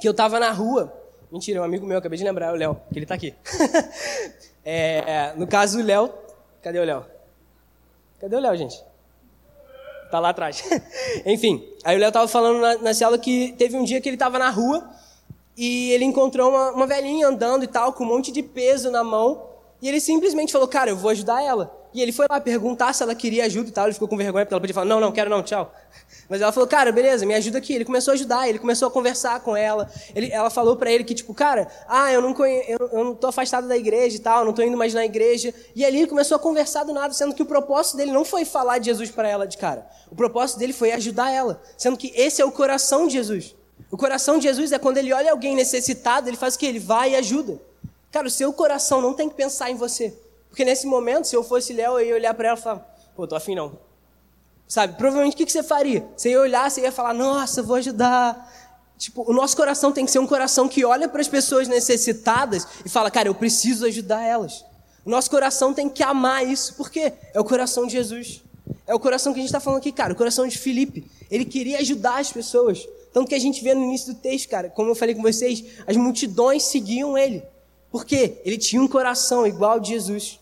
que 0.00 0.06
eu 0.06 0.14
tava 0.14 0.38
na 0.38 0.52
rua, 0.52 0.92
mentira, 1.32 1.58
é 1.58 1.60
um 1.62 1.64
amigo 1.64 1.84
meu, 1.86 1.98
acabei 1.98 2.18
de 2.18 2.24
lembrar, 2.24 2.48
é 2.48 2.52
o 2.52 2.56
Léo, 2.56 2.80
que 2.92 2.98
ele 2.98 3.04
está 3.04 3.14
aqui. 3.16 3.34
é, 4.64 5.32
no 5.36 5.46
caso, 5.46 5.80
o 5.80 5.82
Léo, 5.82 6.12
cadê 6.62 6.78
o 6.78 6.84
Léo? 6.84 7.04
Cadê 8.20 8.36
o 8.36 8.40
Léo, 8.40 8.56
gente? 8.56 8.89
Tá 10.10 10.18
lá 10.18 10.30
atrás. 10.30 10.64
Enfim, 11.24 11.64
aí 11.84 11.96
o 11.96 12.00
Léo 12.00 12.10
tava 12.10 12.26
falando 12.26 12.60
na, 12.60 12.78
na 12.78 12.94
célula 12.94 13.18
que 13.18 13.54
teve 13.56 13.76
um 13.76 13.84
dia 13.84 14.00
que 14.00 14.08
ele 14.08 14.16
tava 14.16 14.38
na 14.38 14.50
rua 14.50 14.90
e 15.56 15.92
ele 15.92 16.04
encontrou 16.04 16.50
uma, 16.50 16.72
uma 16.72 16.86
velhinha 16.86 17.28
andando 17.28 17.64
e 17.64 17.66
tal, 17.66 17.92
com 17.92 18.04
um 18.04 18.06
monte 18.06 18.32
de 18.32 18.42
peso 18.42 18.90
na 18.90 19.04
mão. 19.04 19.46
E 19.80 19.88
ele 19.88 20.00
simplesmente 20.00 20.52
falou, 20.52 20.66
cara, 20.66 20.90
eu 20.90 20.96
vou 20.96 21.10
ajudar 21.10 21.42
ela. 21.42 21.74
E 21.92 22.00
ele 22.00 22.12
foi 22.12 22.26
lá 22.30 22.40
perguntar 22.40 22.92
se 22.92 23.02
ela 23.02 23.14
queria 23.14 23.44
ajuda 23.44 23.68
e 23.68 23.72
tal. 23.72 23.84
Ele 23.86 23.94
ficou 23.94 24.08
com 24.08 24.16
vergonha 24.16 24.44
porque 24.44 24.54
ela 24.54 24.60
podia 24.60 24.74
falar, 24.74 24.86
não, 24.86 25.00
não, 25.00 25.12
quero 25.12 25.28
não, 25.28 25.42
tchau. 25.42 25.72
Mas 26.30 26.40
ela 26.40 26.52
falou, 26.52 26.68
cara, 26.68 26.92
beleza, 26.92 27.26
me 27.26 27.34
ajuda 27.34 27.58
aqui. 27.58 27.74
Ele 27.74 27.84
começou 27.84 28.12
a 28.12 28.14
ajudar, 28.14 28.48
ele 28.48 28.60
começou 28.60 28.86
a 28.86 28.90
conversar 28.90 29.40
com 29.40 29.56
ela. 29.56 29.90
Ele, 30.14 30.30
ela 30.30 30.48
falou 30.48 30.76
para 30.76 30.88
ele 30.88 31.02
que, 31.02 31.12
tipo, 31.12 31.34
cara, 31.34 31.66
ah, 31.88 32.12
eu 32.12 32.22
não, 32.22 32.30
eu, 32.46 32.78
eu 32.92 33.04
não 33.04 33.16
tô 33.16 33.26
afastado 33.26 33.66
da 33.66 33.76
igreja 33.76 34.16
e 34.16 34.20
tal, 34.20 34.44
não 34.44 34.52
tô 34.52 34.62
indo 34.62 34.76
mais 34.76 34.94
na 34.94 35.04
igreja. 35.04 35.52
E 35.74 35.84
ali 35.84 35.98
ele 35.98 36.06
começou 36.06 36.36
a 36.36 36.38
conversar 36.38 36.84
do 36.84 36.92
nada, 36.92 37.12
sendo 37.12 37.34
que 37.34 37.42
o 37.42 37.46
propósito 37.46 37.96
dele 37.96 38.12
não 38.12 38.24
foi 38.24 38.44
falar 38.44 38.78
de 38.78 38.86
Jesus 38.86 39.10
para 39.10 39.28
ela 39.28 39.44
de 39.44 39.58
cara. 39.58 39.84
O 40.08 40.14
propósito 40.14 40.60
dele 40.60 40.72
foi 40.72 40.92
ajudar 40.92 41.32
ela, 41.32 41.60
sendo 41.76 41.96
que 41.96 42.12
esse 42.14 42.40
é 42.40 42.44
o 42.44 42.52
coração 42.52 43.08
de 43.08 43.14
Jesus. 43.14 43.56
O 43.90 43.96
coração 43.96 44.38
de 44.38 44.44
Jesus 44.44 44.70
é 44.70 44.78
quando 44.78 44.98
ele 44.98 45.12
olha 45.12 45.32
alguém 45.32 45.56
necessitado, 45.56 46.28
ele 46.28 46.36
faz 46.36 46.54
o 46.54 46.60
que? 46.60 46.66
Ele 46.66 46.78
vai 46.78 47.10
e 47.10 47.16
ajuda. 47.16 47.60
Cara, 48.12 48.28
o 48.28 48.30
seu 48.30 48.52
coração 48.52 49.00
não 49.00 49.14
tem 49.14 49.28
que 49.28 49.34
pensar 49.34 49.68
em 49.68 49.74
você. 49.74 50.16
Porque 50.48 50.64
nesse 50.64 50.86
momento, 50.86 51.24
se 51.24 51.34
eu 51.34 51.42
fosse 51.42 51.72
Léo, 51.72 51.98
eu 51.98 52.06
ia 52.06 52.14
olhar 52.14 52.34
para 52.34 52.50
ela 52.50 52.58
e 52.58 52.62
falar, 52.62 52.96
pô, 53.16 53.26
tô 53.26 53.34
afim 53.34 53.56
não. 53.56 53.89
Sabe? 54.70 54.96
Provavelmente 54.96 55.34
o 55.34 55.36
que, 55.36 55.50
você 55.50 55.64
faria? 55.64 56.06
Você 56.16 56.30
ia 56.30 56.40
olhar, 56.40 56.70
você 56.70 56.80
ia 56.80 56.92
falar, 56.92 57.12
nossa, 57.12 57.60
vou 57.60 57.74
ajudar. 57.74 58.48
Tipo, 58.96 59.28
o 59.28 59.32
nosso 59.34 59.56
coração 59.56 59.90
tem 59.90 60.04
que 60.06 60.12
ser 60.12 60.20
um 60.20 60.28
coração 60.28 60.68
que 60.68 60.84
olha 60.84 61.08
para 61.08 61.20
as 61.20 61.26
pessoas 61.26 61.66
necessitadas 61.66 62.68
e 62.86 62.88
fala, 62.88 63.10
cara, 63.10 63.28
eu 63.28 63.34
preciso 63.34 63.84
ajudar 63.84 64.22
elas. 64.22 64.64
O 65.04 65.10
nosso 65.10 65.28
coração 65.28 65.74
tem 65.74 65.88
que 65.88 66.04
amar 66.04 66.46
isso, 66.46 66.74
porque 66.76 67.12
é 67.34 67.40
o 67.40 67.44
coração 67.44 67.84
de 67.84 67.94
Jesus. 67.94 68.44
É 68.86 68.94
o 68.94 69.00
coração 69.00 69.32
que 69.32 69.40
a 69.40 69.42
gente 69.42 69.48
está 69.48 69.58
falando 69.58 69.80
aqui, 69.80 69.90
cara, 69.90 70.12
o 70.12 70.16
coração 70.16 70.46
de 70.46 70.56
Filipe. 70.56 71.04
Ele 71.28 71.44
queria 71.44 71.80
ajudar 71.80 72.20
as 72.20 72.32
pessoas. 72.32 72.86
Tanto 73.12 73.28
que 73.28 73.34
a 73.34 73.40
gente 73.40 73.64
vê 73.64 73.74
no 73.74 73.82
início 73.82 74.14
do 74.14 74.20
texto, 74.20 74.48
cara, 74.48 74.70
como 74.70 74.90
eu 74.90 74.94
falei 74.94 75.16
com 75.16 75.22
vocês, 75.22 75.64
as 75.84 75.96
multidões 75.96 76.62
seguiam 76.62 77.18
ele. 77.18 77.42
Porque 77.90 78.40
ele 78.44 78.56
tinha 78.56 78.80
um 78.80 78.86
coração 78.86 79.44
igual 79.44 79.72
ao 79.72 79.80
de 79.80 79.88
Jesus. 79.88 80.38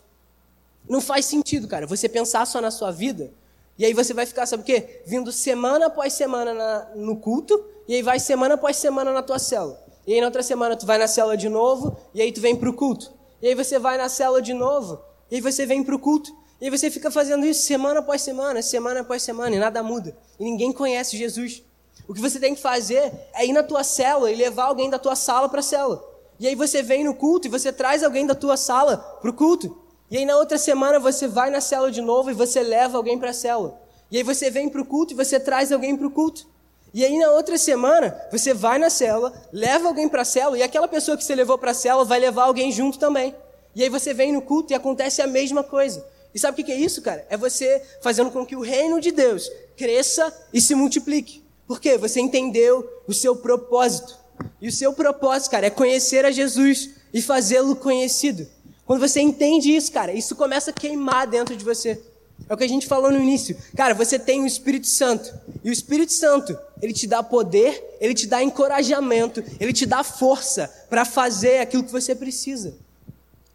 Não 0.87 1.01
faz 1.01 1.25
sentido, 1.25 1.67
cara, 1.67 1.87
você 1.87 2.11
pensar 2.11 2.45
só 2.45 2.61
na 2.61 2.71
sua 2.71 2.91
vida, 2.91 3.31
e 3.79 3.85
aí 3.85 3.95
você 3.95 4.13
vai 4.13 4.27
ficar, 4.27 4.45
sabe 4.45 4.63
o 4.63 4.67
quê? 4.67 5.03
Vindo 5.07 5.31
semana 5.31 5.87
após 5.87 6.13
semana 6.13 6.53
na, 6.53 6.91
no 6.97 7.17
culto, 7.17 7.65
e 7.87 7.95
aí 7.95 8.03
vai 8.03 8.19
semana 8.19 8.55
após 8.55 8.77
semana 8.77 9.13
na 9.13 9.23
tua 9.23 9.39
célula. 9.39 9.81
E 10.05 10.15
aí 10.15 10.21
na 10.21 10.27
outra 10.27 10.43
semana 10.43 10.77
tu 10.77 10.85
vai 10.85 10.99
na 10.99 11.07
célula 11.07 11.37
de 11.37 11.49
novo, 11.49 11.97
e 12.13 12.21
aí 12.21 12.33
tu 12.33 12.41
vem 12.41 12.57
para 12.57 12.69
o 12.69 12.73
culto. 12.73 13.13
E 13.41 13.47
aí 13.47 13.55
você 13.55 13.79
vai 13.79 13.97
na 13.97 14.09
célula 14.09 14.43
de 14.43 14.53
novo, 14.53 15.01
e 15.31 15.37
aí 15.37 15.41
você 15.41 15.65
vem 15.65 15.85
para 15.85 15.95
o 15.95 15.99
culto. 15.99 16.35
E 16.61 16.65
aí 16.65 16.71
você 16.71 16.91
fica 16.91 17.09
fazendo 17.09 17.47
isso 17.47 17.63
semana 17.63 18.01
após 18.01 18.21
semana, 18.21 18.61
semana 18.63 19.01
após 19.01 19.23
semana, 19.23 19.55
e 19.55 19.59
nada 19.61 19.81
muda. 19.81 20.17
E 20.41 20.45
ninguém 20.45 20.73
conhece 20.73 21.17
Jesus. 21.17 21.63
O 22.09 22.15
que 22.15 22.21
você 22.21 22.41
tem 22.41 22.57
que 22.57 22.61
fazer 22.61 23.13
é 23.33 23.47
ir 23.47 23.53
na 23.53 23.63
tua 23.63 23.85
célula 23.85 24.33
e 24.33 24.35
levar 24.35 24.65
alguém 24.65 24.91
da 24.91 24.99
tua 24.99 25.15
sala 25.15 25.49
para 25.49 25.61
a 25.61 25.63
célula. 25.63 26.05
E 26.41 26.49
aí 26.49 26.55
você 26.57 26.83
vem 26.83 27.05
no 27.05 27.15
culto 27.15 27.47
e 27.47 27.51
você 27.51 27.73
traz 27.73 28.03
alguém 28.03 28.27
da 28.27 28.35
tua 28.35 28.57
sala 28.57 28.97
para 28.97 29.31
o 29.31 29.33
culto. 29.33 29.88
E 30.11 30.17
aí 30.17 30.25
na 30.25 30.37
outra 30.37 30.57
semana 30.57 30.99
você 30.99 31.27
vai 31.29 31.51
na 31.51 31.61
célula 31.61 31.91
de 31.91 32.01
novo 32.01 32.31
e 32.31 32.35
você 32.35 32.63
leva 32.63 32.97
alguém 32.97 33.19
para 33.19 33.31
a 33.31 33.35
célula. 33.35 33.79
E 34.11 34.17
aí 34.17 34.23
você 34.23 34.51
vem 34.51 34.69
para 34.69 34.81
o 34.81 34.85
culto 34.85 35.13
e 35.13 35.17
você 35.17 35.39
traz 35.39 35.71
alguém 35.71 35.97
para 35.97 36.07
o 36.07 36.11
culto. 36.11 36.47
E 36.95 37.05
aí 37.05 37.19
na 37.19 37.31
outra 37.33 37.59
semana 37.59 38.19
você 38.33 38.55
vai 38.55 38.79
na 38.79 38.89
célula, 38.89 39.33
leva 39.53 39.87
alguém 39.89 40.09
para 40.09 40.23
a 40.23 40.25
célula 40.25 40.59
e 40.59 40.63
aquela 40.63 40.89
pessoa 40.89 41.17
que 41.17 41.25
você 41.25 41.35
levou 41.35 41.59
para 41.59 41.73
a 41.73 41.75
célula 41.75 42.05
vai 42.05 42.19
levar 42.19 42.45
alguém 42.45 42.73
junto 42.73 42.99
também. 42.99 43.35
E 43.75 43.83
aí 43.83 43.89
você 43.91 44.15
vem 44.15 44.33
no 44.33 44.41
culto 44.41 44.73
e 44.73 44.75
acontece 44.75 45.21
a 45.21 45.27
mesma 45.27 45.63
coisa. 45.63 46.05
E 46.35 46.39
sabe 46.39 46.63
o 46.63 46.65
que 46.65 46.73
é 46.73 46.77
isso, 46.77 47.03
cara? 47.03 47.27
É 47.29 47.37
você 47.37 47.83
fazendo 48.03 48.31
com 48.31 48.47
que 48.47 48.57
o 48.57 48.61
reino 48.61 49.01
de 49.01 49.11
Deus 49.11 49.51
cresça 49.77 50.35
e 50.53 50.61
se 50.61 50.75
multiplique. 50.75 51.43
Por 51.67 51.81
quê? 51.81 51.99
Você 51.99 52.21
entendeu 52.21 52.89
o 53.07 53.13
seu 53.13 53.37
propósito. 53.37 54.17
E 54.61 54.69
o 54.69 54.73
seu 54.73 54.93
propósito, 54.93 55.51
cara, 55.51 55.67
é 55.67 55.71
conhecer 55.71 56.25
a 56.25 56.31
Jesus 56.31 56.91
e 57.13 57.21
fazê-lo 57.21 57.77
conhecido. 57.77 58.47
Quando 58.89 59.01
você 59.01 59.21
entende 59.21 59.71
isso, 59.77 59.93
cara, 59.93 60.15
isso 60.15 60.35
começa 60.35 60.71
a 60.71 60.73
queimar 60.73 61.27
dentro 61.27 61.55
de 61.55 61.63
você. 61.63 62.03
É 62.49 62.55
o 62.55 62.57
que 62.57 62.65
a 62.65 62.69
gente 62.69 62.87
falou 62.87 63.13
no 63.13 63.21
início. 63.21 63.55
Cara, 63.77 63.93
você 63.93 64.19
tem 64.19 64.43
o 64.43 64.47
Espírito 64.47 64.87
Santo. 64.87 65.31
E 65.63 65.69
o 65.69 65.73
Espírito 65.73 66.11
Santo, 66.15 66.59
ele 66.81 66.95
te 66.95 67.07
dá 67.07 67.23
poder, 67.23 67.99
ele 68.01 68.15
te 68.15 68.27
dá 68.27 68.43
encorajamento, 68.43 69.45
ele 69.61 69.75
te 69.75 69.85
dá 69.85 70.03
força 70.03 70.73
para 70.89 71.05
fazer 71.05 71.59
aquilo 71.59 71.85
que 71.85 71.93
você 71.93 72.15
precisa. 72.15 72.77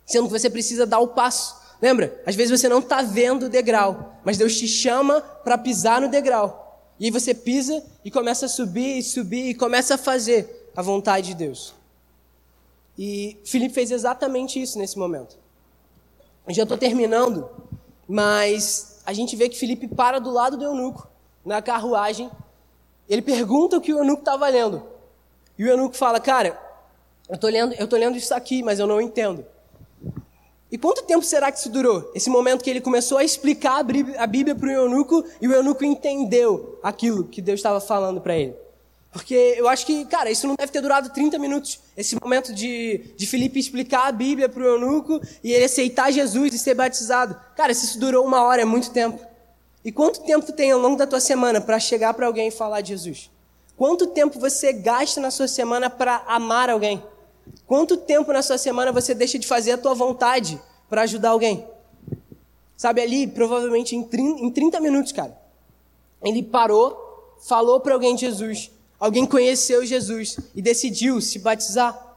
Sendo 0.06 0.28
que 0.28 0.40
você 0.40 0.52
precisa 0.52 0.86
dar 0.86 1.00
o 1.00 1.08
passo. 1.08 1.56
Lembra? 1.82 2.22
Às 2.28 2.36
vezes 2.36 2.62
você 2.62 2.70
não 2.70 2.78
está 2.78 3.02
vendo 3.02 3.48
o 3.48 3.50
degrau, 3.50 4.22
mas 4.24 4.38
Deus 4.38 4.56
te 4.56 4.68
chama 4.68 5.20
para 5.20 5.58
pisar 5.58 6.00
no 6.00 6.10
degrau. 6.10 6.94
E 7.00 7.06
aí 7.06 7.12
você 7.12 7.34
pisa 7.34 7.84
e 8.06 8.12
começa 8.12 8.46
a 8.46 8.50
subir 8.50 9.00
e 9.00 9.02
subir 9.02 9.50
e 9.50 9.56
começa 9.56 9.96
a 9.96 9.98
fazer 9.98 10.70
a 10.76 10.82
vontade 10.84 11.30
de 11.30 11.34
Deus. 11.34 11.74
E 12.98 13.38
Felipe 13.44 13.74
fez 13.74 13.92
exatamente 13.92 14.62
isso 14.62 14.78
nesse 14.78 14.98
momento. 14.98 15.38
Eu 16.48 16.54
já 16.54 16.64
estou 16.64 16.78
terminando, 16.78 17.50
mas 18.08 19.02
a 19.06 19.14
gente 19.14 19.36
vê 19.36 19.50
que 19.50 19.58
Felipe 19.58 19.88
para 19.88 20.20
do 20.20 20.30
lado 20.30 20.58
do 20.58 20.64
eunuco, 20.64 21.08
na 21.46 21.62
carruagem. 21.62 22.30
Ele 23.10 23.22
pergunta 23.22 23.78
o 23.78 23.82
que 23.82 23.94
o 23.94 24.00
eunuco 24.00 24.22
estava 24.22 24.48
lendo. 24.48 24.84
E 25.58 25.64
o 25.64 25.68
eunuco 25.68 25.96
fala: 25.96 26.20
Cara, 26.20 26.60
eu 27.28 27.36
estou 27.36 27.50
lendo, 27.50 27.74
eu 27.74 27.88
lendo 27.98 28.18
isso 28.18 28.34
aqui, 28.34 28.62
mas 28.62 28.80
eu 28.80 28.88
não 28.88 29.02
entendo. 29.02 29.46
E 30.72 30.78
quanto 30.78 31.04
tempo 31.04 31.24
será 31.24 31.52
que 31.52 31.60
isso 31.60 31.70
durou? 31.70 32.12
Esse 32.16 32.30
momento 32.30 32.64
que 32.64 32.70
ele 32.70 32.82
começou 32.82 33.20
a 33.20 33.24
explicar 33.24 33.86
a 34.18 34.28
Bíblia 34.28 34.56
para 34.56 34.68
o 34.68 34.72
eunuco 34.72 35.24
e 35.40 35.48
o 35.48 35.54
eunuco 35.54 35.86
entendeu 35.86 36.80
aquilo 36.82 37.26
que 37.26 37.42
Deus 37.44 37.60
estava 37.60 37.80
falando 37.80 38.20
para 38.20 38.36
ele. 38.36 38.56
Porque 39.14 39.36
eu 39.36 39.70
acho 39.70 39.86
que, 39.86 40.04
cara, 40.06 40.32
isso 40.32 40.48
não 40.48 40.56
deve 40.56 40.72
ter 40.72 40.82
durado 40.82 41.12
30 41.12 41.38
minutos. 41.38 41.80
Esse 41.96 42.20
momento 42.20 42.52
de, 42.52 43.14
de 43.16 43.28
Felipe 43.28 43.60
explicar 43.60 44.08
a 44.08 44.12
Bíblia 44.12 44.50
para 44.50 44.64
o 44.64 44.66
eunuco 44.66 45.22
e 45.44 45.54
ele 45.54 45.66
aceitar 45.66 46.12
Jesus 46.12 46.52
e 46.52 46.58
ser 46.58 46.74
batizado. 46.74 47.40
Cara, 47.56 47.76
se 47.76 47.86
isso 47.86 48.00
durou 48.00 48.26
uma 48.26 48.42
hora, 48.44 48.64
é 48.64 48.66
muito 48.66 48.90
tempo. 48.90 49.24
E 49.86 49.92
quanto 49.92 50.22
tempo 50.22 50.52
tem 50.52 50.72
ao 50.72 50.80
longo 50.80 50.98
da 50.98 51.06
tua 51.06 51.20
semana 51.20 51.62
para 51.62 51.80
chegar 51.80 52.16
para 52.16 52.26
alguém 52.26 52.48
e 52.48 52.52
falar 52.52 52.82
de 52.82 52.90
Jesus? 52.90 53.30
Quanto 53.78 54.08
tempo 54.08 54.40
você 54.40 54.74
gasta 54.74 55.22
na 55.22 55.30
sua 55.30 55.48
semana 55.48 55.92
para 55.92 56.24
amar 56.26 56.72
alguém? 56.72 57.04
Quanto 57.68 57.98
tempo 57.98 58.34
na 58.34 58.42
sua 58.42 58.58
semana 58.58 58.92
você 58.92 59.14
deixa 59.14 59.38
de 59.38 59.46
fazer 59.46 59.74
a 59.74 59.78
tua 59.78 59.94
vontade 59.94 60.60
para 60.90 61.04
ajudar 61.04 61.30
alguém? 61.30 61.68
Sabe, 62.76 63.00
ali, 63.00 63.28
provavelmente 63.28 63.96
em 63.96 64.50
30 64.50 64.80
minutos, 64.80 65.12
cara, 65.12 65.38
ele 66.24 66.42
parou, 66.42 67.38
falou 67.48 67.80
para 67.80 67.94
alguém 67.94 68.16
de 68.16 68.22
Jesus 68.22 68.72
Alguém 69.04 69.26
conheceu 69.26 69.86
Jesus 69.86 70.38
e 70.56 70.62
decidiu 70.62 71.20
se 71.20 71.38
batizar. 71.38 72.16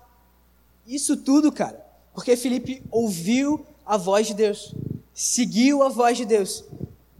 Isso 0.86 1.16
tudo, 1.16 1.50
cara, 1.50 1.84
porque 2.14 2.36
Felipe 2.36 2.80
ouviu 2.92 3.66
a 3.84 3.96
voz 3.96 4.28
de 4.28 4.34
Deus, 4.34 4.72
seguiu 5.12 5.82
a 5.82 5.88
voz 5.88 6.16
de 6.16 6.24
Deus 6.24 6.62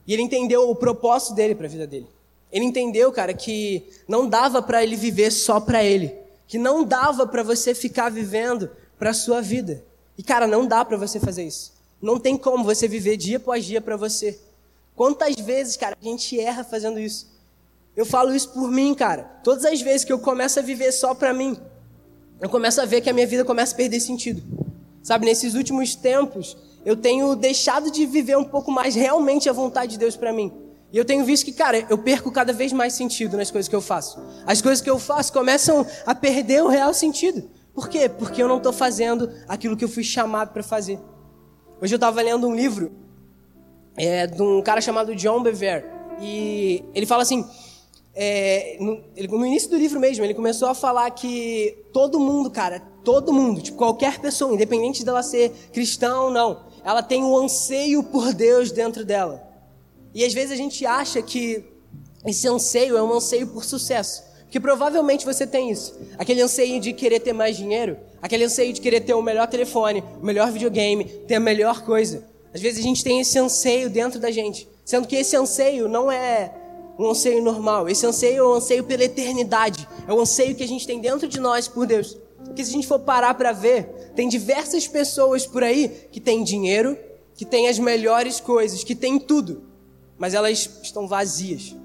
e 0.07 0.13
ele 0.13 0.23
entendeu 0.23 0.71
o 0.71 0.77
propósito 0.77 1.35
dele 1.35 1.53
para 1.57 1.67
a 1.67 1.69
vida 1.69 1.85
dele. 1.85 2.07
Ele 2.53 2.65
entendeu, 2.65 3.11
cara, 3.11 3.35
que 3.35 3.85
não 4.07 4.29
dava 4.29 4.63
para 4.63 4.85
ele 4.85 4.95
viver 4.95 5.33
só 5.33 5.59
para 5.59 5.83
ele, 5.83 6.15
que 6.47 6.59
não 6.59 6.85
dava 6.85 7.27
para 7.27 7.43
você 7.43 7.75
ficar 7.75 8.09
vivendo 8.09 8.71
para 8.97 9.13
sua 9.13 9.43
vida. 9.43 9.85
E 10.17 10.23
cara, 10.23 10.47
não 10.47 10.65
dá 10.65 10.85
para 10.85 10.97
você 10.97 11.19
fazer 11.19 11.43
isso. 11.43 11.73
Não 12.01 12.21
tem 12.21 12.37
como 12.37 12.63
você 12.63 12.87
viver 12.87 13.17
dia 13.17 13.39
após 13.39 13.65
dia 13.65 13.81
para 13.81 13.97
você. 13.97 14.39
Quantas 14.95 15.35
vezes, 15.35 15.77
cara, 15.77 15.99
a 16.01 16.05
gente 16.05 16.39
erra 16.39 16.63
fazendo 16.63 17.01
isso? 17.01 17.35
Eu 17.97 18.05
falo 18.05 18.35
isso 18.35 18.51
por 18.51 18.71
mim, 18.71 18.95
cara. 18.95 19.23
Todas 19.43 19.65
as 19.65 19.81
vezes 19.81 20.05
que 20.05 20.13
eu 20.13 20.19
começo 20.19 20.59
a 20.59 20.63
viver 20.63 20.93
só 20.93 21.15
pra 21.15 21.33
mim, 21.33 21.57
eu 22.41 22.51
começo 22.51 22.81
a 22.81 22.85
ver 22.85 23.01
que 23.01 23.09
a 23.09 23.13
minha 23.13 23.27
vida 23.27 23.45
começa 23.45 23.73
a 23.73 23.77
perder 23.77 24.01
sentido. 24.01 24.43
Sabe, 25.03 25.25
nesses 25.25 25.55
últimos 25.55 25.95
tempos, 25.95 26.57
eu 26.85 26.97
tenho 26.97 27.35
deixado 27.35 27.91
de 27.91 28.05
viver 28.05 28.37
um 28.37 28.45
pouco 28.45 28.71
mais 28.71 28.95
realmente 28.95 29.49
a 29.49 29.53
vontade 29.53 29.93
de 29.93 29.99
Deus 29.99 30.17
para 30.17 30.33
mim. 30.33 30.53
E 30.93 30.99
eu 30.99 31.05
tenho 31.05 31.25
visto 31.25 31.45
que, 31.45 31.53
cara, 31.53 31.87
eu 31.89 31.97
perco 31.97 32.31
cada 32.31 32.53
vez 32.53 32.73
mais 32.73 32.93
sentido 32.93 33.37
nas 33.37 33.51
coisas 33.51 33.69
que 33.69 33.75
eu 33.75 33.81
faço. 33.81 34.23
As 34.47 34.61
coisas 34.61 34.83
que 34.83 34.91
eu 34.91 34.99
faço 34.99 35.33
começam 35.33 35.87
a 36.05 36.15
perder 36.15 36.63
o 36.63 36.69
real 36.69 36.93
sentido. 36.93 37.49
Por 37.75 37.89
quê? 37.89 38.09
Porque 38.09 38.43
eu 38.43 38.49
não 38.49 38.59
estou 38.59 38.73
fazendo 38.73 39.31
aquilo 39.49 39.77
que 39.77 39.85
eu 39.85 39.89
fui 39.89 40.05
chamado 40.05 40.53
para 40.53 40.63
fazer. 40.63 40.99
Hoje 41.81 41.95
eu 41.95 41.97
estava 41.97 42.23
lendo 42.23 42.47
um 42.47 42.55
livro 42.55 42.93
é, 43.97 44.27
de 44.27 44.41
um 44.41 44.63
cara 44.63 44.81
chamado 44.81 45.15
John 45.15 45.43
Bever. 45.43 45.85
E 46.21 46.85
ele 46.95 47.05
fala 47.05 47.23
assim: 47.23 47.45
é, 48.19 48.79
no, 48.81 49.05
ele, 49.15 49.29
no, 49.29 49.45
início 49.45 49.69
do 49.69 49.77
livro 49.77 50.01
mesmo, 50.01 50.25
ele 50.25 50.33
começou 50.33 50.69
a 50.69 50.75
falar 50.75 51.11
que 51.11 51.77
todo 51.93 52.19
mundo, 52.19 52.51
cara, 52.51 52.81
todo 53.05 53.31
mundo, 53.31 53.61
tipo, 53.61 53.77
qualquer 53.77 54.19
pessoa, 54.19 54.55
independente 54.55 55.05
dela 55.05 55.23
ser 55.23 55.53
cristã 55.71 56.19
ou 56.23 56.31
não, 56.31 56.65
ela 56.83 57.03
tem 57.03 57.23
um 57.23 57.37
anseio 57.37 58.03
por 58.03 58.33
Deus 58.33 58.73
dentro 58.73 59.05
dela. 59.05 59.47
E 60.15 60.25
às 60.25 60.33
vezes 60.33 60.53
a 60.53 60.57
gente 60.57 60.87
acha 60.87 61.21
que 61.21 61.63
esse 62.25 62.49
anseio 62.49 62.97
é 62.97 63.03
um 63.03 63.13
anseio 63.13 63.49
por 63.49 63.65
sucesso. 63.65 64.25
Porque 64.45 64.59
provavelmente 64.59 65.27
você 65.27 65.47
tem 65.47 65.71
isso. 65.71 65.95
Aquele 66.17 66.41
anseio 66.41 66.81
de 66.81 66.95
querer 66.95 67.21
ter 67.21 67.35
mais 67.35 67.55
dinheiro, 67.55 67.99
aquele 68.23 68.45
anseio 68.45 68.73
de 68.73 68.81
querer 68.81 69.01
ter 69.01 69.13
o 69.13 69.21
melhor 69.21 69.47
telefone, 69.47 70.03
o 70.23 70.25
melhor 70.25 70.51
videogame, 70.51 71.05
ter 71.05 71.35
a 71.35 71.41
melhor 71.41 71.85
coisa. 71.85 72.25
Às 72.55 72.63
vezes 72.63 72.79
a 72.79 72.83
gente 72.83 73.05
tem 73.05 73.21
esse 73.21 73.39
anseio 73.39 73.91
dentro 73.91 74.19
da 74.19 74.31
gente. 74.31 74.67
Sendo 74.85 75.07
que 75.07 75.17
esse 75.17 75.37
anseio 75.37 75.89
não 75.89 76.11
é 76.11 76.51
um 76.99 77.11
anseio 77.11 77.43
normal. 77.43 77.89
Esse 77.89 78.07
anseio 78.07 78.39
é 78.39 78.49
um 78.49 78.55
anseio 78.55 78.85
pela 78.85 79.05
eternidade. 79.05 79.87
É 80.07 80.13
o 80.13 80.17
um 80.17 80.21
anseio 80.21 80.55
que 80.55 80.63
a 80.63 80.69
gente 80.69 80.87
tem 80.87 81.01
dentro 81.01 81.29
de 81.29 81.41
nós 81.41 81.69
por 81.69 81.87
Deus. 81.87 82.17
Porque 82.45 82.65
se 82.65 82.71
a 82.71 82.75
gente 82.75 82.87
for 82.87 83.01
parar 83.01 83.35
para 83.35 83.53
ver, 83.53 84.13
tem 84.15 84.29
diversas 84.29 84.87
pessoas 84.87 85.47
por 85.47 85.63
aí 85.63 85.89
que 86.11 86.21
têm 86.21 86.43
dinheiro, 86.43 86.97
que 87.35 87.45
têm 87.45 87.69
as 87.69 87.79
melhores 87.79 88.41
coisas, 88.41 88.83
que 88.83 88.95
têm 88.95 89.19
tudo, 89.19 89.63
mas 90.19 90.33
elas 90.33 90.71
estão 90.83 91.07
vazias. 91.07 91.77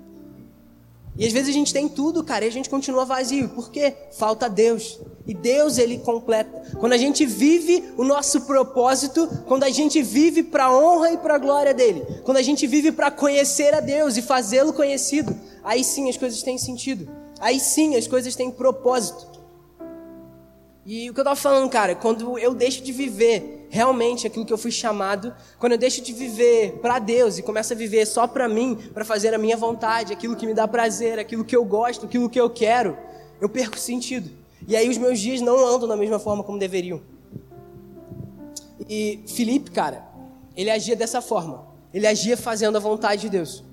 E 1.18 1.26
às 1.26 1.34
vezes 1.34 1.49
a 1.49 1.53
gente 1.53 1.74
tem 1.74 1.89
tudo, 1.89 2.24
cara, 2.24 2.45
e 2.45 2.47
a 2.47 2.51
gente 2.51 2.70
continua 2.70 3.05
vazio. 3.05 3.49
Por 3.49 3.70
quê? 3.70 3.93
Falta 4.18 4.49
Deus. 4.49 4.99
E 5.28 5.34
Deus, 5.34 5.78
Ele 5.78 5.99
completa. 5.99 6.78
Quando 6.80 6.93
a 6.93 6.97
gente 6.97 7.26
vive 7.26 7.93
o 7.97 8.03
nosso 8.03 8.41
propósito, 8.41 9.28
quando 9.45 9.64
a 9.64 9.70
gente 9.70 10.01
vive 10.01 10.41
para 10.41 10.66
a 10.66 10.78
honra 10.78 11.12
e 11.12 11.18
para 11.18 11.36
a 11.36 11.38
glória 11.38 11.74
dEle, 11.74 12.05
quando 12.24 12.38
a 12.38 12.41
gente 12.41 12.66
vive 12.66 12.91
para 12.91 13.12
conhecer 13.12 13.74
a 13.74 13.80
Deus 13.80 14.18
e 14.18 14.22
fazê-lo 14.22 14.74
conhecido, 14.74 15.36
aí 15.64 15.84
sim 15.84 16.09
as 16.09 16.18
coisas 16.18 16.41
têm 16.41 16.57
sentido. 16.57 17.07
Aí 17.39 17.59
sim 17.59 17.95
as 17.95 18.07
coisas 18.07 18.36
têm 18.36 18.49
propósito. 18.49 19.30
E 20.94 21.10
o 21.10 21.14
que 21.14 21.22
eu 21.22 21.24
tava 21.24 21.38
falando, 21.38 21.70
cara, 21.70 21.96
quando 21.96 22.38
eu 22.38 22.54
deixo 22.54 22.84
de 22.84 22.92
viver 22.92 23.66
realmente 23.70 24.28
aquilo 24.28 24.46
que 24.46 24.52
eu 24.52 24.58
fui 24.58 24.72
chamado, 24.72 25.34
quando 25.58 25.72
eu 25.72 25.78
deixo 25.78 26.02
de 26.02 26.12
viver 26.12 26.80
para 26.82 27.00
Deus 27.00 27.38
e 27.38 27.42
começo 27.42 27.72
a 27.72 27.76
viver 27.78 28.06
só 28.06 28.28
para 28.28 28.46
mim, 28.50 28.78
para 28.94 29.06
fazer 29.06 29.34
a 29.34 29.38
minha 29.38 29.56
vontade, 29.56 30.12
aquilo 30.12 30.36
que 30.36 30.46
me 30.46 30.54
dá 30.54 30.68
prazer, 30.68 31.18
aquilo 31.18 31.46
que 31.46 31.56
eu 31.56 31.64
gosto, 31.64 32.08
aquilo 32.08 32.30
que 32.30 32.38
eu 32.38 32.50
quero, 32.50 32.98
eu 33.39 33.48
perco 33.48 33.80
sentido. 33.80 34.30
E 34.68 34.76
aí 34.76 34.89
os 34.89 34.98
meus 34.98 35.18
dias 35.18 35.39
não 35.39 35.66
andam 35.66 35.88
da 35.88 35.96
mesma 35.96 36.20
forma 36.20 36.44
como 36.44 36.60
deveriam. 36.60 37.02
E 38.89 39.24
Felipe, 39.28 39.72
cara, 39.72 40.06
ele 40.58 40.70
agia 40.70 40.98
dessa 40.98 41.22
forma. 41.22 41.68
Ele 41.94 42.06
agia 42.06 42.36
fazendo 42.36 42.76
a 42.76 42.82
vontade 42.82 43.22
de 43.22 43.30
Deus. 43.30 43.64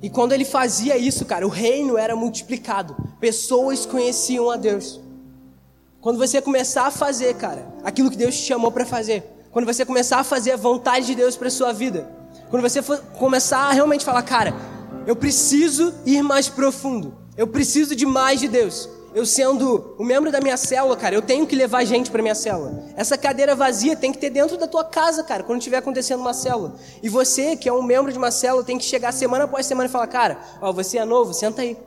E 0.00 0.08
quando 0.08 0.32
ele 0.32 0.46
fazia 0.46 0.96
isso, 0.96 1.26
cara, 1.26 1.46
o 1.46 1.50
reino 1.50 1.98
era 1.98 2.16
multiplicado. 2.16 2.96
Pessoas 3.20 3.84
conheciam 3.84 4.50
a 4.50 4.56
Deus. 4.56 5.04
Quando 6.00 6.18
você 6.18 6.40
começar 6.40 6.86
a 6.86 6.90
fazer, 6.90 7.34
cara, 7.34 7.66
aquilo 7.82 8.10
que 8.10 8.16
Deus 8.16 8.36
te 8.36 8.42
chamou 8.42 8.70
para 8.70 8.86
fazer, 8.86 9.24
quando 9.50 9.66
você 9.66 9.84
começar 9.84 10.18
a 10.18 10.24
fazer 10.24 10.52
a 10.52 10.56
vontade 10.56 11.06
de 11.06 11.14
Deus 11.14 11.36
para 11.36 11.50
sua 11.50 11.72
vida, 11.72 12.08
quando 12.50 12.62
você 12.62 12.80
começar 13.18 13.58
a 13.58 13.72
realmente 13.72 14.04
falar, 14.04 14.22
cara, 14.22 14.54
eu 15.06 15.16
preciso 15.16 15.94
ir 16.04 16.22
mais 16.22 16.48
profundo, 16.48 17.16
eu 17.36 17.46
preciso 17.46 17.96
de 17.96 18.06
mais 18.06 18.40
de 18.40 18.48
Deus. 18.48 18.88
Eu 19.14 19.24
sendo 19.24 19.94
o 19.98 20.04
membro 20.04 20.30
da 20.30 20.42
minha 20.42 20.58
célula, 20.58 20.94
cara, 20.94 21.14
eu 21.14 21.22
tenho 21.22 21.46
que 21.46 21.56
levar 21.56 21.82
gente 21.86 22.10
para 22.10 22.20
minha 22.20 22.34
célula. 22.34 22.84
Essa 22.94 23.16
cadeira 23.16 23.54
vazia 23.54 23.96
tem 23.96 24.12
que 24.12 24.18
ter 24.18 24.28
dentro 24.28 24.58
da 24.58 24.66
tua 24.66 24.84
casa, 24.84 25.24
cara, 25.24 25.42
quando 25.42 25.58
estiver 25.58 25.78
acontecendo 25.78 26.20
uma 26.20 26.34
célula. 26.34 26.74
E 27.02 27.08
você, 27.08 27.56
que 27.56 27.66
é 27.66 27.72
um 27.72 27.82
membro 27.82 28.12
de 28.12 28.18
uma 28.18 28.30
célula, 28.30 28.62
tem 28.62 28.76
que 28.76 28.84
chegar 28.84 29.12
semana 29.12 29.44
após 29.44 29.64
semana 29.64 29.88
e 29.88 29.90
falar, 29.90 30.06
cara, 30.08 30.38
ó, 30.60 30.70
você 30.70 30.98
é 30.98 31.04
novo, 31.06 31.32
senta 31.32 31.62
aí. 31.62 31.78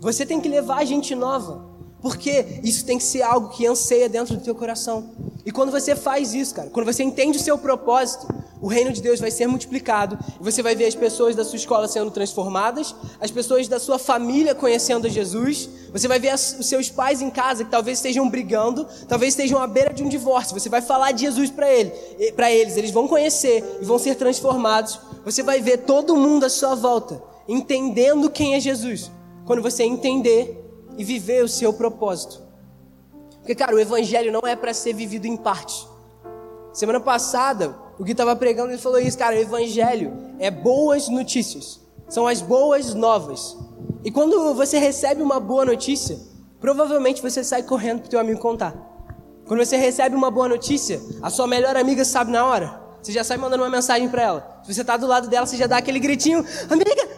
Você 0.00 0.26
tem 0.26 0.40
que 0.40 0.48
levar 0.48 0.84
gente 0.84 1.14
nova. 1.14 1.64
Porque 2.04 2.60
isso 2.62 2.84
tem 2.84 2.98
que 2.98 3.04
ser 3.04 3.22
algo 3.22 3.48
que 3.48 3.66
anseia 3.66 4.10
dentro 4.10 4.36
do 4.36 4.42
teu 4.42 4.54
coração. 4.54 5.08
E 5.42 5.50
quando 5.50 5.72
você 5.72 5.96
faz 5.96 6.34
isso, 6.34 6.54
cara, 6.54 6.68
quando 6.68 6.84
você 6.84 7.02
entende 7.02 7.38
o 7.38 7.40
seu 7.40 7.56
propósito, 7.56 8.28
o 8.60 8.66
reino 8.66 8.92
de 8.92 9.00
Deus 9.00 9.18
vai 9.18 9.30
ser 9.30 9.46
multiplicado. 9.46 10.18
E 10.38 10.44
você 10.44 10.62
vai 10.62 10.76
ver 10.76 10.84
as 10.84 10.94
pessoas 10.94 11.34
da 11.34 11.42
sua 11.42 11.56
escola 11.56 11.88
sendo 11.88 12.10
transformadas, 12.10 12.94
as 13.18 13.30
pessoas 13.30 13.68
da 13.68 13.80
sua 13.80 13.98
família 13.98 14.54
conhecendo 14.54 15.08
Jesus. 15.08 15.66
Você 15.94 16.06
vai 16.06 16.18
ver 16.18 16.34
os 16.34 16.66
seus 16.66 16.90
pais 16.90 17.22
em 17.22 17.30
casa 17.30 17.64
que 17.64 17.70
talvez 17.70 17.96
estejam 17.96 18.28
brigando, 18.28 18.86
talvez 19.08 19.32
estejam 19.32 19.58
à 19.58 19.66
beira 19.66 19.90
de 19.90 20.04
um 20.04 20.08
divórcio. 20.10 20.60
Você 20.60 20.68
vai 20.68 20.82
falar 20.82 21.10
de 21.12 21.22
Jesus 21.22 21.50
para 21.50 21.72
ele, 21.72 21.90
para 22.36 22.52
eles, 22.52 22.76
eles 22.76 22.90
vão 22.90 23.08
conhecer 23.08 23.64
e 23.80 23.84
vão 23.86 23.98
ser 23.98 24.16
transformados. 24.16 25.00
Você 25.24 25.42
vai 25.42 25.62
ver 25.62 25.78
todo 25.78 26.14
mundo 26.14 26.44
à 26.44 26.50
sua 26.50 26.74
volta 26.74 27.22
entendendo 27.48 28.28
quem 28.28 28.54
é 28.54 28.60
Jesus. 28.60 29.10
Quando 29.46 29.62
você 29.62 29.84
entender 29.84 30.63
e 30.96 31.04
viver 31.04 31.44
o 31.44 31.48
seu 31.48 31.72
propósito. 31.72 32.42
Porque, 33.38 33.54
cara, 33.54 33.74
o 33.74 33.78
evangelho 33.78 34.32
não 34.32 34.40
é 34.40 34.56
para 34.56 34.72
ser 34.72 34.94
vivido 34.94 35.26
em 35.26 35.36
parte. 35.36 35.86
Semana 36.72 36.98
passada, 36.98 37.74
o 37.98 38.04
que 38.04 38.12
estava 38.12 38.34
pregando, 38.34 38.70
ele 38.72 38.80
falou 38.80 38.98
isso, 38.98 39.18
cara, 39.18 39.36
o 39.36 39.38
evangelho 39.38 40.12
é 40.38 40.50
boas 40.50 41.08
notícias. 41.08 41.80
São 42.08 42.26
as 42.26 42.40
boas 42.40 42.94
novas. 42.94 43.56
E 44.02 44.10
quando 44.10 44.54
você 44.54 44.78
recebe 44.78 45.22
uma 45.22 45.38
boa 45.38 45.64
notícia, 45.64 46.18
provavelmente 46.60 47.22
você 47.22 47.44
sai 47.44 47.62
correndo 47.62 48.00
pro 48.00 48.10
teu 48.10 48.18
amigo 48.18 48.40
contar. 48.40 48.74
Quando 49.46 49.64
você 49.64 49.76
recebe 49.76 50.16
uma 50.16 50.30
boa 50.30 50.48
notícia, 50.48 51.00
a 51.22 51.28
sua 51.28 51.46
melhor 51.46 51.76
amiga 51.76 52.04
sabe 52.04 52.32
na 52.32 52.46
hora. 52.46 52.80
Você 53.02 53.12
já 53.12 53.22
sai 53.22 53.36
mandando 53.36 53.62
uma 53.62 53.70
mensagem 53.70 54.08
para 54.08 54.22
ela. 54.22 54.60
Se 54.62 54.72
você 54.72 54.80
está 54.80 54.96
do 54.96 55.06
lado 55.06 55.28
dela, 55.28 55.46
você 55.46 55.58
já 55.58 55.66
dá 55.66 55.76
aquele 55.76 56.00
gritinho: 56.00 56.42
"Amiga, 56.70 57.08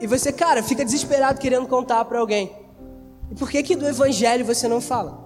e 0.00 0.06
você, 0.06 0.32
cara, 0.32 0.62
fica 0.62 0.84
desesperado 0.84 1.40
querendo 1.40 1.66
contar 1.66 2.04
para 2.04 2.18
alguém. 2.18 2.52
E 3.30 3.34
por 3.34 3.50
que 3.50 3.62
que 3.62 3.76
do 3.76 3.86
evangelho 3.86 4.44
você 4.44 4.68
não 4.68 4.80
fala? 4.80 5.18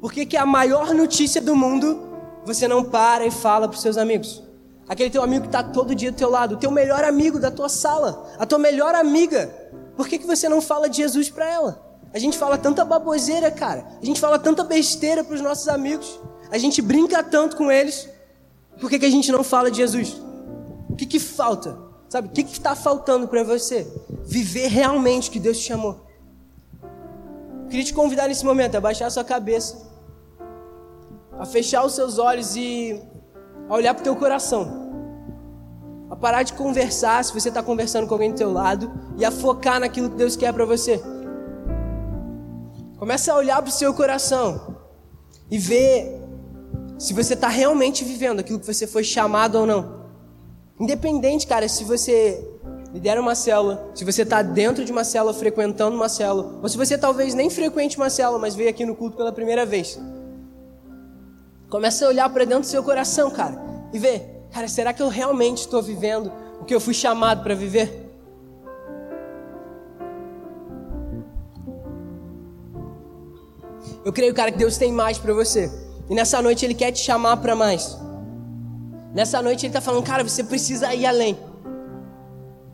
Por 0.00 0.12
que 0.12 0.24
que 0.24 0.36
a 0.36 0.46
maior 0.46 0.94
notícia 0.94 1.40
do 1.40 1.54
mundo 1.54 2.08
você 2.44 2.66
não 2.66 2.84
para 2.84 3.26
e 3.26 3.30
fala 3.30 3.68
para 3.68 3.78
seus 3.78 3.96
amigos? 3.96 4.42
Aquele 4.88 5.10
teu 5.10 5.22
amigo 5.22 5.42
que 5.42 5.48
está 5.48 5.62
todo 5.62 5.94
dia 5.94 6.10
do 6.10 6.16
teu 6.16 6.30
lado, 6.30 6.54
o 6.54 6.58
teu 6.58 6.70
melhor 6.70 7.04
amigo 7.04 7.38
da 7.38 7.50
tua 7.50 7.68
sala, 7.68 8.28
a 8.38 8.46
tua 8.46 8.58
melhor 8.58 8.94
amiga. 8.94 9.54
Por 9.96 10.08
que 10.08 10.18
que 10.18 10.26
você 10.26 10.48
não 10.48 10.60
fala 10.60 10.88
de 10.88 10.96
Jesus 10.96 11.28
para 11.28 11.48
ela? 11.48 11.90
A 12.12 12.18
gente 12.18 12.36
fala 12.36 12.58
tanta 12.58 12.84
baboseira, 12.84 13.50
cara. 13.50 13.86
A 14.02 14.04
gente 14.04 14.20
fala 14.20 14.38
tanta 14.38 14.64
besteira 14.64 15.22
para 15.22 15.34
os 15.34 15.40
nossos 15.40 15.68
amigos. 15.68 16.18
A 16.50 16.58
gente 16.58 16.82
brinca 16.82 17.22
tanto 17.22 17.56
com 17.56 17.70
eles. 17.70 18.08
Por 18.80 18.90
que, 18.90 18.98
que 18.98 19.06
a 19.06 19.10
gente 19.10 19.30
não 19.30 19.44
fala 19.44 19.70
de 19.70 19.76
Jesus? 19.76 20.20
O 20.88 20.96
que, 20.96 21.06
que 21.06 21.20
falta? 21.20 21.89
Sabe, 22.10 22.26
o 22.26 22.30
que 22.32 22.40
está 22.42 22.74
faltando 22.74 23.28
para 23.28 23.44
você? 23.44 23.86
Viver 24.24 24.66
realmente 24.66 25.28
o 25.28 25.32
que 25.32 25.38
Deus 25.38 25.58
te 25.58 25.68
chamou. 25.68 26.00
Eu 26.82 27.68
queria 27.68 27.84
te 27.84 27.94
convidar 27.94 28.26
nesse 28.26 28.44
momento 28.44 28.74
a 28.74 28.80
baixar 28.80 29.06
a 29.06 29.10
sua 29.10 29.22
cabeça, 29.22 29.88
a 31.38 31.46
fechar 31.46 31.86
os 31.86 31.94
seus 31.94 32.18
olhos 32.18 32.56
e 32.56 33.00
a 33.68 33.74
olhar 33.76 33.94
para 33.94 34.00
o 34.00 34.04
teu 34.04 34.16
coração. 34.16 34.90
A 36.10 36.16
parar 36.16 36.42
de 36.42 36.52
conversar, 36.52 37.24
se 37.24 37.32
você 37.32 37.48
está 37.48 37.62
conversando 37.62 38.08
com 38.08 38.14
alguém 38.14 38.32
do 38.32 38.36
teu 38.36 38.52
lado, 38.52 38.90
e 39.16 39.24
a 39.24 39.30
focar 39.30 39.78
naquilo 39.78 40.10
que 40.10 40.16
Deus 40.16 40.34
quer 40.34 40.52
para 40.52 40.64
você. 40.64 41.00
Começa 42.98 43.32
a 43.32 43.36
olhar 43.36 43.62
para 43.62 43.68
o 43.68 43.72
seu 43.72 43.94
coração 43.94 44.78
e 45.48 45.56
ver 45.56 46.20
se 46.98 47.14
você 47.14 47.34
está 47.34 47.46
realmente 47.46 48.02
vivendo 48.02 48.40
aquilo 48.40 48.58
que 48.58 48.66
você 48.66 48.84
foi 48.84 49.04
chamado 49.04 49.60
ou 49.60 49.64
não. 49.64 49.99
Independente, 50.80 51.46
cara, 51.46 51.68
se 51.68 51.84
você 51.84 52.42
lidera 52.90 53.20
uma 53.20 53.34
célula, 53.34 53.90
se 53.94 54.02
você 54.02 54.22
está 54.22 54.40
dentro 54.40 54.82
de 54.82 54.90
uma 54.90 55.04
célula, 55.04 55.34
frequentando 55.34 55.94
uma 55.94 56.08
célula, 56.08 56.58
ou 56.62 56.68
se 56.70 56.78
você 56.78 56.96
talvez 56.96 57.34
nem 57.34 57.50
frequente 57.50 57.98
uma 57.98 58.08
célula, 58.08 58.38
mas 58.38 58.54
veio 58.54 58.70
aqui 58.70 58.86
no 58.86 58.96
culto 58.96 59.14
pela 59.14 59.30
primeira 59.30 59.66
vez. 59.66 60.00
Começa 61.68 62.06
a 62.06 62.08
olhar 62.08 62.28
para 62.30 62.44
dentro 62.44 62.62
do 62.62 62.66
seu 62.66 62.82
coração, 62.82 63.30
cara, 63.30 63.60
e 63.92 63.98
ver, 63.98 64.46
cara, 64.50 64.66
será 64.66 64.94
que 64.94 65.02
eu 65.02 65.08
realmente 65.08 65.58
estou 65.58 65.82
vivendo 65.82 66.32
o 66.60 66.64
que 66.64 66.74
eu 66.74 66.80
fui 66.80 66.94
chamado 66.94 67.42
para 67.42 67.54
viver? 67.54 68.08
Eu 74.02 74.14
creio, 74.14 74.34
cara, 74.34 74.50
que 74.50 74.56
Deus 74.56 74.78
tem 74.78 74.90
mais 74.90 75.18
para 75.18 75.34
você. 75.34 75.70
E 76.08 76.14
nessa 76.14 76.40
noite 76.40 76.64
Ele 76.64 76.74
quer 76.74 76.90
te 76.90 77.00
chamar 77.00 77.36
para 77.36 77.54
mais. 77.54 77.98
Nessa 79.12 79.42
noite 79.42 79.66
ele 79.66 79.70
está 79.70 79.80
falando, 79.80 80.04
cara, 80.04 80.22
você 80.22 80.44
precisa 80.44 80.94
ir 80.94 81.04
além. 81.06 81.36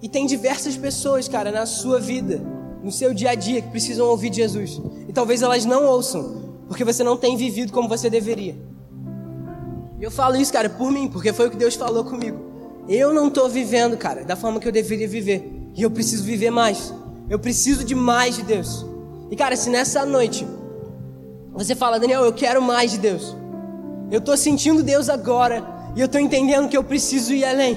E 0.02 0.08
tem 0.08 0.26
diversas 0.26 0.76
pessoas, 0.76 1.26
cara, 1.26 1.50
na 1.50 1.64
sua 1.64 1.98
vida, 1.98 2.40
no 2.82 2.92
seu 2.92 3.14
dia 3.14 3.30
a 3.30 3.34
dia, 3.34 3.62
que 3.62 3.70
precisam 3.70 4.06
ouvir 4.06 4.32
Jesus. 4.32 4.80
E 5.08 5.12
talvez 5.12 5.42
elas 5.42 5.64
não 5.64 5.86
ouçam, 5.86 6.42
porque 6.68 6.84
você 6.84 7.02
não 7.02 7.16
tem 7.16 7.36
vivido 7.36 7.72
como 7.72 7.88
você 7.88 8.10
deveria. 8.10 8.54
E 9.98 10.04
eu 10.04 10.10
falo 10.10 10.36
isso, 10.36 10.52
cara, 10.52 10.68
por 10.68 10.92
mim, 10.92 11.08
porque 11.08 11.32
foi 11.32 11.48
o 11.48 11.50
que 11.50 11.56
Deus 11.56 11.74
falou 11.74 12.04
comigo. 12.04 12.38
Eu 12.88 13.12
não 13.12 13.28
estou 13.28 13.48
vivendo, 13.48 13.96
cara, 13.96 14.24
da 14.24 14.36
forma 14.36 14.60
que 14.60 14.68
eu 14.68 14.72
deveria 14.72 15.08
viver. 15.08 15.50
E 15.74 15.82
eu 15.82 15.90
preciso 15.90 16.22
viver 16.22 16.50
mais. 16.50 16.92
Eu 17.28 17.38
preciso 17.38 17.82
de 17.82 17.94
mais 17.94 18.36
de 18.36 18.42
Deus. 18.42 18.86
E, 19.30 19.34
cara, 19.34 19.56
se 19.56 19.70
nessa 19.70 20.04
noite 20.04 20.46
você 21.52 21.74
fala, 21.74 21.98
Daniel, 21.98 22.22
eu 22.22 22.32
quero 22.32 22.60
mais 22.60 22.90
de 22.92 22.98
Deus. 22.98 23.34
Eu 24.10 24.18
estou 24.18 24.36
sentindo 24.36 24.82
Deus 24.82 25.08
agora. 25.08 25.75
E 25.96 26.00
eu 26.00 26.06
estou 26.06 26.20
entendendo 26.20 26.68
que 26.68 26.76
eu 26.76 26.84
preciso 26.84 27.32
ir 27.32 27.44
além. 27.44 27.76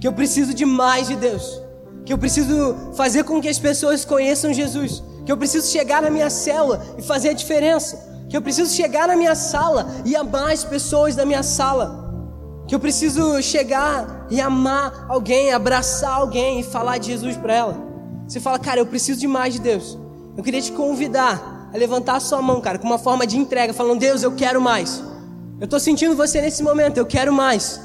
Que 0.00 0.08
eu 0.08 0.12
preciso 0.12 0.52
de 0.52 0.64
mais 0.64 1.06
de 1.06 1.14
Deus. 1.14 1.62
Que 2.04 2.12
eu 2.12 2.18
preciso 2.18 2.74
fazer 2.96 3.22
com 3.22 3.40
que 3.40 3.48
as 3.48 3.58
pessoas 3.58 4.04
conheçam 4.04 4.52
Jesus. 4.52 5.02
Que 5.24 5.30
eu 5.30 5.36
preciso 5.36 5.70
chegar 5.70 6.02
na 6.02 6.10
minha 6.10 6.30
célula 6.30 6.84
e 6.98 7.02
fazer 7.02 7.28
a 7.28 7.32
diferença 7.34 8.08
que 8.28 8.36
eu 8.36 8.42
preciso 8.42 8.74
chegar 8.74 9.08
na 9.08 9.16
minha 9.16 9.34
sala 9.34 9.88
e 10.04 10.14
amar 10.14 10.52
as 10.52 10.62
pessoas 10.62 11.16
da 11.16 11.24
minha 11.24 11.42
sala, 11.42 12.12
que 12.66 12.74
eu 12.74 12.80
preciso 12.80 13.40
chegar 13.42 14.26
e 14.30 14.40
amar 14.40 15.06
alguém, 15.08 15.52
abraçar 15.52 16.12
alguém 16.12 16.60
e 16.60 16.62
falar 16.62 16.98
de 16.98 17.06
Jesus 17.06 17.36
para 17.36 17.54
ela. 17.54 17.88
Você 18.26 18.38
fala, 18.38 18.58
cara, 18.58 18.80
eu 18.80 18.86
preciso 18.86 19.18
de 19.18 19.26
mais 19.26 19.54
de 19.54 19.60
Deus. 19.60 19.98
Eu 20.36 20.44
queria 20.44 20.60
te 20.60 20.72
convidar 20.72 21.70
a 21.72 21.76
levantar 21.76 22.16
a 22.16 22.20
sua 22.20 22.42
mão, 22.42 22.60
cara, 22.60 22.78
com 22.78 22.86
uma 22.86 22.98
forma 22.98 23.26
de 23.26 23.38
entrega, 23.38 23.72
falando: 23.72 23.98
Deus, 23.98 24.22
eu 24.22 24.32
quero 24.32 24.60
mais. 24.60 25.02
Eu 25.60 25.64
estou 25.64 25.80
sentindo 25.80 26.14
você 26.14 26.40
nesse 26.40 26.62
momento, 26.62 26.98
eu 26.98 27.06
quero 27.06 27.32
mais. 27.32 27.80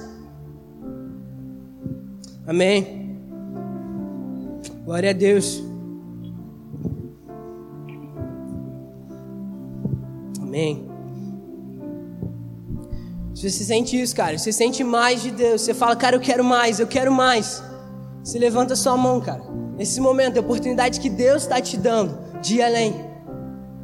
Amém. 2.45 3.19
Glória 4.85 5.09
a 5.09 5.13
Deus. 5.13 5.63
Amém. 10.39 10.87
Se 13.33 13.49
você 13.49 13.63
sente 13.63 13.99
isso, 13.99 14.15
cara, 14.15 14.37
você 14.37 14.51
sente 14.51 14.83
mais 14.83 15.23
de 15.23 15.31
Deus, 15.31 15.61
você 15.61 15.73
fala, 15.73 15.95
cara, 15.95 16.15
eu 16.15 16.21
quero 16.21 16.43
mais, 16.43 16.79
eu 16.79 16.85
quero 16.85 17.11
mais. 17.11 17.63
Você 18.23 18.37
levanta 18.37 18.75
sua 18.75 18.95
mão, 18.95 19.19
cara. 19.19 19.43
Nesse 19.75 19.99
momento, 19.99 20.37
a 20.37 20.41
oportunidade 20.41 20.99
que 20.99 21.09
Deus 21.09 21.41
está 21.41 21.59
te 21.59 21.75
dando 21.75 22.19
de 22.39 22.57
ir 22.57 22.61
além. 22.61 23.12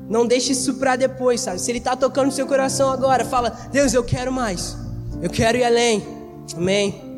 Não 0.10 0.26
deixe 0.26 0.54
isso 0.54 0.74
para 0.76 0.96
depois, 0.96 1.40
sabe? 1.40 1.62
Se 1.62 1.70
Ele 1.70 1.78
está 1.78 1.96
tocando 1.96 2.26
no 2.26 2.32
seu 2.32 2.48
coração 2.48 2.90
agora, 2.90 3.24
fala, 3.24 3.52
Deus, 3.72 3.94
eu 3.94 4.04
quero 4.04 4.32
mais. 4.32 4.76
Eu 5.22 5.30
quero 5.30 5.58
ir 5.58 5.64
além. 5.64 6.04
Amém. 6.56 7.10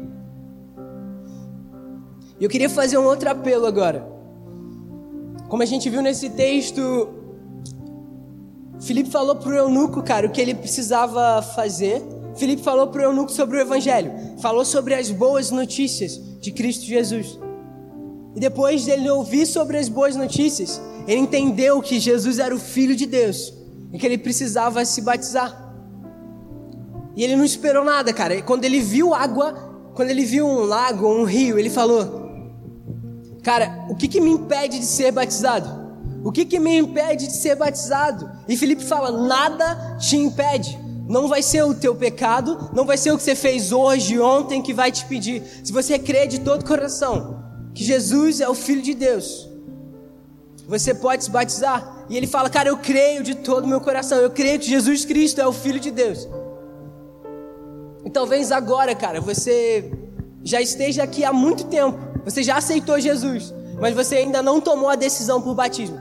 E 2.37 2.43
eu 2.43 2.49
queria 2.49 2.69
fazer 2.69 2.97
um 2.97 3.05
outro 3.05 3.29
apelo 3.29 3.65
agora. 3.65 4.05
Como 5.47 5.63
a 5.63 5.65
gente 5.65 5.89
viu 5.89 6.01
nesse 6.01 6.29
texto, 6.31 7.09
Felipe 8.81 9.09
falou 9.09 9.35
para 9.35 9.51
o 9.51 9.55
eunuco, 9.55 10.01
cara, 10.01 10.27
o 10.27 10.31
que 10.31 10.41
ele 10.41 10.55
precisava 10.55 11.41
fazer. 11.41 12.01
Felipe 12.35 12.61
falou 12.61 12.87
para 12.87 13.01
o 13.01 13.03
eunuco 13.03 13.31
sobre 13.31 13.57
o 13.57 13.61
evangelho. 13.61 14.11
Falou 14.39 14.65
sobre 14.65 14.95
as 14.95 15.11
boas 15.11 15.49
notícias 15.51 16.19
de 16.39 16.51
Cristo 16.51 16.85
Jesus. 16.85 17.39
E 18.35 18.39
depois 18.39 18.85
dele 18.85 19.09
ouvir 19.09 19.45
sobre 19.45 19.77
as 19.77 19.89
boas 19.89 20.15
notícias, 20.15 20.81
ele 21.07 21.19
entendeu 21.19 21.81
que 21.81 21.99
Jesus 21.99 22.39
era 22.39 22.55
o 22.55 22.59
Filho 22.59 22.95
de 22.95 23.05
Deus 23.05 23.53
e 23.91 23.97
que 23.97 24.05
ele 24.05 24.17
precisava 24.17 24.83
se 24.85 25.01
batizar. 25.01 25.73
E 27.15 27.23
ele 27.23 27.35
não 27.35 27.43
esperou 27.43 27.83
nada, 27.83 28.13
cara. 28.13 28.35
E 28.35 28.41
quando 28.41 28.63
ele 28.63 28.79
viu 28.79 29.13
água, 29.13 29.53
quando 29.93 30.09
ele 30.09 30.23
viu 30.23 30.47
um 30.47 30.61
lago, 30.61 31.07
um 31.07 31.25
rio, 31.25 31.59
ele 31.59 31.69
falou: 31.69 32.31
Cara, 33.43 33.85
o 33.89 33.95
que, 33.95 34.07
que 34.07 34.21
me 34.21 34.29
impede 34.29 34.79
de 34.79 34.85
ser 34.85 35.11
batizado? 35.11 35.81
O 36.23 36.31
que, 36.31 36.45
que 36.45 36.59
me 36.59 36.77
impede 36.77 37.27
de 37.27 37.33
ser 37.33 37.55
batizado? 37.55 38.29
E 38.47 38.55
Felipe 38.55 38.83
fala: 38.83 39.27
nada 39.27 39.97
te 39.99 40.15
impede. 40.15 40.79
Não 41.09 41.27
vai 41.27 41.41
ser 41.41 41.63
o 41.63 41.73
teu 41.73 41.93
pecado, 41.93 42.69
não 42.73 42.85
vai 42.85 42.97
ser 42.97 43.11
o 43.11 43.17
que 43.17 43.23
você 43.23 43.35
fez 43.35 43.73
hoje, 43.73 44.17
ontem, 44.17 44.61
que 44.61 44.73
vai 44.73 44.89
te 44.89 45.03
pedir. 45.05 45.43
Se 45.61 45.73
você 45.73 45.99
crê 45.99 46.25
de 46.25 46.39
todo 46.39 46.63
coração 46.63 47.50
que 47.73 47.83
Jesus 47.83 48.41
é 48.41 48.49
o 48.49 48.53
Filho 48.53 48.81
de 48.81 48.93
Deus, 48.93 49.49
você 50.67 50.93
pode 50.93 51.23
se 51.23 51.31
batizar. 51.31 52.05
E 52.09 52.17
ele 52.17 52.27
fala: 52.27 52.49
Cara, 52.49 52.69
eu 52.69 52.77
creio 52.77 53.23
de 53.23 53.35
todo 53.35 53.65
o 53.65 53.67
meu 53.67 53.81
coração, 53.81 54.17
eu 54.17 54.29
creio 54.29 54.59
que 54.59 54.69
Jesus 54.69 55.05
Cristo 55.05 55.39
é 55.39 55.47
o 55.47 55.53
Filho 55.53 55.79
de 55.79 55.91
Deus. 55.91 56.27
E 58.05 58.09
talvez 58.09 58.51
agora, 58.51 58.95
cara, 58.95 59.21
você 59.21 59.91
já 60.43 60.59
esteja 60.59 61.03
aqui 61.03 61.23
há 61.23 61.31
muito 61.31 61.65
tempo, 61.65 61.97
você 62.25 62.41
já 62.41 62.57
aceitou 62.57 62.99
Jesus, 62.99 63.53
mas 63.79 63.93
você 63.93 64.17
ainda 64.17 64.41
não 64.41 64.59
tomou 64.59 64.89
a 64.89 64.95
decisão 64.95 65.41
por 65.41 65.53
batismo. 65.53 65.99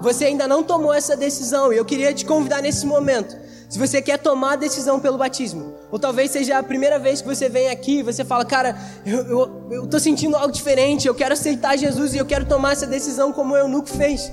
Você 0.00 0.26
ainda 0.26 0.48
não 0.48 0.62
tomou 0.62 0.94
essa 0.94 1.16
decisão 1.16 1.72
e 1.72 1.76
eu 1.76 1.84
queria 1.84 2.14
te 2.14 2.24
convidar 2.24 2.62
nesse 2.62 2.86
momento. 2.86 3.36
Se 3.70 3.78
você 3.78 4.02
quer 4.02 4.18
tomar 4.18 4.54
a 4.54 4.56
decisão 4.56 4.98
pelo 4.98 5.16
batismo, 5.16 5.74
ou 5.92 5.98
talvez 5.98 6.32
seja 6.32 6.58
a 6.58 6.62
primeira 6.62 6.98
vez 6.98 7.22
que 7.22 7.28
você 7.28 7.48
vem 7.48 7.70
aqui 7.70 8.00
e 8.00 8.02
você 8.02 8.24
fala, 8.24 8.44
cara, 8.44 8.76
eu, 9.06 9.18
eu, 9.18 9.66
eu 9.70 9.86
tô 9.86 10.00
sentindo 10.00 10.36
algo 10.36 10.52
diferente, 10.52 11.06
eu 11.06 11.14
quero 11.14 11.34
aceitar 11.34 11.78
Jesus 11.78 12.12
e 12.12 12.18
eu 12.18 12.26
quero 12.26 12.46
tomar 12.46 12.72
essa 12.72 12.84
decisão 12.84 13.32
como 13.32 13.54
o 13.54 13.56
eunuco 13.56 13.88
fez. 13.88 14.32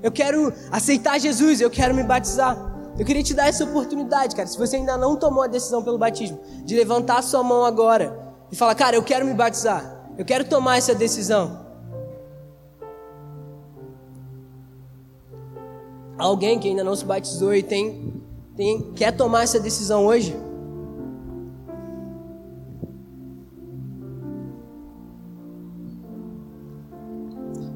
Eu 0.00 0.12
quero 0.12 0.52
aceitar 0.70 1.18
Jesus, 1.18 1.60
eu 1.60 1.68
quero 1.68 1.92
me 1.96 2.04
batizar. 2.04 2.56
Eu 2.96 3.04
queria 3.04 3.24
te 3.24 3.34
dar 3.34 3.48
essa 3.48 3.64
oportunidade, 3.64 4.36
cara. 4.36 4.46
Se 4.46 4.56
você 4.56 4.76
ainda 4.76 4.96
não 4.96 5.16
tomou 5.16 5.42
a 5.42 5.48
decisão 5.48 5.82
pelo 5.82 5.98
batismo, 5.98 6.38
de 6.64 6.76
levantar 6.76 7.18
a 7.18 7.22
sua 7.22 7.42
mão 7.42 7.64
agora 7.64 8.16
e 8.52 8.54
falar, 8.54 8.76
cara, 8.76 8.94
eu 8.94 9.02
quero 9.02 9.26
me 9.26 9.34
batizar, 9.34 10.06
eu 10.16 10.24
quero 10.24 10.44
tomar 10.44 10.78
essa 10.78 10.94
decisão. 10.94 11.66
alguém 16.18 16.58
que 16.58 16.68
ainda 16.68 16.82
não 16.82 16.96
se 16.96 17.04
batizou 17.04 17.54
e 17.54 17.62
tem, 17.62 18.15
tem 18.56 18.92
quer 18.94 19.12
tomar 19.12 19.42
essa 19.42 19.60
decisão 19.60 20.06
hoje? 20.06 20.34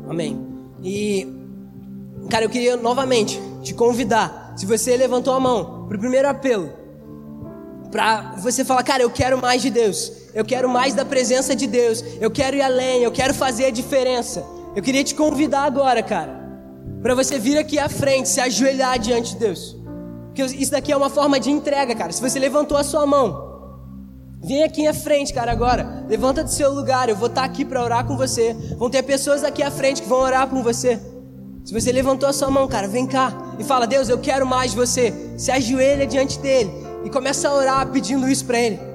Amém. 0.09 0.45
E, 0.83 1.29
cara, 2.29 2.45
eu 2.45 2.51
queria 2.51 2.77
novamente 2.77 3.41
te 3.63 3.75
convidar, 3.75 4.55
se 4.57 4.67
você 4.67 4.97
levantou 4.97 5.35
a 5.35 5.39
mão 5.39 5.87
para 5.87 5.97
o 5.97 6.01
primeiro 6.01 6.29
apelo, 6.29 6.71
para 7.91 8.35
você 8.39 8.65
falar, 8.65 8.83
cara, 8.83 9.03
eu 9.03 9.11
quero 9.11 9.41
mais 9.41 9.63
de 9.63 9.71
Deus, 9.71 10.13
eu 10.35 10.45
quero 10.45 10.69
mais 10.69 10.95
da 10.95 11.05
presença 11.05 11.55
de 11.55 11.67
Deus, 11.67 12.03
eu 12.21 12.31
quero 12.31 12.57
ir 12.57 12.63
além, 12.63 13.03
eu 13.03 13.13
quero 13.13 13.35
fazer 13.35 13.67
a 13.67 13.71
diferença. 13.71 14.45
Eu 14.75 14.83
queria 14.83 15.03
te 15.03 15.15
convidar 15.15 15.65
agora, 15.65 16.03
cara, 16.03 16.41
para 17.03 17.15
você 17.15 17.39
vir 17.39 17.59
aqui 17.59 17.79
à 17.79 17.89
frente, 17.89 18.29
se 18.29 18.41
ajoelhar 18.41 18.99
diante 18.99 19.35
de 19.35 19.41
Deus. 19.41 19.80
Porque 20.31 20.45
isso 20.45 20.71
daqui 20.71 20.93
é 20.93 20.97
uma 20.97 21.11
forma 21.11 21.39
de 21.39 21.51
entrega, 21.51 21.95
cara. 21.95 22.13
Se 22.13 22.21
você 22.21 22.39
levantou 22.39 22.79
a 22.79 22.85
sua 22.85 23.05
mão, 23.05 23.51
vem 24.43 24.63
aqui 24.63 24.87
à 24.87 24.95
frente, 24.95 25.35
cara, 25.35 25.51
agora. 25.51 26.05
Levanta 26.09 26.45
do 26.45 26.51
seu 26.51 26.73
lugar, 26.73 27.09
eu 27.09 27.17
vou 27.17 27.29
estar 27.29 27.43
tá 27.43 27.47
aqui 27.47 27.65
para 27.65 27.83
orar 27.83 28.07
com 28.07 28.17
você. 28.17 28.55
Vão 28.77 28.89
ter 28.89 29.03
pessoas 29.03 29.43
aqui 29.43 29.63
à 29.63 29.71
frente 29.71 30.03
que 30.03 30.09
vão 30.09 30.21
orar 30.21 30.47
com 30.47 30.63
você. 30.63 31.01
Se 31.65 31.75
você 31.75 31.93
levantou 31.93 32.29
a 32.29 32.33
sua 32.33 32.51
mão, 32.51 32.67
cara, 32.67 32.89
vem 32.89 33.07
cá 33.07 33.33
e 33.59 33.65
fala: 33.65 33.87
Deus, 33.87 34.09
eu 34.09 34.19
quero 34.19 34.47
mais 34.47 34.71
de 34.71 34.77
você. 34.77 35.13
Se 35.37 35.51
ajoelha 35.51 36.07
diante 36.07 36.39
dele 36.39 36.71
e 37.05 37.11
começa 37.11 37.49
a 37.49 37.55
orar 37.55 37.89
pedindo 37.89 38.29
isso 38.29 38.45
para 38.45 38.59
ele. 38.59 38.90